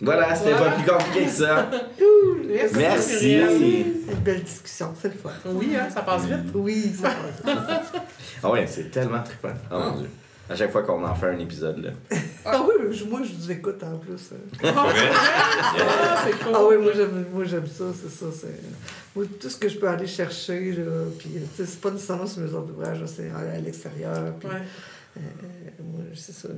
Voilà, 0.02 0.34
c'était 0.34 0.54
Voilà. 0.54 0.72
pas 0.72 0.78
plus 0.82 0.92
compliqué 0.92 1.26
que 1.26 1.32
ça. 1.32 1.70
Merci. 2.76 2.76
Merci. 2.76 3.86
C'est 4.08 4.14
une 4.14 4.20
belle 4.24 4.42
discussion, 4.44 4.94
c'est 5.00 5.10
le 5.10 5.14
fun. 5.14 5.30
Oui, 5.46 5.76
hein, 5.80 5.88
ça 5.94 6.02
passe 6.02 6.26
vite. 6.26 6.52
Oui, 6.56 6.92
ça 7.00 7.10
passe 7.10 7.56
vite. 7.56 8.02
Ah 8.42 8.50
ouais, 8.50 8.66
c'est 8.68 8.90
tellement 8.90 9.22
trippant. 9.22 9.54
Oh 9.72 9.76
mon 9.78 9.98
dieu. 10.00 10.10
À 10.54 10.56
chaque 10.56 10.72
fois 10.72 10.84
qu'on 10.84 11.04
en 11.04 11.16
fait 11.16 11.26
un 11.26 11.40
épisode 11.40 11.80
là. 11.84 11.90
Ah 12.46 12.62
oui, 12.62 12.96
moi 13.10 13.22
je 13.24 13.34
vous 13.34 13.52
écoute 13.52 13.82
en 13.84 13.98
plus. 13.98 14.30
hein. 14.64 14.72
Ah, 14.76 16.26
cool. 16.44 16.52
Ah 16.54 16.60
oui, 16.70 16.76
moi 16.78 16.92
j'aime, 16.96 17.26
moi 17.34 17.44
j'aime 17.44 17.66
ça, 17.66 17.86
c'est 18.00 18.12
ça. 18.12 18.26
C'est, 18.40 18.62
moi, 19.16 19.26
tout 19.40 19.50
ce 19.50 19.58
que 19.58 19.68
je 19.68 19.80
peux 19.80 19.88
aller 19.90 20.06
chercher, 20.06 20.74
là, 20.74 20.84
puis 21.18 21.30
c'est 21.56 21.82
pas 21.82 21.90
nécessairement 21.90 22.28
sur 22.28 22.42
mes 22.44 22.54
autres 22.54 22.70
ouvrages, 22.72 23.04
c'est 23.08 23.32
à, 23.32 23.58
l'extérieur. 23.60 24.34
Puis, 24.40 24.48
Ouais. 24.48 24.62
euh, 25.18 25.22
moi, 25.92 26.04
c'est 26.14 26.34
ça. 26.36 26.50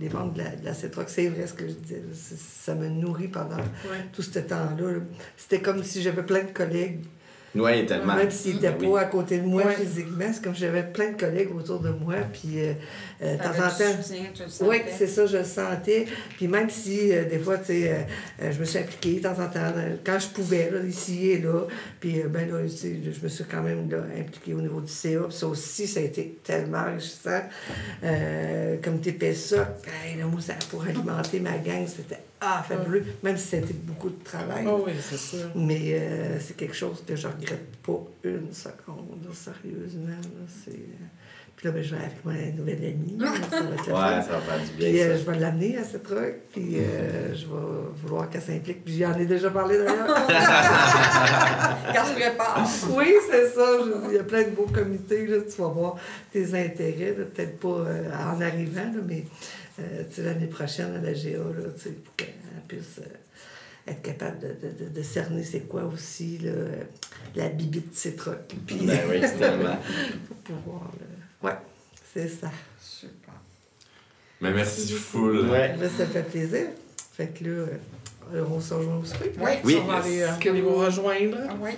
Les 0.00 0.08
membres 0.08 0.32
de 0.32 0.38
la, 0.38 0.56
de 0.56 0.64
la 0.64 0.74
c'est 0.74 0.88
vrai 0.96 1.46
ce 1.46 1.52
que 1.52 1.68
je 1.68 1.74
disais. 1.74 2.02
c'est- 2.14 2.38
ça 2.40 2.74
me 2.74 2.88
nourrit 2.88 3.28
pendant 3.28 3.56
Ouais. 3.56 4.04
tout 4.12 4.22
ce 4.22 4.38
temps-là. 4.40 4.90
là. 4.92 4.98
C'était 5.36 5.60
comme 5.60 5.84
si 5.84 6.02
j'avais 6.02 6.24
plein 6.24 6.42
de 6.42 6.50
collègues 6.52 7.04
Ouais, 7.54 7.84
tellement. 7.86 8.14
même 8.14 8.30
s'ils 8.30 8.56
n'étaient 8.56 8.76
Oui. 8.78 8.92
pas 8.92 9.00
à 9.00 9.04
côté 9.06 9.38
de 9.38 9.46
moi 9.46 9.64
Ouais. 9.64 9.74
physiquement, 9.74 10.26
c'est 10.32 10.44
comme 10.44 10.54
j'avais 10.54 10.84
plein 10.84 11.12
de 11.12 11.16
collègues 11.18 11.52
autour 11.56 11.80
de 11.80 11.88
moi. 11.90 12.16
Puis, 12.32 12.60
euh, 12.60 12.74
euh, 13.22 13.36
de 13.36 13.42
temps 13.42 13.50
en 13.50 13.68
temps. 13.68 14.02
tu 14.34 14.64
Oui, 14.64 14.76
c'est 14.96 15.06
ça, 15.06 15.26
je 15.26 15.38
le 15.38 15.44
sentais. 15.44 16.06
Puis 16.36 16.46
même 16.46 16.70
si, 16.70 17.12
euh, 17.12 17.24
des 17.24 17.38
fois, 17.38 17.58
tu 17.58 17.66
sais, 17.66 18.06
euh, 18.40 18.52
je 18.52 18.58
me 18.60 18.64
suis 18.64 18.78
impliquée 18.78 19.14
de 19.14 19.22
temps 19.22 19.40
en 19.40 19.48
temps, 19.48 19.72
quand 20.04 20.18
je 20.18 20.28
pouvais, 20.28 20.70
là, 20.70 20.80
ici 20.82 21.30
et 21.30 21.38
là. 21.38 21.66
Puis, 22.00 22.20
euh, 22.20 22.28
ben 22.28 22.48
là, 22.50 22.62
tu 22.62 22.68
sais, 22.68 22.96
je 23.02 23.20
me 23.20 23.28
suis 23.28 23.44
quand 23.44 23.62
même 23.62 23.90
là, 23.90 23.98
impliquée 24.18 24.54
au 24.54 24.60
niveau 24.60 24.80
du 24.80 24.92
CA. 24.92 25.22
Puis 25.28 25.36
ça 25.36 25.46
aussi, 25.46 25.86
ça 25.86 26.00
a 26.00 26.04
été 26.04 26.38
tellement 26.44 26.78
enrichissant. 26.78 27.42
Euh, 28.04 28.76
comme 28.82 29.00
TPSA, 29.00 29.76
hey, 30.04 30.16
là, 30.18 30.26
moi, 30.26 30.40
ça, 30.40 30.54
pour 30.70 30.84
alimenter 30.84 31.40
ma 31.40 31.58
gang, 31.58 31.86
c'était 31.86 32.20
ah, 32.40 32.64
fabuleux. 32.66 33.04
Même 33.22 33.36
si 33.36 33.48
c'était 33.48 33.74
beaucoup 33.74 34.10
de 34.10 34.22
travail. 34.22 34.64
Oh 34.68 34.84
oui, 34.86 34.92
c'est 35.00 35.18
sûr. 35.18 35.50
Mais 35.56 35.94
euh, 35.94 36.38
c'est 36.40 36.56
quelque 36.56 36.74
chose 36.74 37.02
que 37.04 37.16
je 37.16 37.26
regrette 37.26 37.76
pas 37.84 38.00
une 38.22 38.52
seconde, 38.52 39.24
là, 39.24 39.30
sérieusement. 39.34 40.08
là, 40.08 40.46
c'est... 40.64 40.78
Puis 41.58 41.66
là, 41.66 41.72
ben, 41.74 41.82
je 41.82 41.92
vais 41.92 42.00
avec 42.00 42.24
ma 42.24 42.32
nouvelle 42.56 42.84
amie. 42.84 43.16
là, 43.18 43.26
ça 43.50 43.60
va 43.62 43.74
être 43.74 43.86
le 43.88 43.92
Ouais, 43.92 43.98
fun. 44.00 44.22
ça 44.22 44.32
va 44.32 44.40
faire 44.40 44.58
du 44.64 44.72
bien. 44.76 44.88
Puis 44.90 45.00
euh, 45.02 45.18
je 45.18 45.30
vais 45.30 45.38
l'amener 45.40 45.76
à 45.78 45.82
cette 45.82 46.04
truc, 46.04 46.34
puis 46.52 46.76
euh, 46.78 47.34
je 47.34 47.46
vais 47.46 47.52
vouloir 48.04 48.30
qu'elle 48.30 48.42
s'implique. 48.42 48.84
Puis 48.84 48.98
j'en 48.98 49.18
ai 49.18 49.26
déjà 49.26 49.50
parlé 49.50 49.76
d'ailleurs. 49.76 50.06
Quand 51.94 52.04
je 52.08 52.12
prépare. 52.14 52.68
oui, 52.96 53.12
c'est 53.30 53.48
ça. 53.50 53.78
Je- 53.84 54.08
Il 54.10 54.14
y 54.14 54.18
a 54.18 54.24
plein 54.24 54.44
de 54.44 54.50
beaux 54.50 54.66
comités, 54.72 55.26
là, 55.26 55.38
tu 55.40 55.60
vas 55.60 55.68
voir 55.68 55.96
tes 56.32 56.46
intérêts, 56.54 57.12
peut-être 57.12 57.58
pas 57.58 57.68
euh, 57.68 58.10
en 58.12 58.40
arrivant, 58.40 58.82
là, 58.84 59.00
mais 59.06 59.24
euh, 59.80 60.02
l'année 60.18 60.46
prochaine 60.46 60.94
à 60.94 61.00
la 61.00 61.12
GA, 61.12 61.38
là, 61.38 61.68
pour 62.04 62.14
qu'elle 62.16 62.28
puisse 62.68 62.98
euh, 63.00 63.90
être 63.90 64.02
capable 64.02 64.38
de, 64.38 64.46
de, 64.48 64.84
de, 64.84 64.90
de 64.90 65.02
cerner 65.02 65.42
c'est 65.42 65.60
quoi 65.66 65.84
aussi 65.92 66.38
là, 66.38 66.52
la 67.34 67.48
bibite 67.48 67.90
de 67.90 67.96
ses 67.96 68.14
trucs. 68.14 68.36
Puis, 68.66 68.86
Ben 68.86 69.00
oui, 69.10 69.18
c'est 69.22 69.38
tellement. 69.38 69.76
pour 70.28 70.36
pouvoir. 70.36 70.90
là, 71.00 71.06
Ouais, 71.42 71.56
c'est 72.14 72.28
ça. 72.28 72.50
Super. 72.80 73.34
Mais 74.40 74.50
merci 74.52 74.92
full. 74.92 75.48
Ouais. 75.50 75.74
Ben, 75.78 75.90
ça 75.90 76.06
fait 76.06 76.22
plaisir. 76.22 76.66
Fait 77.16 77.28
que 77.28 77.44
là, 77.44 77.66
euh, 78.34 78.44
on 78.50 78.60
se 78.60 78.74
rejoint 78.74 78.96
au 78.96 79.04
souper. 79.04 79.32
Oui, 79.40 79.50
Oui. 79.64 79.78
On 79.82 79.86
va 79.86 79.98
aller, 79.98 80.22
euh, 80.22 80.32
Que 80.40 80.48
aller 80.50 80.60
vous 80.60 80.74
rejoindre. 80.74 81.36
Ah 81.48 81.54
oui. 81.60 81.70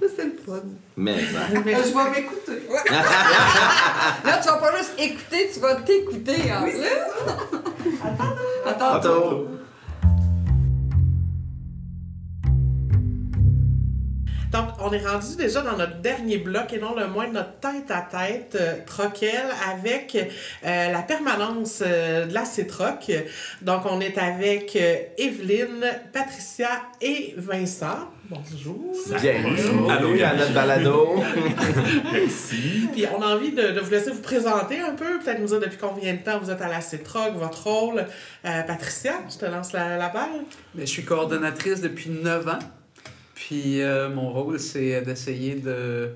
Là, 0.00 0.08
c'est 0.16 0.24
le 0.24 0.32
fun. 0.44 0.62
Mais 0.96 1.12
hein. 1.12 1.62
Mais 1.64 1.74
je 1.74 1.94
vais 1.94 2.10
m'écouter. 2.20 2.62
Là, 4.24 4.38
tu 4.42 4.48
vas 4.48 4.56
pas 4.56 4.76
juste 4.76 4.94
écouter, 4.98 5.50
tu 5.52 5.60
vas 5.60 5.76
t'écouter 5.76 6.52
en 6.52 6.62
plus. 6.62 6.74
Attends. 8.66 9.00
Tantôt. 9.00 9.48
Donc, 14.54 14.68
on 14.78 14.92
est 14.92 15.04
rendu 15.04 15.34
déjà 15.36 15.62
dans 15.62 15.76
notre 15.76 15.96
dernier 15.96 16.38
bloc 16.38 16.72
et 16.72 16.78
non 16.78 16.94
le 16.94 17.08
moins 17.08 17.26
notre 17.26 17.58
tête-à-tête 17.58 18.56
euh, 18.60 18.76
troquel 18.86 19.46
avec 19.68 20.16
euh, 20.64 20.92
la 20.92 21.02
permanence 21.02 21.82
euh, 21.84 22.26
de 22.26 22.32
la 22.32 22.44
CETROC. 22.44 23.10
Donc, 23.62 23.82
on 23.84 24.00
est 24.00 24.16
avec 24.16 24.76
euh, 24.76 24.94
Evelyne, 25.18 25.84
Patricia 26.12 26.68
et 27.00 27.34
Vincent. 27.36 28.08
Bonjour. 28.30 28.94
Bienvenue 29.20 29.90
Allô, 29.90 30.10
à 30.24 30.34
notre 30.34 30.54
balado. 30.54 31.16
Merci. 32.12 32.88
Puis 32.92 33.06
on 33.12 33.20
a 33.22 33.34
envie 33.34 33.50
de, 33.50 33.72
de 33.72 33.80
vous 33.80 33.90
laisser 33.90 34.12
vous 34.12 34.22
présenter 34.22 34.78
un 34.78 34.94
peu, 34.94 35.18
peut-être 35.18 35.40
nous 35.40 35.48
dire 35.48 35.58
depuis 35.58 35.78
combien 35.78 36.12
de 36.14 36.18
temps 36.18 36.38
vous 36.38 36.52
êtes 36.52 36.62
à 36.62 36.68
la 36.68 36.80
CETROC, 36.80 37.34
votre 37.34 37.66
rôle. 37.66 38.06
Euh, 38.44 38.62
Patricia, 38.62 39.14
je 39.28 39.36
te 39.36 39.46
lance 39.46 39.72
la, 39.72 39.96
la 39.96 40.10
balle. 40.10 40.44
Mais 40.76 40.86
je 40.86 40.92
suis 40.92 41.04
coordonnatrice 41.04 41.80
depuis 41.80 42.10
9 42.10 42.46
ans. 42.46 42.58
Puis 43.34 43.82
euh, 43.82 44.08
mon 44.08 44.32
rôle, 44.32 44.58
c'est 44.60 45.02
d'essayer 45.02 45.56
de 45.56 46.14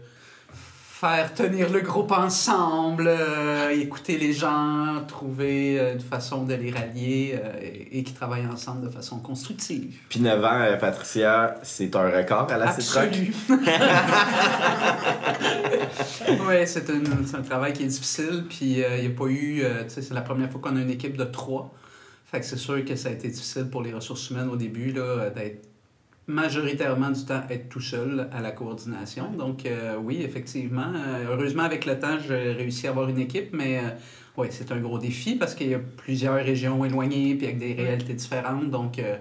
faire 0.99 1.33
tenir 1.33 1.71
le 1.71 1.81
groupe 1.81 2.11
ensemble, 2.11 3.07
euh, 3.07 3.71
écouter 3.71 4.19
les 4.19 4.33
gens, 4.33 5.05
trouver 5.07 5.79
euh, 5.79 5.93
une 5.93 6.01
façon 6.01 6.43
de 6.43 6.55
les 6.55 6.73
rallier 6.73 7.39
euh, 7.41 7.53
et, 7.63 7.99
et 7.99 8.03
qui 8.03 8.13
travaillent 8.13 8.49
ensemble 8.49 8.85
de 8.85 8.91
façon 8.91 9.21
constructive. 9.21 9.97
Puis 10.09 10.19
9 10.19 10.45
ans, 10.45 10.77
Patricia, 10.81 11.55
c'est 11.63 11.95
un 11.95 12.11
record 12.11 12.51
à 12.51 12.59
la 12.59 12.73
Citroën. 12.73 13.33
Oui, 16.29 16.57
c'est 16.67 16.91
un, 16.91 17.43
travail 17.43 17.73
qui 17.73 17.85
est 17.85 17.87
difficile. 17.87 18.45
Puis 18.49 18.83
euh, 18.83 18.97
il 18.97 19.09
n'y 19.09 19.15
a 19.15 19.17
pas 19.17 19.27
eu. 19.27 19.63
tu 19.85 19.95
sais, 19.95 20.03
c'est 20.03 20.15
la 20.15 20.21
première 20.23 20.51
fois 20.51 20.61
qu'on 20.61 20.77
a 20.77 20.81
une 20.81 20.91
équipe 20.91 21.17
de 21.17 21.25
trois. 21.25 21.73
Fait 22.27 22.41
que 22.41 22.47
c'est 22.47 22.57
sûr 22.57 22.85
que 22.85 22.97
ça 22.97 23.09
a 23.09 23.13
été 23.13 23.29
difficile 23.29 23.69
pour 23.71 23.83
les 23.83 23.93
ressources 23.93 24.31
humaines 24.31 24.49
au 24.49 24.57
début 24.57 24.93
là, 24.93 25.31
d'être 25.31 25.69
majoritairement 26.29 27.11
du 27.11 27.25
temps 27.25 27.43
être 27.51 27.69
tout 27.69 27.81
seul 27.81 28.29
à 28.33 28.41
la 28.41 28.53
coordination. 28.53 29.33
Donc 29.33 29.67
euh, 29.67 29.97
oui, 30.01 30.21
effectivement. 30.23 30.93
euh, 30.95 31.27
heureusement, 31.31 31.65
avec 31.65 31.87
le 31.87 31.99
temps, 31.99 32.19
j'ai 32.27 32.53
réussi 32.53 32.87
à 32.87 32.91
avoir 32.91 33.09
une 33.09 33.19
équipe, 33.19 33.49
mais 33.53 33.79
euh, 33.79 33.91
oui, 34.37 34.49
c'est 34.51 34.71
un 34.71 34.79
gros 34.79 34.99
défi 34.99 35.35
parce 35.37 35.55
qu'il 35.55 35.69
y 35.69 35.75
a 35.75 35.81
plusieurs 35.97 36.37
régions 36.37 36.85
éloignées 36.85 37.35
puis 37.35 37.47
avec 37.47 37.59
des 37.59 37.73
réalités 37.73 38.15
différentes. 38.15 38.71
Donc 38.71 38.99
euh, 38.99 39.17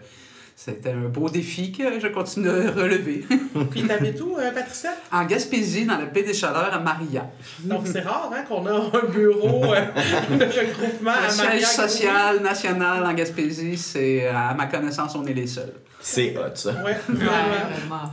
c'était 0.57 0.89
un 0.89 1.07
beau 1.07 1.29
défi 1.29 1.71
que 1.71 1.99
je 1.99 2.07
continue 2.07 2.47
de 2.47 2.67
relever. 2.69 3.23
Puis 3.71 3.83
t'habites 3.83 4.19
où, 4.21 4.35
euh, 4.37 4.51
Patricia? 4.51 4.89
En 5.11 5.23
Gaspésie, 5.25 5.85
dans 5.85 5.99
la 5.99 6.05
baie 6.05 6.23
des 6.23 6.33
Chaleurs, 6.33 6.73
à 6.73 6.79
Maria. 6.79 7.29
Donc 7.59 7.85
c'est 7.85 8.01
rare 8.01 8.31
hein, 8.33 8.43
qu'on 8.47 8.65
a 8.65 8.71
un 8.73 9.05
bureau 9.05 9.73
euh, 9.73 9.81
de 10.31 10.45
regroupement 10.45 11.11
à 11.11 11.27
Le 11.27 11.31
siège 11.31 11.45
Mariac. 11.45 11.65
social 11.67 12.41
national 12.41 13.05
en 13.05 13.13
Gaspésie, 13.13 13.77
c'est, 13.77 14.27
à 14.27 14.55
ma 14.55 14.65
connaissance, 14.65 15.13
on 15.15 15.25
est 15.27 15.33
les 15.33 15.45
seuls. 15.45 15.73
C'est 16.01 16.35
hot, 16.35 16.55
ça. 16.55 16.71
Ouais, 16.83 16.97
vraiment. 17.07 18.11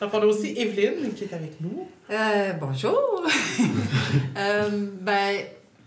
Donc 0.00 0.14
on 0.14 0.22
a 0.22 0.26
aussi 0.26 0.54
Evelyne 0.56 1.12
qui 1.14 1.24
est 1.24 1.34
avec 1.34 1.60
nous. 1.60 1.86
Euh, 2.10 2.52
bonjour. 2.60 3.24
Euh, 4.36 4.68
ben, 5.00 5.36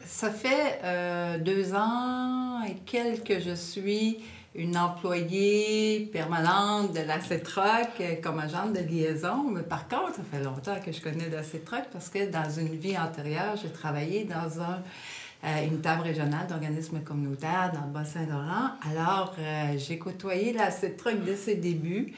ça 0.06 0.30
fait 0.30 0.80
euh, 0.84 1.38
deux 1.40 1.74
ans 1.74 2.62
et 2.64 2.76
quelques 2.86 3.24
que 3.24 3.40
je 3.40 3.56
suis 3.56 4.20
une 4.56 4.78
employée 4.78 6.10
permanente 6.14 6.94
de 6.94 7.00
la 7.00 7.20
CETROC 7.20 7.90
euh, 8.00 8.16
comme 8.22 8.40
agente 8.40 8.74
de 8.74 8.80
liaison. 8.80 9.50
Mais 9.50 9.64
par 9.64 9.88
contre, 9.88 10.16
ça 10.16 10.22
fait 10.32 10.44
longtemps 10.44 10.80
que 10.84 10.92
je 10.92 11.02
connais 11.02 11.30
la 11.30 11.44
CETROC 11.44 11.86
parce 11.92 12.10
que 12.10 12.30
dans 12.30 12.50
une 12.50 12.76
vie 12.76 12.98
antérieure, 12.98 13.56
j'ai 13.62 13.70
travaillé 13.70 14.26
dans 14.26 14.62
euh, 14.62 15.66
une 15.66 15.82
table 15.82 16.04
régionale 16.04 16.46
d'organismes 16.48 17.02
communautaires 17.02 17.72
dans 17.74 17.86
le 17.88 17.92
Bas-Saint-Laurent. 17.92 18.72
Alors, 18.92 19.36
euh, 19.40 19.76
j'ai 19.78 19.98
côtoyé 19.98 20.54
la 20.54 20.70
CETROC 20.70 21.24
dès 21.26 21.36
ses 21.36 21.56
débuts. 21.56 22.14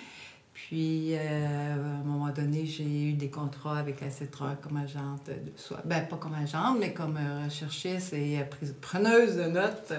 Puis, 0.53 1.13
à 1.15 1.73
un 1.73 2.03
moment 2.05 2.29
donné, 2.29 2.65
j'ai 2.65 3.09
eu 3.09 3.13
des 3.13 3.29
contrats 3.29 3.77
avec 3.77 3.99
la 3.99 4.07
comme 4.55 4.77
agente 4.77 5.27
de 5.27 5.51
soi. 5.57 5.81
Ben, 5.83 6.07
pas 6.07 6.15
comme 6.15 6.33
agente, 6.33 6.77
mais 6.79 6.93
comme 6.93 7.19
recherchiste 7.43 8.13
et 8.13 8.39
preneuse 8.79 9.35
de 9.35 9.43
notes. 9.43 9.91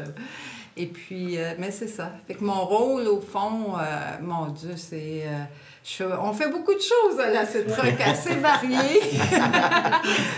Et 0.78 0.86
puis, 0.86 1.38
euh, 1.38 1.54
mais 1.58 1.70
c'est 1.70 1.88
ça. 1.88 2.12
Fait 2.26 2.34
que 2.34 2.44
mon 2.44 2.64
rôle, 2.66 3.08
au 3.08 3.20
fond, 3.20 3.74
euh, 3.78 3.82
mon 4.20 4.46
Dieu, 4.48 4.74
c'est. 4.76 5.22
euh, 5.26 5.44
je 5.82 6.02
on 6.04 6.32
fait 6.32 6.48
beaucoup 6.50 6.74
de 6.74 6.80
choses 6.80 7.18
à 7.20 7.30
la 7.30 7.46
CETRA, 7.46 7.82
assez 8.04 8.34
variées. 8.34 9.00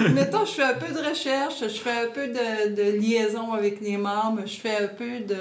Mettons, 0.13 0.45
je 0.45 0.53
fais 0.53 0.63
un 0.63 0.75
peu 0.75 0.93
de 0.93 1.09
recherche, 1.09 1.61
je 1.63 1.69
fais 1.81 1.91
un 1.91 2.11
peu 2.13 2.29
de, 2.29 2.75
de 2.75 2.99
liaison 2.99 3.53
avec 3.55 3.81
les 3.81 3.97
membres, 3.97 4.43
je 4.47 4.61
fais 4.61 4.77
un 4.77 4.89
peu 4.89 5.21
de. 5.21 5.37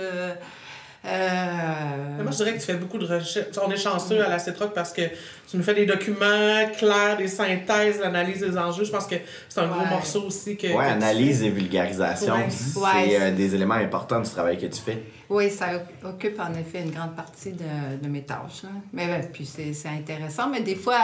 Euh, 1.08 2.22
Moi, 2.24 2.32
je 2.32 2.38
dirais 2.38 2.53
que 2.53 2.60
tu 2.60 2.66
fais 2.66 2.74
beaucoup 2.76 2.97
de 2.97 3.05
recherches. 3.05 3.47
On 3.66 3.72
est 3.72 3.78
chanceux 3.78 4.24
à 4.24 4.30
la 4.30 4.39
CETROC 4.39 4.74
parce 4.74 4.91
que 4.93 5.01
tu 5.49 5.55
nous 5.58 5.64
fais 5.64 5.74
des 5.74 5.86
documents 5.86 6.70
clairs, 6.78 7.18
des 7.18 7.28
synthèses, 7.28 7.99
l'analyse 7.99 8.41
des 8.41 8.58
enjeux. 8.58 8.84
Je 8.84 8.91
pense 8.91 9.08
que 9.08 9.16
c'est 9.47 9.62
un 9.62 9.68
gros 9.68 9.86
morceau 9.86 10.24
aussi 10.24 10.58
que. 10.58 10.68
Tu 10.68 10.78
analyse 10.78 11.43
et 11.43 11.49
vulgarisation, 11.49 12.34
Ouais. 12.36 12.47
c'est 12.49 12.80
Ouais. 12.80 13.18
euh, 13.20 13.32
des 13.32 13.55
éléments 13.55 13.76
importants 13.76 14.20
du 14.20 14.30
travail 14.30 14.58
que 14.58 14.66
tu 14.66 14.82
fais. 14.82 15.01
Oui, 15.30 15.49
ça 15.49 15.68
occupe 16.05 16.39
en 16.39 16.53
effet 16.58 16.82
une 16.86 16.91
grande 16.91 17.14
partie 17.16 17.51
de, 17.51 17.66
de 18.01 18.08
mes 18.08 18.22
tâches. 18.22 18.64
hein. 18.64 18.82
Mais 18.93 19.08
ben, 19.08 19.22
puis 19.32 19.45
c'est 19.45 19.74
c'est 19.74 19.89
intéressant, 19.89 20.47
mais 20.49 20.62
des 20.62 20.76
fois, 20.76 20.99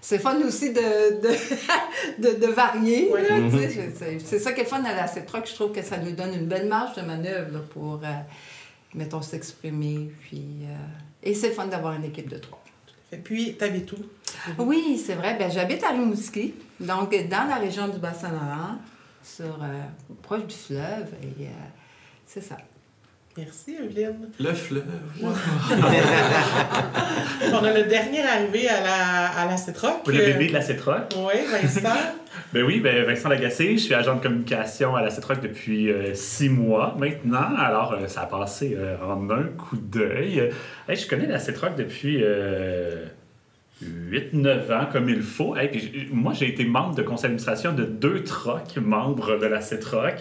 c'est 0.00 0.18
fun 0.20 0.36
aussi 0.46 0.72
de, 0.72 0.80
de, 0.80 1.34
de, 2.38 2.46
de 2.46 2.52
varier. 2.52 3.10
Mhm. 3.12 3.50
sais. 3.58 4.18
C'est- 4.24 4.38
ça 4.38 4.52
qui 4.52 4.60
est 4.60 4.64
fun 4.64 4.82
à 4.84 4.94
la 4.94 5.06
CETROC. 5.08 5.48
Je 5.48 5.54
trouve 5.54 5.72
que 5.72 5.82
ça 5.82 5.96
nous 5.96 6.12
donne 6.12 6.34
une 6.34 6.46
belle 6.46 6.68
marge 6.68 6.94
de 6.96 7.02
manœuvre 7.02 7.52
là, 7.52 7.58
pour, 7.72 8.00
euh, 8.04 8.08
mettons, 8.94 9.22
s'exprimer. 9.22 10.10
Puis, 10.22 10.44
euh, 10.62 10.76
Et 11.22 11.34
c'est 11.34 11.50
fun 11.50 11.66
d'avoir 11.66 11.94
une 11.94 12.04
équipe 12.04 12.28
de 12.28 12.38
trois. 12.38 12.62
Et 13.12 13.16
puis, 13.18 13.54
t'habites 13.56 13.92
où? 13.92 13.98
Oui, 14.58 15.00
c'est 15.04 15.14
vrai. 15.14 15.36
Ben, 15.38 15.50
J'habite 15.50 15.82
à 15.84 15.90
Rimouski, 15.90 16.54
donc 16.80 17.10
dans 17.28 17.48
la 17.48 17.56
région 17.56 17.88
du 17.88 17.98
Bas-Saint-Laurent, 17.98 18.78
sur, 19.22 19.62
euh, 19.62 19.82
proche 20.22 20.46
du 20.46 20.54
fleuve. 20.54 21.14
Et 21.22 21.44
euh, 21.44 21.50
c'est 22.26 22.40
ça. 22.42 22.56
Merci, 23.36 23.76
Evelyne. 23.82 24.28
Le 24.38 24.52
fleuve. 24.52 24.84
On 27.52 27.64
a 27.64 27.72
le 27.72 27.82
dernier 27.88 28.22
arrivé 28.22 28.68
à 28.68 28.80
la, 28.80 29.26
à 29.26 29.46
la 29.46 29.56
CETROC. 29.56 30.06
Le 30.06 30.18
bébé 30.18 30.46
de 30.48 30.52
la 30.52 30.62
CETROC. 30.62 31.14
Oui, 31.16 31.40
Vincent. 31.50 31.88
Ben 32.52 32.62
oui, 32.62 32.80
ben 32.80 33.04
Vincent 33.04 33.28
Lagacé, 33.28 33.76
je 33.76 33.82
suis 33.82 33.94
agent 33.94 34.16
de 34.16 34.20
communication 34.20 34.94
à 34.94 35.02
la 35.02 35.10
CETROC 35.10 35.40
depuis 35.40 35.90
euh, 35.90 36.14
six 36.14 36.48
mois 36.48 36.94
maintenant. 36.98 37.54
Alors, 37.56 37.92
euh, 37.92 38.06
ça 38.06 38.22
a 38.22 38.26
passé 38.26 38.76
euh, 38.76 38.96
en 39.04 39.28
un 39.30 39.44
coup 39.44 39.76
d'œil. 39.76 40.50
Hey, 40.88 40.96
je 40.96 41.08
connais 41.08 41.26
la 41.26 41.40
CETROC 41.40 41.76
depuis 41.76 42.20
euh, 42.22 43.06
8-9 43.82 44.72
ans 44.72 44.86
comme 44.92 45.08
il 45.08 45.22
faut. 45.22 45.56
Hey, 45.56 45.68
puis 45.68 46.08
moi, 46.12 46.32
j'ai 46.32 46.48
été 46.48 46.64
membre 46.64 46.94
de 46.94 47.02
conseil 47.02 47.24
d'administration 47.30 47.72
de 47.72 47.84
deux 47.84 48.22
trocs, 48.22 48.76
membres 48.76 49.38
de 49.38 49.46
la 49.46 49.60
CETROC. 49.60 50.14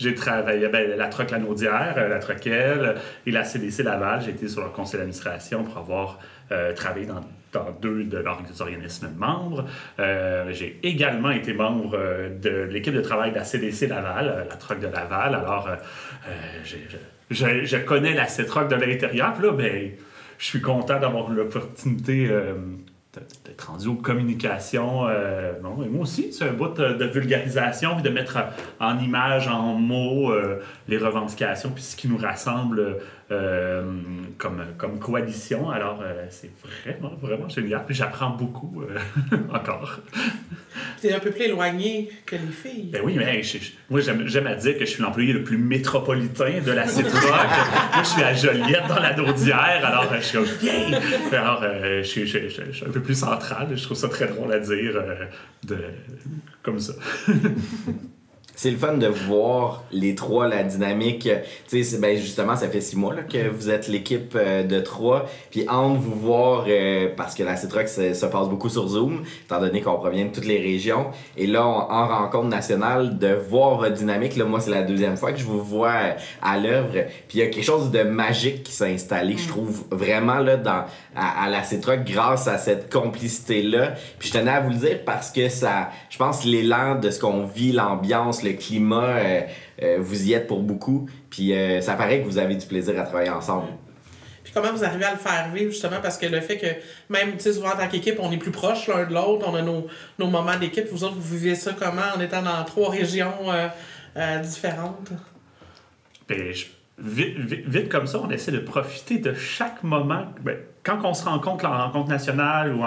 J'ai 0.00 0.14
travaillé, 0.14 0.66
ben, 0.68 0.96
la 0.96 1.08
troc 1.08 1.30
Lanaudière, 1.30 1.94
euh, 1.98 2.08
la 2.08 2.18
Troquelle 2.20 2.94
et 3.26 3.30
la 3.30 3.44
CDC 3.44 3.82
Laval. 3.82 4.22
J'ai 4.22 4.30
été 4.30 4.48
sur 4.48 4.62
leur 4.62 4.72
conseil 4.72 4.98
d'administration 4.98 5.62
pour 5.64 5.76
avoir 5.76 6.18
euh, 6.52 6.72
travaillé 6.72 7.04
dans, 7.06 7.20
dans 7.52 7.70
deux 7.82 8.04
de 8.04 8.16
leurs 8.18 8.40
organismes 8.60 9.10
membres. 9.16 9.66
Euh, 9.98 10.50
j'ai 10.52 10.78
également 10.82 11.30
été 11.30 11.52
membre 11.52 11.98
de 12.40 12.62
l'équipe 12.70 12.94
de 12.94 13.02
travail 13.02 13.30
de 13.32 13.36
la 13.36 13.44
CDC 13.44 13.88
Laval, 13.88 14.46
la 14.48 14.56
troc 14.56 14.80
de 14.80 14.86
Laval. 14.86 15.34
Alors, 15.34 15.68
je, 16.64 16.76
je- 17.64 17.76
connais 17.76 18.14
la 18.14 18.26
CETROC 18.26 18.68
de 18.68 18.76
l'intérieur. 18.76 19.34
Puis 19.34 19.46
là, 19.46 19.52
ben, 19.52 19.90
je 20.38 20.44
suis 20.46 20.60
content 20.62 20.98
d'avoir 20.98 21.28
l'opportunité 21.30 22.28
d'être 23.12 23.68
rendu 23.68 23.88
aux 23.88 23.94
communications. 23.94 25.08
euh, 25.08 25.52
non, 25.62 25.82
et 25.82 25.88
moi 25.88 26.02
aussi, 26.02 26.32
c'est 26.32 26.44
un 26.44 26.52
bout 26.52 26.68
de, 26.68 26.94
de 26.94 27.04
vulgarisation, 27.06 27.94
puis 27.94 28.02
de 28.02 28.10
mettre 28.10 28.38
en 28.78 28.98
image, 28.98 29.48
en 29.48 29.74
mots, 29.74 30.30
euh, 30.30 30.62
les 30.86 30.98
revendications, 30.98 31.70
puis 31.70 31.82
ce 31.82 31.96
qui 31.96 32.08
nous 32.08 32.18
rassemble 32.18 32.98
euh, 33.30 33.82
comme, 34.38 34.62
comme 34.76 34.98
coalition. 34.98 35.70
Alors, 35.70 36.00
euh, 36.02 36.26
c'est 36.30 36.50
vraiment, 36.84 37.14
vraiment 37.16 37.48
génial. 37.48 37.84
J'apprends 37.88 38.30
beaucoup 38.30 38.82
euh, 38.82 39.36
encore. 39.54 40.00
T'es 41.00 41.12
un 41.12 41.18
peu 41.18 41.30
plus 41.30 41.44
éloigné 41.44 42.10
que 42.26 42.36
les 42.36 42.46
filles. 42.52 42.90
Ben 42.92 43.00
oui, 43.04 43.14
mais 43.16 43.42
je- 43.42 43.58
je- 43.58 43.70
moi, 43.88 44.00
j'aime 44.00 44.46
à 44.46 44.54
dire 44.54 44.74
que 44.74 44.80
je 44.84 44.90
suis 44.90 45.02
l'employé 45.02 45.32
le 45.32 45.42
plus 45.44 45.56
métropolitain 45.58 46.60
de 46.64 46.72
la 46.72 46.86
CITROC. 46.86 47.12
moi, 47.22 48.02
je 48.02 48.08
suis 48.08 48.22
à 48.22 48.34
Joliette, 48.34 48.86
dans 48.88 49.00
la 49.00 49.14
Naudière. 49.16 49.80
Alors, 49.84 50.12
euh, 50.12 50.16
je 50.20 50.26
suis! 50.26 50.38
Alors, 51.34 51.62
je, 51.62 52.02
suis- 52.02 52.26
je- 52.26 52.48
suis 52.48 52.84
un 52.86 52.90
peu 52.90 53.00
plus 53.00 53.14
central. 53.18 53.68
Je 53.74 53.82
trouve 53.82 53.96
ça 53.96 54.08
très 54.08 54.26
drôle 54.26 54.52
à 54.52 54.58
dire 54.58 55.02
de, 55.64 55.78
comme 56.62 56.78
ça. 56.80 56.92
C'est 58.62 58.70
le 58.70 58.76
fun 58.76 58.98
de 58.98 59.06
voir 59.06 59.84
les 59.90 60.14
trois, 60.14 60.46
la 60.46 60.62
dynamique. 60.62 61.26
Tu 61.66 61.82
sais, 61.82 61.96
ben 61.96 62.18
justement, 62.18 62.56
ça 62.56 62.68
fait 62.68 62.82
six 62.82 62.94
mois 62.94 63.14
là, 63.14 63.22
que 63.22 63.48
vous 63.48 63.70
êtes 63.70 63.88
l'équipe 63.88 64.34
euh, 64.36 64.64
de 64.64 64.80
trois. 64.80 65.24
Puis 65.50 65.66
entre 65.66 65.98
vous 65.98 66.14
voir, 66.14 66.66
euh, 66.68 67.08
parce 67.16 67.34
que 67.34 67.42
la 67.42 67.56
Citrox 67.56 67.90
se, 67.90 68.12
se 68.12 68.26
passe 68.26 68.50
beaucoup 68.50 68.68
sur 68.68 68.86
Zoom, 68.86 69.22
étant 69.46 69.60
donné 69.60 69.80
qu'on 69.80 69.94
provient 69.96 70.26
de 70.26 70.30
toutes 70.32 70.44
les 70.44 70.60
régions. 70.60 71.06
Et 71.38 71.46
là, 71.46 71.66
on- 71.66 71.90
en 71.90 72.06
rencontre 72.06 72.48
nationale, 72.48 73.16
de 73.18 73.32
voir 73.32 73.78
votre 73.78 73.94
dynamique, 73.94 74.36
là, 74.36 74.44
moi, 74.44 74.60
c'est 74.60 74.70
la 74.70 74.82
deuxième 74.82 75.16
fois 75.16 75.32
que 75.32 75.38
je 75.38 75.44
vous 75.46 75.62
vois 75.64 75.92
euh, 75.94 76.12
à 76.42 76.58
l'œuvre. 76.58 76.92
Puis 77.28 77.38
il 77.38 77.40
y 77.40 77.42
a 77.42 77.46
quelque 77.46 77.64
chose 77.64 77.90
de 77.90 78.02
magique 78.02 78.62
qui 78.64 78.72
s'est 78.72 78.92
installé, 78.92 79.38
je 79.38 79.48
trouve 79.48 79.84
vraiment 79.90 80.38
là, 80.40 80.58
dans, 80.58 80.84
à, 81.16 81.44
à 81.44 81.48
la 81.48 81.62
Citrox 81.64 82.04
grâce 82.04 82.46
à 82.46 82.58
cette 82.58 82.92
complicité-là. 82.92 83.94
Puis 84.18 84.28
je 84.28 84.34
tenais 84.38 84.50
à 84.50 84.60
vous 84.60 84.68
le 84.68 84.76
dire 84.76 84.98
parce 85.06 85.30
que 85.30 85.48
ça, 85.48 85.88
je 86.10 86.18
pense, 86.18 86.44
l'élan 86.44 86.96
de 86.96 87.10
ce 87.10 87.18
qu'on 87.18 87.46
vit, 87.46 87.72
l'ambiance, 87.72 88.42
le 88.42 88.49
climat, 88.52 89.16
euh, 89.16 89.40
euh, 89.82 89.96
vous 90.00 90.28
y 90.28 90.32
êtes 90.32 90.46
pour 90.46 90.60
beaucoup. 90.62 91.08
Puis 91.30 91.52
euh, 91.52 91.80
ça 91.80 91.94
paraît 91.94 92.20
que 92.20 92.24
vous 92.26 92.38
avez 92.38 92.54
du 92.56 92.66
plaisir 92.66 92.98
à 93.00 93.04
travailler 93.04 93.30
ensemble. 93.30 93.68
Puis 94.42 94.52
comment 94.54 94.72
vous 94.72 94.84
arrivez 94.84 95.04
à 95.04 95.12
le 95.12 95.18
faire 95.18 95.50
vivre, 95.54 95.70
justement, 95.70 96.00
parce 96.02 96.18
que 96.18 96.26
le 96.26 96.40
fait 96.40 96.56
que, 96.56 96.66
même, 97.12 97.32
tu 97.34 97.40
sais, 97.40 97.52
souvent 97.52 97.68
en 97.68 97.76
tant 97.76 97.86
qu'équipe, 97.88 98.16
on 98.18 98.32
est 98.32 98.38
plus 98.38 98.50
proches 98.50 98.88
l'un 98.88 99.06
de 99.06 99.14
l'autre, 99.14 99.46
on 99.46 99.54
a 99.54 99.62
nos, 99.62 99.86
nos 100.18 100.26
moments 100.26 100.56
d'équipe. 100.56 100.86
Vous 100.90 101.04
autres, 101.04 101.14
vous 101.14 101.36
vivez 101.36 101.54
ça 101.54 101.72
comment 101.78 102.02
en 102.16 102.20
étant 102.20 102.42
dans 102.42 102.64
trois 102.64 102.90
régions 102.90 103.34
euh, 103.48 103.68
euh, 104.16 104.38
différentes? 104.38 105.10
Je- 106.28 106.66
vite, 106.98 107.38
vite, 107.38 107.66
vite 107.66 107.88
comme 107.88 108.06
ça, 108.06 108.20
on 108.20 108.30
essaie 108.30 108.52
de 108.52 108.58
profiter 108.58 109.18
de 109.18 109.34
chaque 109.34 109.82
moment. 109.82 110.26
Ben, 110.42 110.56
quand 110.82 110.98
on 111.04 111.14
se 111.14 111.24
rencontre 111.24 111.66
en 111.66 111.84
rencontre 111.84 112.08
nationale 112.08 112.74
ou 112.74 112.82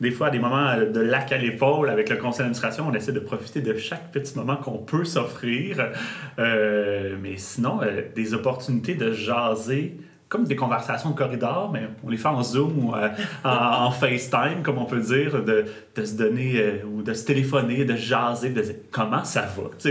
des 0.00 0.10
fois 0.10 0.28
à 0.28 0.30
des 0.30 0.38
moments 0.38 0.76
de 0.76 1.00
lac 1.00 1.32
à 1.32 1.38
l'épaule 1.38 1.88
avec 1.88 2.10
le 2.10 2.16
conseil 2.16 2.40
d'administration, 2.40 2.86
on 2.88 2.94
essaie 2.94 3.12
de 3.12 3.20
profiter 3.20 3.60
de 3.60 3.76
chaque 3.76 4.10
petit 4.10 4.36
moment 4.36 4.56
qu'on 4.56 4.78
peut 4.78 5.04
s'offrir. 5.04 5.92
Euh, 6.38 7.16
mais 7.20 7.36
sinon, 7.36 7.80
euh, 7.82 8.02
des 8.14 8.34
opportunités 8.34 8.94
de 8.94 9.12
jaser 9.12 9.96
comme 10.28 10.44
des 10.44 10.56
conversations 10.56 11.10
de 11.10 11.16
corridor, 11.16 11.70
mais 11.72 11.88
on 12.04 12.10
les 12.10 12.18
fait 12.18 12.28
en 12.28 12.42
Zoom 12.42 12.84
ou 12.84 12.94
euh, 12.94 13.08
en, 13.44 13.90
FaceTime, 13.98 14.62
comme 14.62 14.76
on 14.76 14.84
peut 14.84 15.00
dire, 15.00 15.42
de, 15.42 15.64
de 15.94 16.04
se 16.04 16.16
donner 16.16 16.60
euh, 16.60 16.84
ou 16.84 17.02
de 17.02 17.14
se 17.14 17.24
téléphoner, 17.24 17.86
de 17.86 17.96
jaser, 17.96 18.50
de 18.50 18.60
dire 18.60 18.74
comment 18.90 19.24
ça 19.24 19.42
va. 19.56 19.90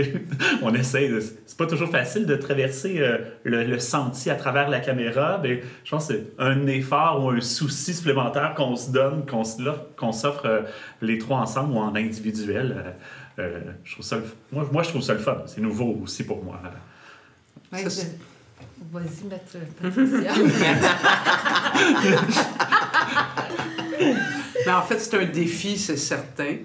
on 0.62 0.72
essaie, 0.74 1.10
c'est 1.44 1.56
pas 1.56 1.66
toujours 1.66 1.90
facile 1.90 2.24
de 2.24 2.36
traverser 2.36 3.00
euh, 3.00 3.18
le, 3.42 3.78
sentier 3.80 4.30
à 4.30 4.36
travers 4.36 4.68
la 4.68 4.78
caméra, 4.78 5.40
mais 5.42 5.60
je 5.84 5.90
pense 5.90 6.06
que 6.06 6.14
c'est 6.14 6.26
un 6.38 6.66
effort 6.68 7.24
ou 7.24 7.30
un 7.30 7.40
souci 7.40 7.92
supplémentaire 7.92 8.54
qu'on 8.54 8.76
se 8.76 8.92
donne, 8.92 9.24
qu'on 9.26 10.12
s'offre 10.12 10.64
les 11.02 11.18
trois 11.18 11.38
ensemble 11.38 11.74
ou 11.74 11.78
en 11.78 11.94
individuel. 11.94 12.94
je 13.36 13.92
trouve 13.92 14.04
ça, 14.04 14.18
moi, 14.52 14.68
moi, 14.70 14.82
je 14.82 14.90
trouve 14.90 15.02
ça 15.02 15.14
le 15.14 15.20
fun. 15.20 15.38
C'est 15.46 15.60
nouveau 15.60 16.00
aussi 16.02 16.24
pour 16.24 16.42
moi. 16.44 16.60
Vas-y, 18.90 19.24
maître 19.28 19.56
Patricia. 19.82 20.32
Mais 24.66 24.72
en 24.72 24.82
fait, 24.82 24.98
c'est 24.98 25.16
un 25.18 25.24
défi, 25.26 25.78
c'est 25.78 25.96
certain. 25.96 26.56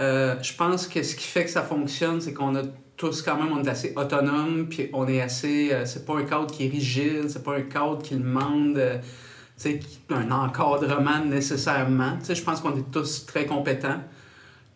Euh, 0.00 0.36
je 0.42 0.54
pense 0.54 0.88
que 0.88 1.02
ce 1.02 1.14
qui 1.14 1.26
fait 1.26 1.44
que 1.44 1.50
ça 1.50 1.62
fonctionne, 1.62 2.20
c'est 2.20 2.32
qu'on 2.34 2.56
a 2.56 2.62
tous 2.96 3.22
quand 3.22 3.36
même, 3.36 3.52
on 3.52 3.62
est 3.62 3.68
assez 3.68 3.92
autonome, 3.96 4.66
puis 4.68 4.90
on 4.92 5.06
est 5.06 5.20
assez... 5.20 5.72
Euh, 5.72 5.84
c'est 5.84 6.04
pas 6.04 6.16
un 6.16 6.24
cadre 6.24 6.46
qui 6.46 6.66
est 6.66 6.70
rigide, 6.70 7.28
c'est 7.28 7.44
pas 7.44 7.56
un 7.56 7.62
cadre 7.62 8.02
qui 8.02 8.16
demande... 8.16 8.78
Euh, 8.78 8.98
un 10.10 10.30
encadrement 10.30 11.24
nécessairement. 11.24 12.18
je 12.28 12.42
pense 12.42 12.60
qu'on 12.60 12.76
est 12.76 12.90
tous 12.90 13.24
très 13.24 13.46
compétents. 13.46 14.00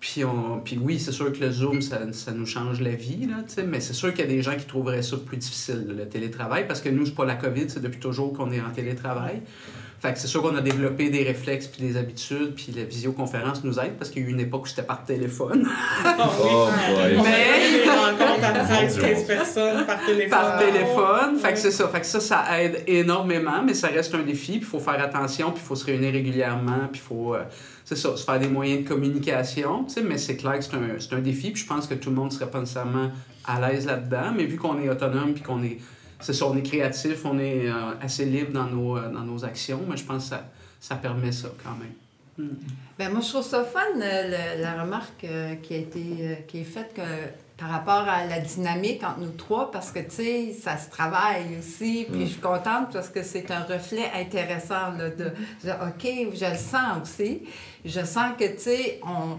Puis, 0.01 0.24
on, 0.24 0.61
puis 0.61 0.78
oui, 0.80 1.01
c'est 1.01 1.12
sûr 1.12 1.32
que 1.32 1.40
le 1.40 1.51
Zoom, 1.51 1.82
ça, 1.82 2.12
ça 2.12 2.30
nous 2.30 2.46
change 2.46 2.80
la 2.80 2.94
vie, 2.94 3.26
là, 3.26 3.44
mais 3.66 3.80
c'est 3.80 3.94
sûr 3.94 4.11
qu'il 4.14 4.20
y 4.20 4.28
a 4.28 4.30
des 4.30 4.42
gens 4.42 4.55
qui 4.55 4.64
trouveraient 4.64 5.03
ça 5.03 5.16
plus 5.16 5.36
difficile, 5.36 5.86
le 5.88 6.09
télétravail, 6.09 6.68
parce 6.68 6.80
que 6.80 6.88
nous, 6.88 7.07
c'est 7.07 7.14
pas 7.14 7.24
la 7.24 7.34
COVID, 7.34 7.68
c'est 7.68 7.82
depuis 7.82 7.99
toujours 7.99 8.32
qu'on 8.32 8.53
est 8.53 8.61
en 8.61 8.70
télétravail. 8.70 9.42
Fait 10.01 10.12
que 10.12 10.18
c'est 10.20 10.28
sûr 10.28 10.42
qu'on 10.42 10.55
a 10.55 10.61
développé 10.61 11.11
des 11.11 11.24
réflexes 11.24 11.66
puis 11.66 11.82
des 11.82 11.96
habitudes, 11.96 12.55
puis 12.55 12.72
la 12.76 12.84
visioconférence 12.84 13.64
nous 13.64 13.80
aide 13.80 13.96
parce 13.99 14.11
qu'il 14.11 14.22
y 14.22 14.26
a 14.26 14.28
eu 14.28 14.30
une 14.30 14.38
époque 14.38 14.64
où 14.64 14.66
c'était 14.66 14.82
par 14.82 15.05
téléphone. 15.05 15.68
Oh, 16.20 16.68
oui. 16.70 17.18
Mais 17.22 17.82
des 17.82 17.88
rencontres 17.88 18.44
à 18.44 18.64
13 18.64 18.99
15 19.01 19.24
personnes 19.24 19.86
par 19.86 20.05
téléphone. 20.05 20.30
Par 20.30 20.59
téléphone. 20.59 21.38
Fait 21.38 21.53
que 21.53 21.59
c'est 21.59 21.70
ça. 21.70 21.88
Fait 21.88 22.01
que 22.01 22.07
ça, 22.07 22.20
ça 22.20 22.62
aide 22.62 22.84
énormément, 22.86 23.62
mais 23.64 23.74
ça 23.74 23.88
reste 23.88 24.14
un 24.14 24.22
défi, 24.22 24.53
puis 24.53 24.61
il 24.61 24.66
faut 24.66 24.78
faire 24.78 25.03
attention, 25.03 25.51
puis 25.51 25.61
il 25.64 25.66
faut 25.66 25.74
se 25.76 25.84
réunir 25.84 26.12
régulièrement, 26.12 26.88
puis 26.92 27.01
il 27.03 27.07
faut. 27.07 27.34
Euh, 27.34 27.42
c'est 27.84 27.96
ça, 27.96 28.16
se 28.16 28.24
faire 28.24 28.38
des 28.38 28.49
moyens 28.49 28.84
de 28.84 28.88
communication, 28.88 29.86
mais 30.07 30.18
c'est 30.18 30.36
clair 30.36 30.59
que 30.59 30.64
c'est 30.64 30.74
un, 30.74 31.16
un, 31.18 31.20
défi, 31.20 31.51
puis 31.51 31.62
je 31.62 31.66
pense 31.66 31.86
que 31.86 31.94
tout 31.94 32.11
le 32.11 32.16
monde 32.16 32.28
ne 32.28 32.34
serait 32.34 32.51
pas 32.51 32.61
nécessairement 32.61 33.11
à 33.46 33.61
l'aise 33.61 33.86
là-dedans, 33.86 34.32
mais 34.36 34.44
vu 34.44 34.59
qu'on 34.59 34.78
est 34.80 34.88
autonome, 34.90 35.32
puis 35.32 35.42
qu'on 35.42 35.62
est, 35.62 35.78
c'est 36.20 36.32
ça, 36.32 36.46
on 36.46 36.56
est 36.56 36.62
créatif, 36.62 37.24
on 37.24 37.38
est 37.38 37.68
euh, 37.68 37.94
assez 38.00 38.24
libre 38.24 38.52
dans 38.52 38.66
nos, 38.66 38.96
euh, 38.96 39.10
dans 39.10 39.22
nos 39.22 39.44
actions, 39.44 39.80
mais 39.88 39.96
je 39.96 40.04
pense 40.04 40.24
que 40.24 40.30
ça, 40.30 40.44
ça 40.80 40.96
permet 40.96 41.32
ça 41.32 41.48
quand 41.62 41.76
même. 41.76 41.94
Hmm. 42.36 42.56
Ben, 42.98 43.10
moi, 43.10 43.20
je 43.20 43.28
trouve 43.28 43.44
ça 43.44 43.64
fun, 43.64 43.80
euh, 44.00 44.60
la 44.60 44.82
remarque 44.82 45.26
qui, 45.62 45.74
a 45.74 45.76
été, 45.76 46.44
qui 46.46 46.60
est 46.60 46.64
faite 46.64 46.94
que 46.94 47.02
par 47.56 47.70
rapport 47.70 48.08
à 48.08 48.24
la 48.24 48.38
dynamique 48.38 49.02
entre 49.02 49.18
nous 49.18 49.30
trois, 49.30 49.72
parce 49.72 49.90
que, 49.90 49.98
tu 49.98 50.10
sais, 50.10 50.52
ça 50.52 50.76
se 50.76 50.88
travaille 50.90 51.58
aussi. 51.58 52.06
Puis 52.10 52.26
je 52.26 52.32
suis 52.32 52.40
contente 52.40 52.92
parce 52.92 53.08
que 53.08 53.24
c'est 53.24 53.50
un 53.50 53.62
reflet 53.62 54.08
intéressant 54.14 54.92
là, 54.96 55.10
de, 55.10 55.32
de, 55.64 55.70
OK, 55.70 56.34
je 56.34 56.50
le 56.50 56.56
sens 56.56 57.02
aussi. 57.02 57.42
Je 57.84 58.04
sens 58.04 58.32
que, 58.38 58.44
tu 58.44 58.58
sais, 58.60 59.00
on 59.02 59.38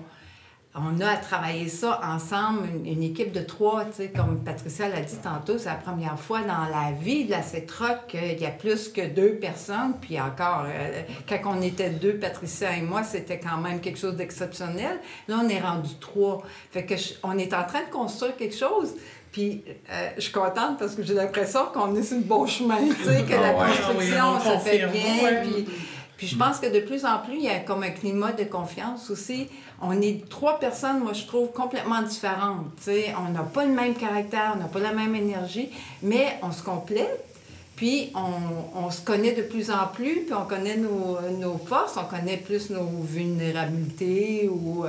on 0.81 0.99
a 1.01 1.09
à 1.09 1.17
travailler 1.17 1.67
ça 1.67 1.99
ensemble, 2.03 2.67
une, 2.85 3.03
équipe 3.03 3.31
de 3.31 3.41
trois, 3.41 3.85
tu 3.85 3.93
sais, 3.93 4.09
comme 4.09 4.39
Patricia 4.43 4.87
l'a 4.87 5.01
dit 5.01 5.17
tantôt, 5.17 5.57
c'est 5.57 5.69
la 5.69 5.75
première 5.75 6.19
fois 6.19 6.41
dans 6.41 6.65
la 6.71 6.91
vie 6.91 7.25
de 7.25 7.31
la 7.31 7.41
CETROC 7.41 8.07
qu'il 8.07 8.39
y 8.39 8.45
a 8.45 8.51
plus 8.51 8.89
que 8.89 9.07
deux 9.07 9.35
personnes, 9.35 9.93
puis 9.99 10.19
encore, 10.19 10.65
euh, 10.67 11.01
quand 11.27 11.57
on 11.57 11.61
était 11.61 11.89
deux, 11.89 12.15
Patricia 12.15 12.75
et 12.75 12.81
moi, 12.81 13.03
c'était 13.03 13.39
quand 13.39 13.57
même 13.57 13.79
quelque 13.81 13.99
chose 13.99 14.15
d'exceptionnel. 14.15 14.99
Là, 15.27 15.41
on 15.43 15.49
est 15.49 15.59
rendu 15.59 15.89
trois. 15.99 16.43
Fait 16.71 16.85
que 16.85 16.95
on 17.23 17.37
est 17.37 17.53
en 17.53 17.63
train 17.63 17.81
de 17.81 17.91
construire 17.91 18.35
quelque 18.35 18.55
chose. 18.55 18.93
Puis 19.31 19.63
euh, 19.91 20.09
je 20.15 20.21
suis 20.21 20.31
contente 20.31 20.79
parce 20.79 20.95
que 20.95 21.03
j'ai 21.03 21.13
l'impression 21.13 21.65
qu'on 21.73 21.95
est 21.95 22.03
sur 22.03 22.17
le 22.17 22.23
bon 22.23 22.47
chemin, 22.47 22.77
tu 22.77 23.03
sais, 23.03 23.23
que 23.23 23.33
la 23.33 23.49
ah 23.49 23.65
construction, 23.65 24.23
ah 24.37 24.41
ça 24.43 24.59
fait 24.59 24.87
bien. 24.87 25.43
Puis, 25.43 25.67
puis 26.19 26.27
je 26.27 26.35
pense 26.35 26.59
que 26.59 26.67
de 26.67 26.81
plus 26.81 27.05
en 27.05 27.19
plus, 27.19 27.35
il 27.35 27.43
y 27.43 27.47
a 27.47 27.59
comme 27.59 27.81
un 27.81 27.91
climat 27.91 28.33
de 28.33 28.43
confiance 28.43 29.09
aussi. 29.09 29.47
On 29.81 30.01
est 30.01 30.27
trois 30.27 30.59
personnes, 30.59 30.99
moi, 30.99 31.13
je 31.13 31.25
trouve, 31.25 31.49
complètement 31.53 32.01
différentes. 32.01 32.65
sais. 32.81 33.13
On 33.25 33.31
n'a 33.31 33.43
pas 33.43 33.63
le 33.63 33.71
même 33.71 33.93
caractère, 33.93 34.51
on 34.53 34.59
n'a 34.59 34.65
pas 34.65 34.79
la 34.79 34.91
même 34.91 35.15
énergie, 35.15 35.69
mais 36.03 36.37
on 36.43 36.51
se 36.51 36.61
complète. 36.61 37.23
Puis 37.77 38.11
on, 38.15 38.77
on, 38.77 38.91
se 38.91 38.99
connaît 38.99 39.31
de 39.31 39.43
plus 39.43 39.71
en 39.71 39.87
plus, 39.87 40.25
puis 40.25 40.33
on 40.33 40.43
connaît 40.43 40.75
nos, 40.75 41.21
nos 41.39 41.57
forces, 41.57 41.95
on 41.95 42.03
connaît 42.03 42.35
plus 42.35 42.69
nos 42.69 42.89
vulnérabilités 43.01 44.49
ou... 44.51 44.83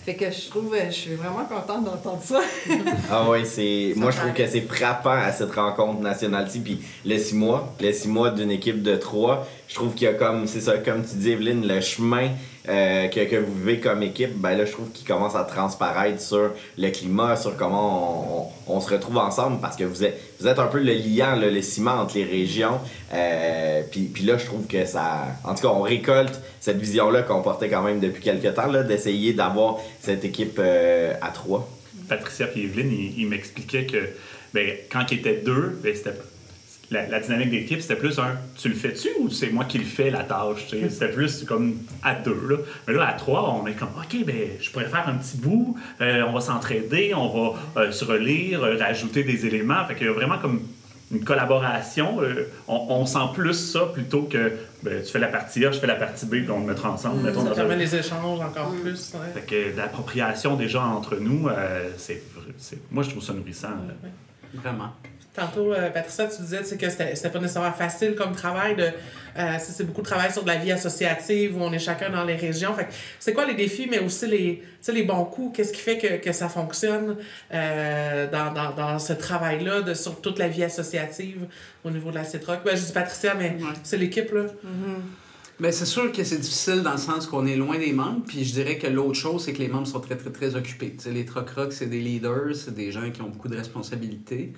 Euh, 0.00 0.04
fait 0.04 0.14
que 0.14 0.30
je 0.30 0.48
trouve, 0.48 0.74
je 0.86 0.92
suis 0.92 1.14
vraiment 1.14 1.44
contente 1.44 1.84
d'entendre 1.84 2.22
ça. 2.22 2.40
ah 3.10 3.26
oui, 3.28 3.40
c'est. 3.44 3.92
Moi, 3.96 4.10
je 4.10 4.18
trouve 4.18 4.32
que 4.32 4.46
c'est 4.46 4.62
frappant 4.62 5.10
à 5.10 5.32
cette 5.32 5.52
rencontre 5.52 6.00
nationale 6.00 6.48
Puis 6.62 6.80
les 7.04 7.18
six 7.18 7.34
mois, 7.34 7.74
les 7.80 7.92
six 7.92 8.08
mois 8.08 8.30
d'une 8.30 8.50
équipe 8.50 8.82
de 8.82 8.96
trois, 8.96 9.46
je 9.68 9.74
trouve 9.74 9.94
qu'il 9.94 10.06
y 10.06 10.10
a 10.10 10.14
comme, 10.14 10.46
c'est 10.46 10.60
ça, 10.60 10.78
comme 10.78 11.04
tu 11.04 11.16
dis, 11.16 11.32
Evelyne, 11.32 11.66
le 11.66 11.80
chemin 11.80 12.30
euh, 12.68 13.08
que, 13.08 13.20
que, 13.24 13.36
vous 13.36 13.54
vivez 13.54 13.80
comme 13.80 14.02
équipe, 14.02 14.36
ben 14.36 14.54
là, 14.54 14.66
je 14.66 14.72
trouve 14.72 14.90
qu'il 14.90 15.06
commence 15.06 15.34
à 15.34 15.44
transparaître 15.44 16.20
sur 16.20 16.50
le 16.76 16.90
climat, 16.90 17.34
sur 17.36 17.56
comment 17.56 18.52
on, 18.66 18.74
on, 18.76 18.80
se 18.80 18.90
retrouve 18.90 19.16
ensemble, 19.16 19.60
parce 19.60 19.76
que 19.76 19.84
vous 19.84 20.04
êtes, 20.04 20.20
vous 20.38 20.46
êtes 20.46 20.58
un 20.58 20.66
peu 20.66 20.78
le 20.78 20.92
liant, 20.92 21.36
le 21.36 21.62
ciment 21.62 22.02
entre 22.02 22.16
les 22.16 22.24
régions. 22.24 22.78
Euh, 23.14 23.82
puis, 23.90 24.24
là, 24.24 24.36
je 24.36 24.44
trouve 24.44 24.66
que 24.66 24.84
ça... 24.84 25.28
En 25.44 25.54
tout 25.54 25.62
cas, 25.62 25.68
on 25.68 25.80
récolte 25.80 26.38
cette 26.60 26.78
vision-là 26.78 27.22
qu'on 27.22 27.40
portait 27.40 27.70
quand 27.70 27.82
même 27.82 27.98
depuis 27.98 28.22
quelques 28.22 28.54
temps, 28.54 28.70
d'essayer 28.70 29.32
d'avoir 29.32 29.78
cette 30.00 30.24
équipe 30.24 30.58
euh, 30.58 31.14
à 31.22 31.28
trois. 31.28 31.68
Patricia 32.08 32.46
et 32.56 32.70
ils, 33.16 33.26
m'expliquaient 33.26 33.86
que 33.86 34.08
ben, 34.52 34.76
quand 34.90 35.10
ils 35.12 35.18
étaient 35.18 35.40
deux, 35.44 35.78
ben, 35.82 35.94
c'était 35.94 36.10
la, 36.90 37.20
dynamique 37.20 37.50
d'équipe, 37.50 37.80
c'était 37.80 37.96
plus 37.96 38.18
un 38.18 38.36
tu 38.56 38.68
le 38.68 38.74
fais-tu 38.74 39.08
ou 39.20 39.30
c'est 39.30 39.50
moi 39.50 39.64
qui 39.64 39.78
le 39.78 39.84
fais 39.84 40.10
la 40.10 40.24
tâche? 40.24 40.66
C'était 40.88 41.08
plus 41.08 41.44
comme 41.44 41.76
à 42.02 42.14
deux. 42.14 42.40
Là. 42.48 42.56
Mais 42.86 42.94
là, 42.94 43.08
à 43.08 43.12
trois, 43.12 43.54
on 43.54 43.66
est 43.66 43.74
comme 43.74 43.90
OK, 43.96 44.24
ben, 44.24 44.34
je 44.60 44.70
pourrais 44.70 44.86
faire 44.86 45.08
un 45.08 45.14
petit 45.14 45.36
bout, 45.36 45.76
euh, 46.00 46.24
on 46.28 46.32
va 46.32 46.40
s'entraider, 46.40 47.12
on 47.14 47.28
va 47.28 47.58
euh, 47.76 47.92
se 47.92 48.04
relire, 48.04 48.64
euh, 48.64 48.76
rajouter 48.76 49.22
des 49.22 49.46
éléments. 49.46 49.84
Fait 49.86 49.94
qu'il 49.94 50.06
y 50.06 50.10
a 50.10 50.12
vraiment 50.12 50.38
comme 50.38 50.62
une 51.12 51.24
collaboration. 51.24 52.20
On, 52.68 53.04
sent 53.04 53.18
plus 53.34 53.54
ça 53.54 53.86
plutôt 53.92 54.22
que 54.22 54.52
ben, 54.84 55.02
tu 55.02 55.10
fais 55.10 55.18
la 55.18 55.26
partie 55.26 55.66
A, 55.66 55.72
je 55.72 55.80
fais 55.80 55.88
la 55.88 55.96
partie 55.96 56.24
B, 56.26 56.30
puis 56.30 56.50
on 56.50 56.60
le 56.60 56.66
mettra 56.66 56.90
ensemble. 56.90 57.28
Mmh, 57.28 57.48
ça 57.48 57.54
permet 57.54 57.76
les 57.76 57.96
échanges 57.96 58.40
encore 58.40 58.70
mm. 58.70 58.80
plus. 58.80 59.12
Fait 59.34 59.40
que 59.40 59.76
l'appropriation 59.76 60.54
déjà 60.54 60.82
entre 60.82 61.16
nous, 61.16 61.48
c'est, 61.96 62.22
moi 62.92 63.02
je 63.02 63.10
trouve 63.10 63.24
ça 63.24 63.32
nourrissant. 63.32 63.70
Vraiment. 64.54 64.92
Tantôt, 65.32 65.72
euh, 65.72 65.90
Patricia, 65.90 66.26
tu 66.26 66.42
disais 66.42 66.76
que 66.76 66.90
c'était 66.90 67.30
pas 67.30 67.38
nécessairement 67.38 67.72
facile 67.72 68.16
comme 68.16 68.34
travail. 68.34 68.74
de 68.74 68.90
euh, 69.38 69.56
C'est 69.60 69.84
beaucoup 69.84 70.02
de 70.02 70.06
travail 70.06 70.32
sur 70.32 70.42
de 70.42 70.48
la 70.48 70.56
vie 70.56 70.72
associative 70.72 71.56
où 71.56 71.62
on 71.62 71.72
est 71.72 71.78
chacun 71.78 72.10
dans 72.10 72.24
les 72.24 72.34
régions. 72.34 72.74
Fait 72.74 72.88
c'est 73.20 73.32
quoi 73.32 73.46
les 73.46 73.54
défis, 73.54 73.86
mais 73.88 74.00
aussi 74.00 74.26
les, 74.26 74.62
les 74.92 75.02
bons 75.04 75.24
coups? 75.24 75.56
Qu'est-ce 75.56 75.72
qui 75.72 75.80
fait 75.80 75.98
que, 75.98 76.16
que 76.16 76.32
ça 76.32 76.48
fonctionne 76.48 77.16
euh, 77.54 78.28
dans, 78.28 78.52
dans, 78.52 78.72
dans, 78.72 78.98
ce 78.98 79.12
travail-là 79.12 79.82
de, 79.82 79.94
sur 79.94 80.20
toute 80.20 80.40
la 80.40 80.48
vie 80.48 80.64
associative 80.64 81.46
au 81.84 81.90
niveau 81.92 82.10
de 82.10 82.16
la 82.16 82.24
CETROC? 82.24 82.64
Ben, 82.64 82.76
je 82.76 82.82
dis 82.82 82.92
Patricia, 82.92 83.34
mais 83.34 83.56
c'est 83.84 83.98
l'équipe. 83.98 84.32
là. 84.32 84.42
Mm-hmm. 84.42 85.00
Ben, 85.60 85.72
c'est 85.72 85.84
sûr 85.84 86.10
que 86.10 86.24
c'est 86.24 86.38
difficile 86.38 86.80
dans 86.80 86.92
le 86.92 86.96
sens 86.98 87.26
qu'on 87.26 87.44
est 87.44 87.54
loin 87.54 87.78
des 87.78 87.92
membres. 87.92 88.22
Puis 88.26 88.44
je 88.44 88.54
dirais 88.54 88.78
que 88.78 88.86
l'autre 88.86 89.18
chose, 89.18 89.44
c'est 89.44 89.52
que 89.52 89.58
les 89.58 89.68
membres 89.68 89.86
sont 89.86 90.00
très, 90.00 90.16
très, 90.16 90.30
très 90.30 90.56
occupés. 90.56 90.96
les 91.12 91.26
troc 91.26 91.50
c'est 91.68 91.84
des 91.84 92.00
leaders, 92.00 92.54
c'est 92.56 92.74
des 92.74 92.90
gens 92.90 93.10
qui 93.10 93.20
ont 93.20 93.28
beaucoup 93.28 93.48
de 93.48 93.58
responsabilités. 93.58 94.54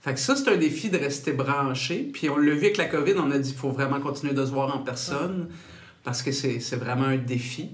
Fait 0.00 0.14
que 0.14 0.20
ça, 0.20 0.36
c'est 0.36 0.48
un 0.48 0.56
défi 0.56 0.88
de 0.88 0.96
rester 0.96 1.32
branché. 1.32 2.08
Puis 2.10 2.30
on 2.30 2.38
l'a 2.38 2.54
vu 2.54 2.60
avec 2.60 2.78
la 2.78 2.86
COVID, 2.86 3.12
on 3.18 3.30
a 3.30 3.36
dit 3.38 3.50
qu'il 3.50 3.58
faut 3.58 3.72
vraiment 3.72 4.00
continuer 4.00 4.32
de 4.32 4.42
se 4.42 4.50
voir 4.50 4.74
en 4.74 4.78
personne 4.78 5.48
parce 6.02 6.22
que 6.22 6.32
c'est 6.32 6.76
vraiment 6.76 7.04
un 7.04 7.18
défi. 7.18 7.68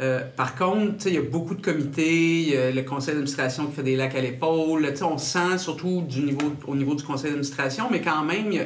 Euh, 0.00 0.20
par 0.36 0.56
contre, 0.56 1.06
il 1.06 1.14
y 1.14 1.18
a 1.18 1.22
beaucoup 1.22 1.54
de 1.54 1.62
comités, 1.62 2.72
le 2.72 2.82
conseil 2.82 3.14
d'administration 3.14 3.66
qui 3.66 3.72
fait 3.76 3.84
des 3.84 3.94
lacs 3.94 4.16
à 4.16 4.20
l'épaule. 4.20 4.92
On 5.00 5.16
sent 5.16 5.58
surtout 5.58 6.02
du 6.02 6.22
niveau, 6.22 6.52
au 6.66 6.74
niveau 6.74 6.96
du 6.96 7.04
conseil 7.04 7.30
d'administration, 7.30 7.86
mais 7.88 8.00
quand 8.00 8.24
même, 8.24 8.50
il 8.50 8.58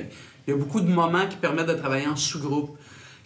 y, 0.49 0.53
a 0.53 0.57
beaucoup 0.57 0.81
de 0.81 0.89
moments 0.89 1.27
qui 1.29 1.37
permettent 1.37 1.69
de 1.69 1.75
travailler 1.75 2.07
en 2.07 2.17
sous-groupe 2.17 2.79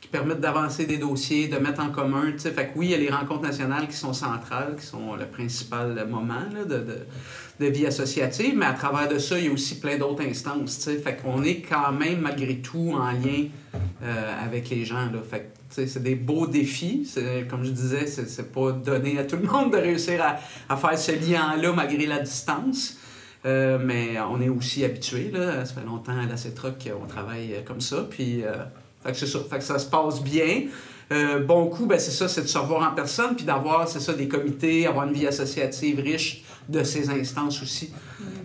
qui 0.04 0.08
permettent 0.08 0.40
d'avancer 0.40 0.84
des 0.84 0.98
dossiers, 0.98 1.48
de 1.48 1.56
mettre 1.56 1.82
en 1.82 1.88
commun. 1.88 2.36
Fait 2.36 2.66
que 2.66 2.72
oui, 2.76 2.88
il 2.88 2.90
y 2.90 2.94
a 2.94 2.98
les 2.98 3.08
rencontres 3.08 3.40
nationales 3.40 3.88
qui 3.88 3.96
sont 3.96 4.12
centrales, 4.12 4.76
qui 4.78 4.84
sont 4.84 5.16
le 5.16 5.24
principal 5.24 6.06
moment 6.06 6.44
de, 6.68 7.66
vie 7.66 7.86
associative, 7.86 8.52
mais 8.54 8.66
à 8.66 8.74
travers 8.74 9.08
de 9.08 9.18
ça, 9.18 9.38
il 9.38 9.46
y 9.46 9.48
a 9.48 9.50
aussi 9.50 9.80
plein 9.80 9.96
d'autres 9.96 10.22
instances. 10.22 10.78
T'sais. 10.78 10.98
Fait 10.98 11.16
qu'on 11.16 11.42
est 11.42 11.62
quand 11.62 11.90
même, 11.92 12.20
malgré 12.20 12.56
tout, 12.56 12.92
en 12.92 13.12
lien 13.12 13.46
euh, 14.02 14.44
avec 14.44 14.68
les 14.68 14.84
gens. 14.84 15.08
C'est 15.70 16.02
des 16.02 16.16
beaux 16.16 16.46
défis. 16.46 17.10
Comme 17.48 17.64
je 17.64 17.70
disais, 17.70 18.06
c'est 18.06 18.52
pas 18.52 18.72
donné 18.72 19.18
à 19.18 19.24
tout 19.24 19.36
le 19.36 19.48
monde 19.48 19.72
de 19.72 19.78
réussir 19.78 20.22
à, 20.68 20.76
faire 20.76 20.98
ce 20.98 21.12
lien-là 21.12 21.72
malgré 21.72 22.04
la 22.04 22.18
distance. 22.18 22.98
Euh, 23.46 23.78
mais 23.82 24.20
on 24.20 24.42
est 24.42 24.50
aussi 24.50 24.84
habitué. 24.84 25.32
Ça 25.32 25.64
fait 25.64 25.86
longtemps 25.86 26.18
à 26.18 26.26
la 26.26 26.36
CETROC 26.36 26.90
qu'on 26.90 27.06
travaille 27.06 27.62
comme 27.64 27.80
ça. 27.80 28.06
Puis, 28.10 28.42
euh, 28.44 28.52
fait 29.04 29.12
que 29.12 29.26
ça. 29.26 29.38
Fait 29.50 29.60
ça 29.60 29.78
se 29.78 29.86
passe 29.86 30.22
bien. 30.22 30.64
Euh, 31.12 31.40
bon 31.40 31.66
coup, 31.66 31.86
ben, 31.86 31.98
c'est 31.98 32.10
ça, 32.10 32.28
c'est 32.28 32.42
de 32.42 32.46
se 32.46 32.56
revoir 32.56 32.90
en 32.90 32.94
personne, 32.94 33.36
puis 33.36 33.44
d'avoir, 33.44 33.86
c'est 33.86 34.00
ça, 34.00 34.14
des 34.14 34.26
comités, 34.26 34.86
avoir 34.86 35.06
une 35.06 35.12
vie 35.12 35.26
associative 35.26 36.00
riche 36.00 36.44
de 36.68 36.82
ces 36.82 37.10
instances 37.10 37.62
aussi. 37.62 37.92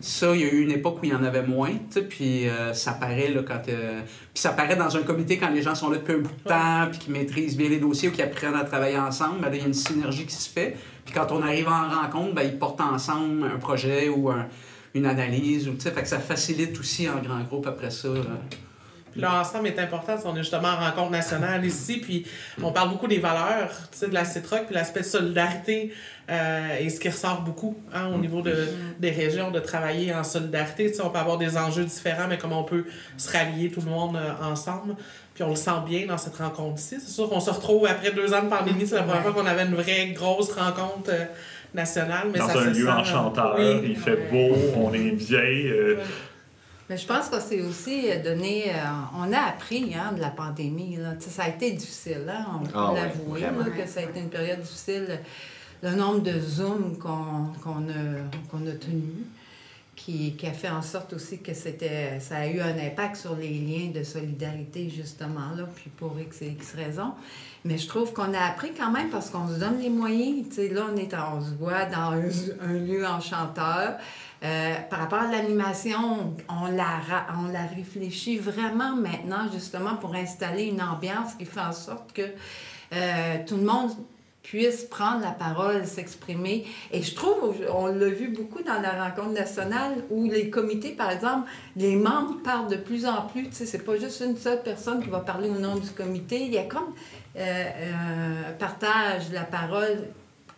Ça, 0.02 0.36
il 0.36 0.42
y 0.42 0.44
a 0.44 0.48
eu 0.48 0.62
une 0.64 0.72
époque 0.72 0.98
où 1.02 1.06
il 1.06 1.12
y 1.12 1.16
en 1.16 1.24
avait 1.24 1.42
moins, 1.42 1.72
puis 2.10 2.48
ça 2.74 2.92
paraît 2.92 3.30
là, 3.30 3.44
quand... 3.48 3.62
puis 3.64 3.74
ça 4.34 4.50
paraît 4.50 4.76
dans 4.76 4.98
un 4.98 5.04
comité 5.04 5.38
quand 5.38 5.50
les 5.50 5.62
gens 5.62 5.74
sont 5.74 5.90
là 5.90 5.98
depuis 5.98 6.16
un 6.16 6.18
bout 6.18 6.36
de 6.44 6.50
temps, 6.50 6.88
puis 6.90 7.00
qui 7.00 7.12
maîtrisent 7.12 7.56
bien 7.56 7.70
les 7.70 7.80
dossiers 7.80 8.10
ou 8.10 8.12
qui 8.12 8.22
apprennent 8.22 8.56
à 8.56 8.66
travailler 8.66 9.00
ensemble, 9.00 9.40
ben, 9.40 9.50
il 9.54 9.62
y 9.62 9.64
a 9.64 9.68
une 9.68 9.74
synergie 9.74 10.26
qui 10.26 10.36
se 10.36 10.50
fait. 10.50 10.76
Puis 11.06 11.14
quand 11.14 11.32
on 11.32 11.42
arrive 11.42 11.70
en 11.70 12.02
rencontre, 12.02 12.36
ben, 12.36 12.44
ils 12.44 12.60
portent 12.60 12.82
ensemble 12.82 13.46
un 13.46 13.58
projet 13.58 14.10
ou 14.10 14.30
un 14.30 14.48
une 14.94 15.06
analyse. 15.06 15.68
Ou, 15.68 15.80
fait 15.80 15.92
que 15.92 16.08
ça 16.08 16.20
facilite 16.20 16.80
aussi 16.80 17.10
en 17.10 17.22
grand 17.22 17.42
groupe 17.44 17.68
après 17.68 17.92
ça. 17.92 18.10
L'ensemble 19.22 19.68
est 19.68 19.80
important. 19.80 20.16
On 20.26 20.36
est 20.36 20.40
justement 20.40 20.70
en 20.70 20.78
rencontre 20.78 21.12
nationale 21.12 21.66
ici, 21.66 21.98
puis 21.98 22.26
on 22.62 22.72
parle 22.72 22.90
beaucoup 22.90 23.08
des 23.08 23.20
valeurs 23.20 23.72
de 24.02 24.14
la 24.14 24.26
CITROC, 24.26 24.66
puis 24.66 24.76
l'aspect 24.76 25.02
de 25.02 25.06
solidarité 25.06 25.94
euh, 26.30 26.78
et 26.80 26.90
ce 26.90 27.00
qui 27.00 27.10
ressort 27.10 27.42
beaucoup 27.42 27.78
hein, 27.94 28.08
au 28.14 28.18
niveau 28.18 28.42
de, 28.42 28.68
des 29.00 29.12
régions, 29.12 29.52
de 29.52 29.60
travailler 29.60 30.14
en 30.14 30.24
solidarité. 30.24 30.92
on 31.04 31.10
peut 31.10 31.20
avoir 31.20 31.38
des 31.38 31.58
enjeux 31.58 31.86
différents, 31.86 32.28
mais 32.28 32.38
comment 32.38 32.62
on 32.62 32.66
peut 32.66 32.86
se 33.18 33.32
rallier 33.32 33.72
tout 33.72 33.82
le 33.82 33.90
monde 33.90 34.16
euh, 34.16 34.44
ensemble. 34.44 34.96
Puis 35.34 35.44
on 35.44 35.50
le 35.50 35.56
sent 35.56 35.72
bien 35.88 36.06
dans 36.06 36.18
cette 36.18 36.36
rencontre-ci. 36.36 36.98
C'est 37.00 37.12
sûr 37.12 37.30
qu'on 37.30 37.40
se 37.40 37.50
retrouve 37.50 37.88
après 37.88 38.12
deux 38.12 38.34
ans 38.34 38.44
de 38.44 38.50
pandémie. 38.50 38.86
C'est 38.86 38.96
la 38.96 39.04
première 39.04 39.24
fois 39.24 39.34
qu'on 39.34 39.46
avait 39.46 39.66
une 39.66 39.76
vraie 39.76 40.08
grosse 40.08 40.52
rencontre. 40.52 41.10
Euh, 41.10 41.26
national. 41.74 42.28
Mais 42.32 42.40
Dans 42.40 42.50
un 42.50 42.66
lieu 42.72 42.90
enchanteur, 42.90 43.60
il 43.60 43.96
fait 43.96 44.30
beau, 44.32 44.56
on 44.76 44.94
est 44.94 45.12
vieille. 45.16 45.68
Euh. 45.68 45.98
Mais 46.90 46.98
je 46.98 47.06
pense 47.06 47.30
que 47.30 47.40
c'est 47.40 47.62
aussi 47.62 48.08
donné. 48.24 48.72
Euh, 48.72 48.80
on 49.16 49.32
a 49.32 49.40
appris 49.42 49.94
hein, 49.94 50.12
de 50.14 50.22
la 50.22 50.32
pandémie. 50.32 50.96
Là. 50.96 51.14
Ça 51.20 51.44
a 51.44 51.50
été 51.50 51.72
difficile, 51.72 52.26
hein, 52.28 52.46
on 52.56 52.66
peut 52.66 52.72
ah 52.74 52.94
l'avouer, 52.96 53.42
que 53.78 53.88
ça 53.88 54.00
a 54.00 54.04
été 54.04 54.20
une 54.20 54.30
période 54.30 54.60
difficile. 54.60 55.20
Le 55.84 55.92
nombre 55.92 56.22
de 56.22 56.40
Zooms 56.40 56.98
qu'on 56.98 57.54
qu'on 57.64 57.88
a, 57.90 58.50
qu'on 58.50 58.68
a 58.68 58.72
tenus 58.72 59.26
qui, 60.10 60.34
qui, 60.34 60.48
a 60.48 60.54
fait 60.54 60.70
en 60.70 60.82
sorte 60.82 61.14
aussi 61.14 61.40
que 61.40 61.54
c'était 61.54 62.20
ça 62.20 62.38
a 62.38 62.48
eu 62.48 62.60
un 62.60 62.78
impact 62.78 63.16
sur 63.16 63.36
les 63.36 63.50
liens 63.50 63.92
de 63.94 64.04
solidarité, 64.04 64.90
justement, 64.90 65.52
là, 65.56 65.68
puis 65.76 65.90
pour 65.96 66.20
X 66.20 66.42
et 66.42 66.48
X 66.48 66.74
raisons. 66.74 67.14
Mais 67.66 67.78
je 67.78 67.88
trouve 67.88 68.14
qu'on 68.14 68.34
a 68.34 68.40
appris 68.40 68.72
quand 68.74 68.92
même 68.92 69.10
parce 69.10 69.30
qu'on 69.30 69.48
se 69.48 69.60
donne 69.60 69.80
les 69.80 69.90
moyens. 69.90 70.58
Là, 70.58 70.88
on, 70.92 70.98
est, 70.98 71.14
on 71.14 71.42
se 71.42 71.54
voit 71.56 71.86
dans 71.86 72.14
un, 72.62 72.74
lieu 72.74 73.06
enchanteur. 73.06 73.98
Euh, 74.42 74.76
par 74.90 75.00
rapport 75.00 75.20
à 75.20 75.30
l'animation, 75.30 76.34
on 76.48 76.68
la, 76.68 77.02
on 77.38 77.52
la 77.52 77.64
réfléchit 77.64 78.38
vraiment 78.38 78.96
maintenant, 78.96 79.52
justement, 79.52 79.96
pour 79.98 80.16
installer 80.16 80.64
une 80.64 80.82
ambiance 80.82 81.36
qui 81.38 81.46
fait 81.46 81.60
en 81.60 81.74
sorte 81.74 82.14
que 82.14 82.22
euh, 82.94 83.38
tout 83.46 83.58
le 83.58 83.64
monde 83.64 83.92
puisse 84.44 84.84
prendre 84.86 85.22
la 85.22 85.32
parole, 85.32 85.86
s'exprimer. 85.86 86.66
Et 86.92 87.02
je 87.02 87.14
trouve, 87.14 87.56
on 87.74 87.88
l'a 87.88 88.10
vu 88.10 88.30
beaucoup 88.30 88.64
dans 88.64 88.82
la 88.82 89.04
rencontre 89.04 89.34
nationale, 89.34 90.04
où 90.10 90.30
les 90.30 90.50
comités, 90.50 90.92
par 90.92 91.12
exemple, 91.12 91.50
les 91.76 91.96
membres 91.96 92.42
parlent 92.44 92.70
de 92.70 92.78
plus 92.78 93.06
en 93.06 93.24
plus. 93.24 93.50
Tu 93.50 93.56
sais, 93.56 93.66
c'est 93.66 93.86
pas 93.86 93.98
juste 93.98 94.24
une 94.26 94.38
seule 94.38 94.64
personne 94.64 95.04
qui 95.04 95.10
va 95.10 95.20
parler 95.20 95.50
au 95.50 95.60
nom 95.60 95.76
du 95.76 95.90
comité. 95.90 96.42
Il 96.42 96.54
y 96.54 96.58
a 96.58 96.64
comme 96.64 96.94
euh, 97.36 97.40
euh 97.40 98.52
partage 98.58 99.32
la 99.32 99.44
parole 99.44 100.08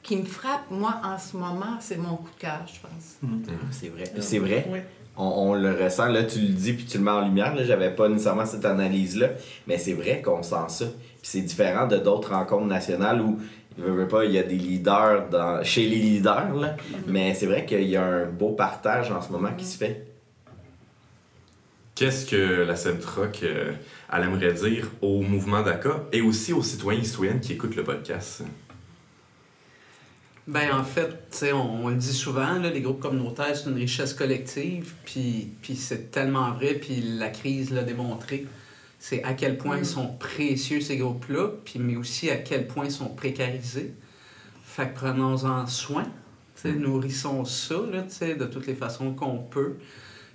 qui 0.04 0.18
me 0.18 0.26
frappe, 0.26 0.70
moi, 0.72 1.00
en 1.04 1.18
ce 1.18 1.38
moment, 1.38 1.78
c'est 1.80 1.98
mon 1.98 2.16
coup 2.16 2.30
de 2.36 2.42
cœur, 2.42 2.62
je 2.66 2.80
pense. 2.80 3.18
Mmh. 3.22 3.44
Ah, 3.50 3.52
c'est 3.72 3.90
vrai. 3.90 4.04
C'est 4.20 4.40
vrai. 4.40 4.86
On, 5.18 5.26
on, 5.26 5.54
le 5.54 5.72
ressent, 5.84 6.08
là, 6.08 6.24
tu 6.24 6.40
le 6.40 6.48
dis, 6.48 6.74
puis 6.74 6.86
tu 6.86 6.98
le 6.98 7.04
mets 7.04 7.12
en 7.12 7.22
lumière. 7.22 7.54
Là, 7.54 7.64
j'avais 7.64 7.92
pas 7.92 8.10
nécessairement 8.10 8.46
cette 8.46 8.66
analyse-là, 8.66 9.30
mais 9.68 9.78
c'est 9.78 9.94
vrai 9.94 10.22
qu'on 10.22 10.42
sent 10.42 10.70
ça. 10.70 10.86
Puis 10.86 11.30
c'est 11.30 11.42
différent 11.42 11.86
de 11.86 11.98
d'autres 11.98 12.34
rencontres 12.34 12.66
nationales 12.66 13.22
où 13.22 13.38
pas, 14.09 14.26
il 14.26 14.32
y 14.32 14.38
a 14.38 14.43
des 14.43 14.55
leaders 14.55 15.30
dans, 15.30 15.63
chez 15.63 15.88
les 15.88 15.97
leaders, 15.97 16.55
là, 16.55 16.76
mais 17.07 17.34
c'est 17.34 17.45
vrai 17.45 17.65
qu'il 17.65 17.88
y 17.88 17.95
a 17.95 18.03
un 18.03 18.26
beau 18.26 18.51
partage 18.51 19.11
en 19.11 19.22
ce 19.22 19.32
moment 19.32 19.53
qui 19.57 19.65
se 19.65 19.78
fait. 19.78 20.07
Qu'est-ce 21.95 22.26
que 22.26 22.63
la 22.63 22.76
Centroc 22.76 23.41
euh, 23.43 23.74
elle 24.11 24.24
aimerait 24.24 24.53
dire 24.53 24.89
au 25.01 25.22
mouvement 25.22 25.61
DACA 25.61 26.05
et 26.11 26.22
aussi 26.22 26.51
aux 26.51 26.63
citoyens 26.63 27.01
et 27.01 27.05
citoyennes 27.05 27.39
qui 27.39 27.53
écoutent 27.53 27.76
le 27.76 27.84
podcast? 27.84 28.43
Ben 30.47 30.74
en 30.74 30.84
fait, 30.84 31.45
on, 31.53 31.86
on 31.86 31.89
le 31.89 31.95
dit 31.95 32.13
souvent, 32.13 32.57
là, 32.57 32.69
les 32.72 32.82
groupes 32.82 32.99
communautaires, 32.99 33.55
c'est 33.55 33.69
une 33.69 33.76
richesse 33.76 34.13
collective, 34.13 34.93
puis, 35.05 35.49
puis 35.61 35.76
c'est 35.76 36.11
tellement 36.11 36.51
vrai, 36.53 36.74
puis 36.74 37.01
la 37.01 37.30
crise 37.30 37.72
l'a 37.72 37.84
démontré 37.84 38.47
c'est 39.04 39.24
à 39.24 39.34
quel 39.34 39.58
point 39.58 39.78
ils 39.78 39.82
mm. 39.82 39.86
sont 39.86 40.08
précieux, 40.20 40.80
ces 40.80 40.97
groupes-là, 40.97 41.49
puis, 41.66 41.80
mais 41.80 41.95
aussi 41.95 42.30
à 42.30 42.38
quel 42.38 42.68
point 42.68 42.86
ils 42.86 42.91
sont 42.91 43.10
précarisés. 43.10 43.95
Fait 44.64 44.89
que 44.89 44.93
prenons-en 44.93 45.66
soin, 45.66 46.06
mm. 46.64 46.70
nourrissons 46.70 47.43
ça 47.43 47.76
là, 47.91 48.04
de 48.04 48.45
toutes 48.45 48.68
les 48.68 48.76
façons 48.76 49.14
qu'on 49.14 49.39
peut. 49.39 49.78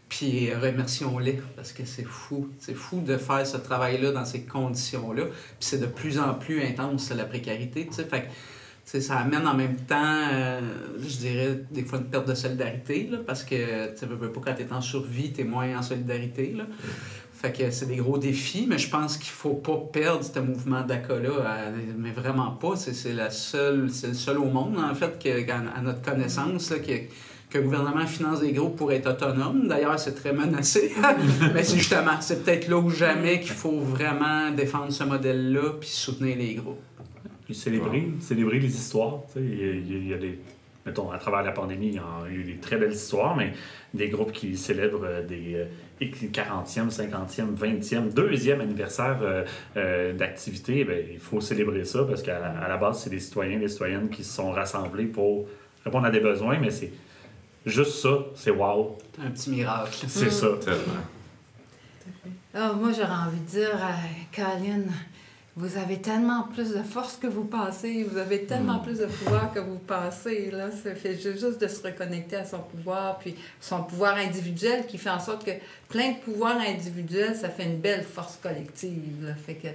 Puis 0.08 0.52
remercions-les 0.52 1.40
parce 1.54 1.72
que 1.72 1.84
c'est 1.84 2.04
fou. 2.04 2.48
C'est 2.58 2.74
fou 2.74 3.00
de 3.02 3.16
faire 3.16 3.46
ce 3.46 3.56
travail-là 3.56 4.10
dans 4.10 4.24
ces 4.24 4.42
conditions-là. 4.42 5.26
Puis 5.26 5.32
c'est 5.60 5.78
de 5.78 5.86
plus 5.86 6.18
en 6.18 6.34
plus 6.34 6.60
intense, 6.62 7.10
la 7.10 7.24
précarité. 7.24 7.88
Fait 7.92 8.22
que, 8.22 9.00
ça 9.00 9.18
amène 9.18 9.46
en 9.46 9.54
même 9.54 9.76
temps, 9.76 10.28
euh, 10.32 10.60
je 11.00 11.16
dirais, 11.16 11.60
des 11.70 11.84
fois 11.84 11.98
une 11.98 12.06
perte 12.06 12.28
de 12.28 12.34
solidarité, 12.34 13.08
là, 13.10 13.18
parce 13.24 13.44
que 13.44 13.96
tu 13.96 14.06
veux 14.06 14.32
pas 14.32 14.40
quand 14.44 14.54
tu 14.54 14.62
es 14.62 14.72
en 14.72 14.80
survie, 14.80 15.32
tu 15.32 15.42
es 15.42 15.44
moins 15.44 15.78
en 15.78 15.82
solidarité. 15.82 16.52
Là. 16.56 16.64
Fait 17.36 17.52
que 17.52 17.70
c'est 17.70 17.86
des 17.86 17.96
gros 17.96 18.16
défis, 18.16 18.66
mais 18.66 18.78
je 18.78 18.88
pense 18.88 19.18
qu'il 19.18 19.30
faut 19.30 19.54
pas 19.54 19.76
perdre 19.92 20.24
ce 20.24 20.38
mouvement 20.38 20.80
d'ACA-là, 20.80 21.70
mais 21.98 22.10
vraiment 22.10 22.52
pas. 22.52 22.76
C'est 22.76 23.12
la 23.12 23.30
seule, 23.30 23.90
c'est 23.90 24.08
le 24.08 24.14
seul 24.14 24.38
au 24.38 24.46
monde, 24.46 24.78
en 24.78 24.94
fait, 24.94 25.22
que, 25.22 25.50
à, 25.50 25.82
notre 25.82 26.00
connaissance, 26.00 26.70
là, 26.70 26.78
que, 26.78 26.92
le 27.58 27.62
gouvernement 27.62 28.06
finance 28.06 28.40
des 28.40 28.52
groupes 28.52 28.76
pour 28.76 28.92
être 28.92 29.08
autonome. 29.08 29.66
D'ailleurs, 29.66 29.98
c'est 29.98 30.14
très 30.14 30.32
menacé. 30.32 30.92
mais 31.54 31.62
c'est 31.62 31.78
justement, 31.78 32.20
c'est 32.20 32.44
peut-être 32.44 32.68
là 32.68 32.76
où 32.76 32.90
jamais 32.90 33.40
qu'il 33.40 33.52
faut 33.52 33.80
vraiment 33.80 34.50
défendre 34.50 34.92
ce 34.92 35.04
modèle-là 35.04 35.72
puis 35.80 35.88
soutenir 35.88 36.36
les 36.36 36.54
groupes. 36.54 36.82
Puis 37.46 37.54
célébrer, 37.54 38.08
célébrer 38.20 38.58
les 38.58 38.74
histoires. 38.74 39.20
Il 39.36 40.06
y, 40.06 40.12
a 40.12 40.18
des 40.18 40.38
mettons, 40.84 41.10
à 41.10 41.18
travers 41.18 41.42
la 41.42 41.52
pandémie, 41.52 41.88
il 41.88 41.94
y 41.94 41.98
a 41.98 42.30
eu 42.30 42.44
des 42.44 42.56
très 42.56 42.76
belles 42.76 42.92
histoires, 42.92 43.34
mais 43.36 43.52
des 43.94 44.08
groupes 44.08 44.32
qui 44.32 44.56
célèbrent 44.56 45.22
des, 45.26 45.66
40e, 46.00 46.90
50e, 46.90 47.56
20e, 47.56 48.12
deuxième 48.12 48.60
anniversaire 48.60 49.18
euh, 49.22 49.44
euh, 49.76 50.12
d'activité, 50.12 50.84
ben, 50.84 51.04
il 51.10 51.18
faut 51.18 51.40
célébrer 51.40 51.84
ça 51.84 52.04
parce 52.04 52.22
qu'à 52.22 52.38
la 52.68 52.76
base, 52.76 53.00
c'est 53.02 53.10
des 53.10 53.20
citoyens, 53.20 53.58
des 53.58 53.68
citoyennes 53.68 54.10
qui 54.10 54.22
se 54.22 54.34
sont 54.34 54.50
rassemblés 54.50 55.06
pour 55.06 55.46
répondre 55.84 56.06
à 56.06 56.10
des 56.10 56.20
besoins, 56.20 56.58
mais 56.58 56.70
c'est 56.70 56.92
juste 57.64 57.92
ça, 57.92 58.18
c'est 58.34 58.50
wow. 58.50 58.98
Un 59.24 59.30
petit 59.30 59.50
miracle. 59.50 60.04
C'est 60.06 60.30
ça. 60.30 60.48
Tellement. 60.60 61.02
Oh, 62.54 62.74
moi, 62.76 62.90
j'aurais 62.92 63.26
envie 63.26 63.40
de 63.40 63.48
dire 63.48 63.74
à 63.74 63.96
Colin, 64.34 64.84
vous 65.56 65.78
avez 65.78 66.02
tellement 66.02 66.42
plus 66.42 66.74
de 66.74 66.82
force 66.82 67.16
que 67.16 67.26
vous 67.26 67.44
pensez, 67.44 68.04
vous 68.04 68.18
avez 68.18 68.44
tellement 68.44 68.78
mm. 68.78 68.82
plus 68.82 68.98
de 68.98 69.06
pouvoir 69.06 69.52
que 69.54 69.58
vous 69.58 69.78
pensez. 69.78 70.50
Là. 70.50 70.70
Ça 70.70 70.94
fait 70.94 71.18
juste 71.18 71.58
de 71.58 71.66
se 71.66 71.82
reconnecter 71.82 72.36
à 72.36 72.44
son 72.44 72.58
pouvoir, 72.58 73.18
puis 73.18 73.34
son 73.58 73.82
pouvoir 73.82 74.16
individuel 74.16 74.86
qui 74.86 74.98
fait 74.98 75.10
en 75.10 75.18
sorte 75.18 75.46
que 75.46 75.52
plein 75.88 76.12
de 76.12 76.18
pouvoirs 76.18 76.58
individuels, 76.58 77.34
ça 77.34 77.48
fait 77.48 77.64
une 77.64 77.78
belle 77.78 78.04
force 78.04 78.36
collective. 78.42 79.24
Là. 79.24 79.34
Fait 79.34 79.54
que 79.54 79.68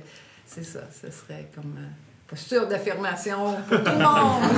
c'est 0.45 0.63
ça, 0.63 0.81
ce 0.91 1.09
serait 1.09 1.49
comme... 1.55 1.75
Euh, 1.77 2.10
posture 2.31 2.65
d'affirmation 2.65 3.57
pour 3.67 3.83
tout 3.83 3.91
le 3.91 3.97
monde. 3.97 4.41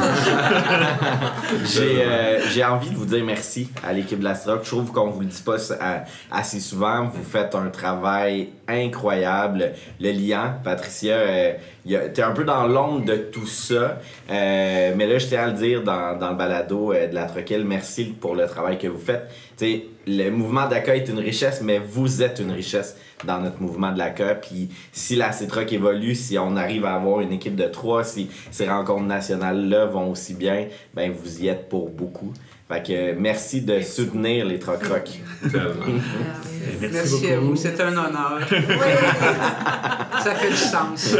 Euh, 1.76 2.40
j'ai, 2.52 2.64
envie 2.64 2.90
de 2.90 2.96
vous 2.96 3.06
dire 3.06 3.24
merci 3.24 3.70
à 3.84 3.94
l'équipe 3.94 4.20
de 4.20 4.24
la 4.24 4.34
Je 4.34 4.70
trouve 4.70 4.92
qu'on 4.92 5.10
vous 5.10 5.22
le 5.22 5.28
dit 5.28 5.42
pas 5.42 5.58
assez 6.32 6.60
souvent. 6.60 7.06
Vous 7.06 7.24
faites 7.24 7.56
un 7.56 7.70
travail 7.70 8.50
incroyable. 8.68 9.74
Le 10.00 10.12
lien, 10.12 10.58
Patricia, 10.64 11.16
euh, 11.16 11.54
t'es 11.86 12.22
un 12.22 12.32
peu 12.32 12.44
dans 12.44 12.68
l'ombre 12.68 13.06
de 13.06 13.16
tout 13.16 13.48
ça. 13.48 14.00
Euh, 14.30 14.94
mais 14.96 15.08
là, 15.08 15.18
je 15.18 15.28
tiens 15.28 15.44
à 15.44 15.48
le 15.48 15.54
dire 15.54 15.84
dans, 15.84 16.18
dans 16.18 16.30
le 16.30 16.36
balado 16.36 16.94
de 16.94 17.14
la 17.14 17.26
Troquelle. 17.26 17.66
Merci 17.66 18.06
pour 18.06 18.36
le 18.36 18.48
travail 18.48 18.78
que 18.78 18.88
vous 18.88 19.00
faites. 19.00 19.30
Le 20.06 20.30
mouvement 20.30 20.68
d'accueil 20.68 21.02
est 21.02 21.10
une 21.10 21.20
richesse, 21.20 21.62
mais 21.62 21.80
vous 21.80 22.22
êtes 22.22 22.40
une 22.40 22.52
richesse 22.52 22.98
dans 23.26 23.40
notre 23.40 23.62
mouvement 23.62 23.92
de 23.92 23.98
l'accueil. 23.98 24.36
Puis 24.42 24.70
si 24.92 25.16
la 25.16 25.32
CETROC 25.32 25.74
évolue, 25.74 26.16
si 26.16 26.38
on 26.38 26.56
arrive 26.56 26.86
à 26.86 26.96
avoir 26.96 27.22
une 27.22 27.32
équipe 27.32 27.56
de 27.56 27.66
trois, 27.66 28.04
si 28.04 28.30
ces 28.52 28.68
rencontres 28.68 29.06
nationales-là 29.06 29.86
vont 29.86 30.12
aussi 30.12 30.34
bien, 30.34 30.68
ben 30.94 31.12
vous 31.12 31.42
y 31.42 31.48
êtes 31.48 31.70
pour 31.70 31.90
beaucoup. 31.90 32.34
Fait 32.70 32.82
que 32.82 33.14
merci 33.14 33.62
de 33.62 33.82
soutenir 33.82 34.46
les 34.46 34.58
Troc 34.58 34.84
Rock. 34.86 35.10
Merci, 36.80 36.94
merci 36.94 37.32
à 37.34 37.40
vous, 37.40 37.56
c'est 37.58 37.80
un 37.82 37.90
honneur. 37.90 38.40
Ça 40.24 40.34
fait 40.34 40.50
du 40.50 40.56
sens. 40.56 41.16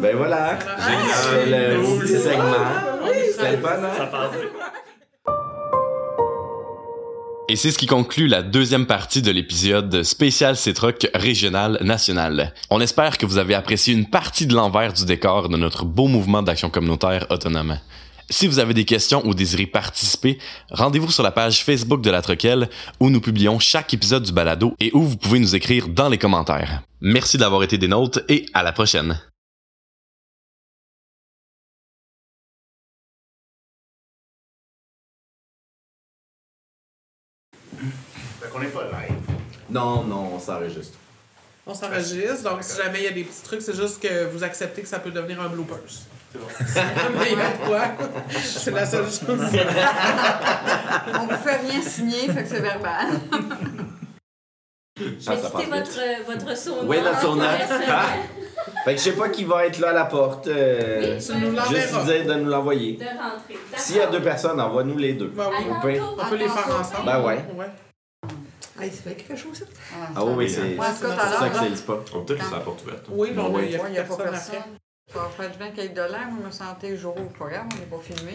ben 0.00 0.16
voilà, 0.16 0.58
j'ai 0.84 1.50
le 1.50 2.00
petit 2.00 2.18
segment. 2.18 2.88
C'était 3.30 3.52
le 3.52 3.58
fun, 3.58 3.68
hein? 3.84 3.90
Ça 3.96 4.06
passe. 4.06 4.32
Et 7.50 7.56
c'est 7.56 7.70
ce 7.70 7.78
qui 7.78 7.86
conclut 7.86 8.26
la 8.26 8.42
deuxième 8.42 8.84
partie 8.84 9.22
de 9.22 9.30
l'épisode 9.30 10.02
spécial 10.02 10.54
C-Troc 10.54 11.08
régional 11.14 11.78
national. 11.80 12.52
On 12.68 12.78
espère 12.78 13.16
que 13.16 13.24
vous 13.24 13.38
avez 13.38 13.54
apprécié 13.54 13.94
une 13.94 14.04
partie 14.04 14.46
de 14.46 14.54
l'envers 14.54 14.92
du 14.92 15.06
décor 15.06 15.48
de 15.48 15.56
notre 15.56 15.86
beau 15.86 16.08
mouvement 16.08 16.42
d'action 16.42 16.68
communautaire 16.68 17.26
autonome. 17.30 17.78
Si 18.28 18.46
vous 18.46 18.58
avez 18.58 18.74
des 18.74 18.84
questions 18.84 19.26
ou 19.26 19.32
désirez 19.32 19.64
participer, 19.64 20.36
rendez-vous 20.70 21.10
sur 21.10 21.22
la 21.22 21.30
page 21.30 21.64
Facebook 21.64 22.02
de 22.02 22.10
La 22.10 22.20
Troquelle 22.20 22.68
où 23.00 23.08
nous 23.08 23.22
publions 23.22 23.58
chaque 23.58 23.94
épisode 23.94 24.24
du 24.24 24.32
balado 24.32 24.74
et 24.78 24.90
où 24.92 25.00
vous 25.00 25.16
pouvez 25.16 25.38
nous 25.38 25.56
écrire 25.56 25.88
dans 25.88 26.10
les 26.10 26.18
commentaires. 26.18 26.82
Merci 27.00 27.38
d'avoir 27.38 27.62
été 27.62 27.78
des 27.78 27.88
nôtres 27.88 28.20
et 28.28 28.44
à 28.52 28.62
la 28.62 28.72
prochaine. 28.72 29.18
Non, 39.78 40.02
non, 40.02 40.30
on 40.34 40.38
s'enregistre. 40.40 40.98
On 41.66 41.74
s'enregistre, 41.74 42.50
donc 42.50 42.62
si 42.62 42.76
jamais 42.76 42.98
il 43.00 43.04
y 43.04 43.08
a 43.08 43.12
des 43.12 43.24
petits 43.24 43.42
trucs, 43.42 43.62
c'est 43.62 43.76
juste 43.76 44.00
que 44.02 44.26
vous 44.32 44.42
acceptez 44.42 44.82
que 44.82 44.88
ça 44.88 44.98
peut 44.98 45.10
devenir 45.10 45.40
un 45.40 45.48
bloopers. 45.48 45.78
C'est 46.32 46.38
bon. 46.38 46.46
C'est 48.42 48.70
la 48.70 48.86
seule 48.86 49.04
chose. 49.04 49.20
On 49.30 49.32
ne 49.32 51.30
vous 51.30 51.42
fait 51.42 51.56
rien 51.56 51.80
signer, 51.82 52.28
fait 52.28 52.42
que 52.42 52.48
c'est 52.48 52.60
verbal. 52.60 53.06
J'ai 54.96 55.36
quitté 55.36 55.66
votre, 55.70 56.26
votre 56.26 56.56
sauna. 56.56 56.82
Oui, 56.84 57.00
notre 57.02 57.20
sauna. 57.20 57.50
Ah. 57.88 58.06
Fait 58.84 58.94
que 58.94 58.98
je 58.98 59.04
sais 59.04 59.12
pas 59.12 59.28
qui 59.28 59.44
va 59.44 59.66
être 59.66 59.78
là 59.78 59.90
à 59.90 59.92
la 59.92 60.04
porte. 60.04 60.48
Euh, 60.48 61.16
oui, 61.16 61.24
tu 61.24 61.36
nous 61.36 61.56
juste 61.74 62.04
dire 62.04 62.26
de 62.26 62.34
nous 62.34 62.50
l'envoyer. 62.50 62.96
De 62.96 63.04
rentrer. 63.04 63.58
S'il 63.76 63.96
y 63.96 64.00
a 64.00 64.06
deux 64.08 64.22
personnes, 64.22 64.60
envoie-nous 64.60 64.98
les 64.98 65.14
deux. 65.14 65.32
Ben 65.34 65.48
oui. 65.50 65.66
on, 65.70 65.80
peut, 65.80 65.94
on 66.18 66.28
peut 66.28 66.36
les 66.36 66.48
faire 66.48 66.80
ensemble. 66.80 67.06
Ben 67.06 67.20
ouais. 67.22 67.44
ouais. 67.54 67.66
Hey, 68.80 68.90
c'est 68.92 69.02
vrai 69.04 69.14
qu'il 69.16 69.26
fait 69.26 69.36
chaud, 69.36 69.52
ça? 69.52 69.64
Ah 70.14 70.24
oui, 70.24 70.48
c'est 70.48 70.60
Ouais, 70.60 70.76
c'est 70.94 71.06
ça 71.06 71.48
que 71.48 71.58
c'est 71.58 71.68
le 71.68 71.74
spot. 71.76 72.08
On 72.14 72.20
peut 72.24 72.34
peut-être 72.34 72.52
la 72.52 72.60
porte 72.60 72.82
ouverte. 72.84 73.06
Oui, 73.10 73.32
mais 73.34 73.42
oui. 73.42 73.62
il 73.66 73.72
y 73.72 73.76
a 73.76 73.82
Ouais, 73.82 73.88
il 73.88 73.92
n'y 73.92 73.98
a 73.98 74.04
pas 74.04 74.16
personne. 74.16 74.54
Ça 75.12 75.20
va 75.20 75.28
faire 75.30 75.50
du 75.50 75.56
bien 75.56 75.70
quelques 75.70 75.94
dollars. 75.94 76.26
Moi, 76.30 76.40
je 76.42 76.46
me 76.46 76.52
sentais 76.52 76.94
jour 76.96 77.16
au 77.16 77.24
programme. 77.30 77.66
On 77.72 77.76
n'est 77.78 77.86
pas 77.86 77.98
filmé. 78.02 78.32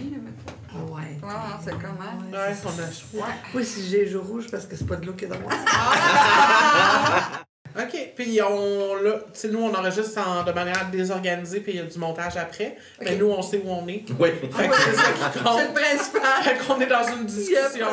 Ah 0.69 0.73
ouais. 0.85 1.19
Ouais, 1.21 1.27
ouais, 1.27 1.59
c'est 1.63 1.73
comment? 1.73 2.17
Ouais, 2.31 2.55
on 2.65 2.69
a 2.69 3.21
Ouais. 3.23 3.33
Oui, 3.53 3.63
si 3.63 3.87
j'ai 3.87 4.05
les 4.05 4.15
rouges, 4.15 4.49
parce 4.49 4.65
que 4.65 4.75
c'est 4.75 4.87
pas 4.87 4.95
de 4.95 5.05
l'eau 5.05 5.13
qui 5.13 5.25
est 5.25 5.27
dans 5.27 5.37
moi. 5.39 5.51
OK. 7.79 8.13
Puis 8.15 8.39
on 8.41 8.95
là, 8.95 9.19
tu 9.33 9.33
sais, 9.33 9.47
nous 9.49 9.59
on 9.59 9.73
enregistre 9.73 10.19
en, 10.27 10.43
de 10.43 10.51
manière 10.51 10.89
désorganisée, 10.91 11.59
puis 11.59 11.73
il 11.73 11.77
y 11.77 11.81
a 11.81 11.85
du 11.85 11.97
montage 11.97 12.37
après. 12.37 12.77
Mais 13.01 13.15
nous 13.15 13.27
on 13.27 13.41
sait 13.41 13.61
où 13.63 13.69
on 13.69 13.87
est. 13.87 14.05
Oui. 14.19 14.29
Fait 14.51 14.67
que 14.67 14.75
c'est 14.75 14.95
ça 14.95 15.11
qui 15.11 15.39
compte. 15.39 15.53
C'est 15.59 15.67
le 15.67 15.73
principal. 15.73 16.43
Fait 16.43 16.57
qu'on 16.57 16.79
est 16.79 16.87
dans 16.87 17.07
une 17.07 17.25
discussion. 17.25 17.87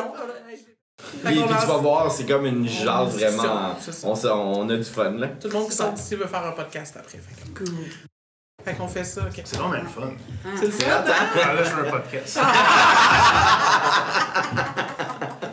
Puis, 1.23 1.33
puis 1.35 1.43
tu 1.61 1.67
vas 1.67 1.77
voir, 1.77 2.11
c'est 2.11 2.25
comme 2.25 2.45
une 2.45 2.67
jase 2.67 3.15
vraiment. 3.17 3.75
On, 4.03 4.15
se- 4.15 4.27
on 4.27 4.69
a 4.69 4.77
du 4.77 4.83
fun, 4.83 5.11
là. 5.11 5.27
Tout 5.27 5.47
le 5.47 5.53
monde 5.53 5.69
qui 5.69 5.75
sort 5.75 5.91
d'ici 5.93 6.15
veut 6.15 6.27
faire 6.27 6.45
un 6.45 6.51
podcast 6.51 6.95
après. 6.97 7.17
Fait 7.19 7.51
que- 7.53 7.59
Cool. 7.63 7.75
Fait 8.63 8.73
qu'on 8.75 8.87
fait 8.87 9.03
ça. 9.03 9.21
OK. 9.21 9.41
C'est 9.43 9.57
vraiment 9.57 9.73
le 9.73 9.87
fun. 9.87 10.11
C'est 10.57 10.65
le 10.65 10.71
fun, 10.71 10.85
hein? 10.91 11.13
Ah, 11.43 11.53
là, 11.53 11.63
je 11.63 11.69
veux 11.75 11.87
un 11.87 11.91
podcast. 11.91 12.39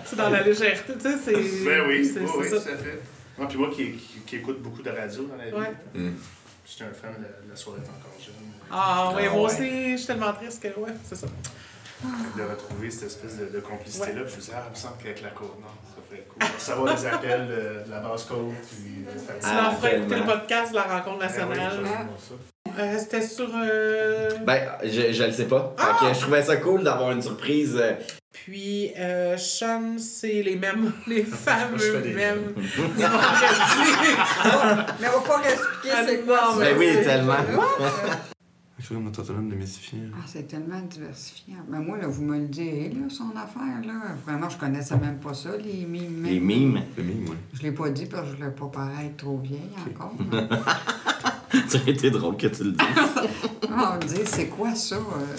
C'est 0.05 0.17
dans 0.17 0.31
la 0.31 0.43
légèreté, 0.43 0.93
tu 0.95 1.01
sais, 1.01 1.17
c'est. 1.25 1.65
Ben 1.65 1.85
oui, 1.89 2.05
c'est 2.05 2.21
oui, 2.21 2.27
c'est 2.33 2.39
oui, 2.39 2.49
ça. 2.51 2.57
tout 2.61 2.69
à 2.69 2.77
fait. 2.77 3.01
Moi, 3.37 3.49
puis 3.49 3.59
moi 3.59 3.69
qui, 3.71 3.93
qui, 3.93 4.21
qui 4.27 4.37
écoute 4.37 4.61
beaucoup 4.63 4.83
de 4.83 4.91
radio 4.91 5.25
dans 5.25 5.37
la 5.37 5.47
vie, 5.47 5.53
Ouais. 5.53 5.73
j'étais 6.67 6.85
un 6.85 6.93
fan 6.95 7.15
de, 7.19 7.45
de 7.47 7.51
la 7.51 7.57
soirée 7.57 7.81
encore 7.81 8.13
jeune. 8.21 8.35
Ah, 8.71 9.13
oui, 9.17 9.23
Ah, 9.27 9.31
moi 9.33 9.41
ouais. 9.43 9.53
aussi, 9.53 9.93
je 9.93 9.97
suis 9.97 10.07
tellement 10.07 10.33
triste 10.33 10.63
que, 10.63 10.69
ouais, 10.81 10.93
c'est 11.05 11.15
ça. 11.17 11.27
De 12.37 12.43
retrouver 12.43 12.91
cette 12.91 13.05
espèce 13.09 13.37
de, 13.39 13.47
de 13.47 13.61
complicité-là. 13.61 14.23
Puis 14.23 14.31
je 14.33 14.37
me 14.37 14.41
disais, 14.41 14.53
ah, 14.57 14.63
il 14.67 14.71
me 14.71 14.77
semble 14.77 14.95
qu'avec 15.03 15.23
la 15.23 15.31
côte, 15.31 15.59
non, 15.61 15.67
ça 15.85 16.01
ferait 16.09 16.25
cool. 16.29 16.43
Recevoir 16.55 16.95
des 16.97 17.07
appels 17.07 17.49
de, 17.49 17.85
de 17.87 17.91
la 17.91 17.99
basse 18.01 18.25
côte. 18.25 18.53
Puis, 18.71 19.05
de 19.05 19.19
faire 19.19 19.39
Tu 19.41 19.45
Ah, 19.45 19.55
leur 19.63 19.75
feras 19.79 19.91
écouter 19.93 20.15
le 20.17 20.25
podcast 20.25 20.71
de 20.71 20.77
la 20.77 20.83
rencontre 20.85 21.19
Ben 21.19 21.29
oui, 21.51 21.59
nationale. 21.59 22.07
Euh, 22.79 22.99
C'était 22.99 23.23
sur. 23.23 23.49
euh, 23.53 24.31
Ben, 24.47 24.61
je, 24.85 25.13
je 25.13 25.25
le 25.25 25.33
sais 25.33 25.47
pas. 25.47 25.75
Fait 25.77 26.07
que 26.07 26.15
je 26.15 26.21
trouvais 26.21 26.43
ça 26.45 26.57
cool 26.59 26.85
d'avoir 26.85 27.11
une 27.11 27.23
surprise. 27.23 27.77
euh, 27.77 27.95
Puis, 28.33 28.93
euh, 28.97 29.37
Sean, 29.37 29.97
c'est 29.99 30.43
les 30.43 30.55
mêmes, 30.55 30.93
les 31.09 31.25
fameux 31.25 31.99
mêmes. 32.15 32.53
Mais 32.57 33.07
on 35.09 35.21
va 35.21 35.27
pas 35.27 35.43
expliquer 35.51 35.97
c'est 36.07 36.21
quoi. 36.21 36.55
Ben 36.59 36.77
oui, 36.79 37.03
tellement. 37.03 37.35
Je 38.79 38.85
suis 38.85 38.95
comme 38.95 39.09
autonome 39.09 39.49
démystifié. 39.51 39.99
Ah, 40.15 40.19
c'est 40.27 40.47
tellement 40.47 40.81
diversifié. 40.83 41.55
Mais 41.69 41.81
moi, 41.81 41.99
là, 41.99 42.07
vous 42.07 42.23
me 42.23 42.39
le 42.39 42.47
direz, 42.47 42.91
là, 42.91 43.09
son 43.11 43.31
affaire, 43.37 43.85
là. 43.85 44.15
Vraiment, 44.25 44.49
je 44.49 44.57
connaissais 44.57 44.97
même 44.97 45.19
pas 45.19 45.35
ça, 45.35 45.57
les 45.57 45.85
mimes. 45.85 46.23
Les 46.25 46.39
mimes? 46.39 46.83
Les 46.97 47.03
mimes, 47.03 47.27
oui. 47.29 47.37
Je 47.55 47.63
l'ai 47.63 47.73
pas 47.73 47.91
dit 47.91 48.07
parce 48.07 48.23
que 48.25 48.31
je 48.33 48.37
voulais 48.37 48.51
pas 48.55 48.67
paraître 48.67 49.17
trop 49.17 49.39
vieille 49.39 49.71
encore. 49.91 50.13
ça 51.69 51.79
aurait 51.79 51.91
été 51.91 52.11
drôle 52.11 52.37
que 52.37 52.47
tu 52.47 52.65
le 52.65 52.73
dises. 52.73 52.87
Ah, 53.81 53.97
on 54.01 54.05
me 54.05 54.09
dit, 54.09 54.23
c'est 54.25 54.47
quoi 54.49 54.75
ça? 54.75 54.97
euh, 54.97 55.37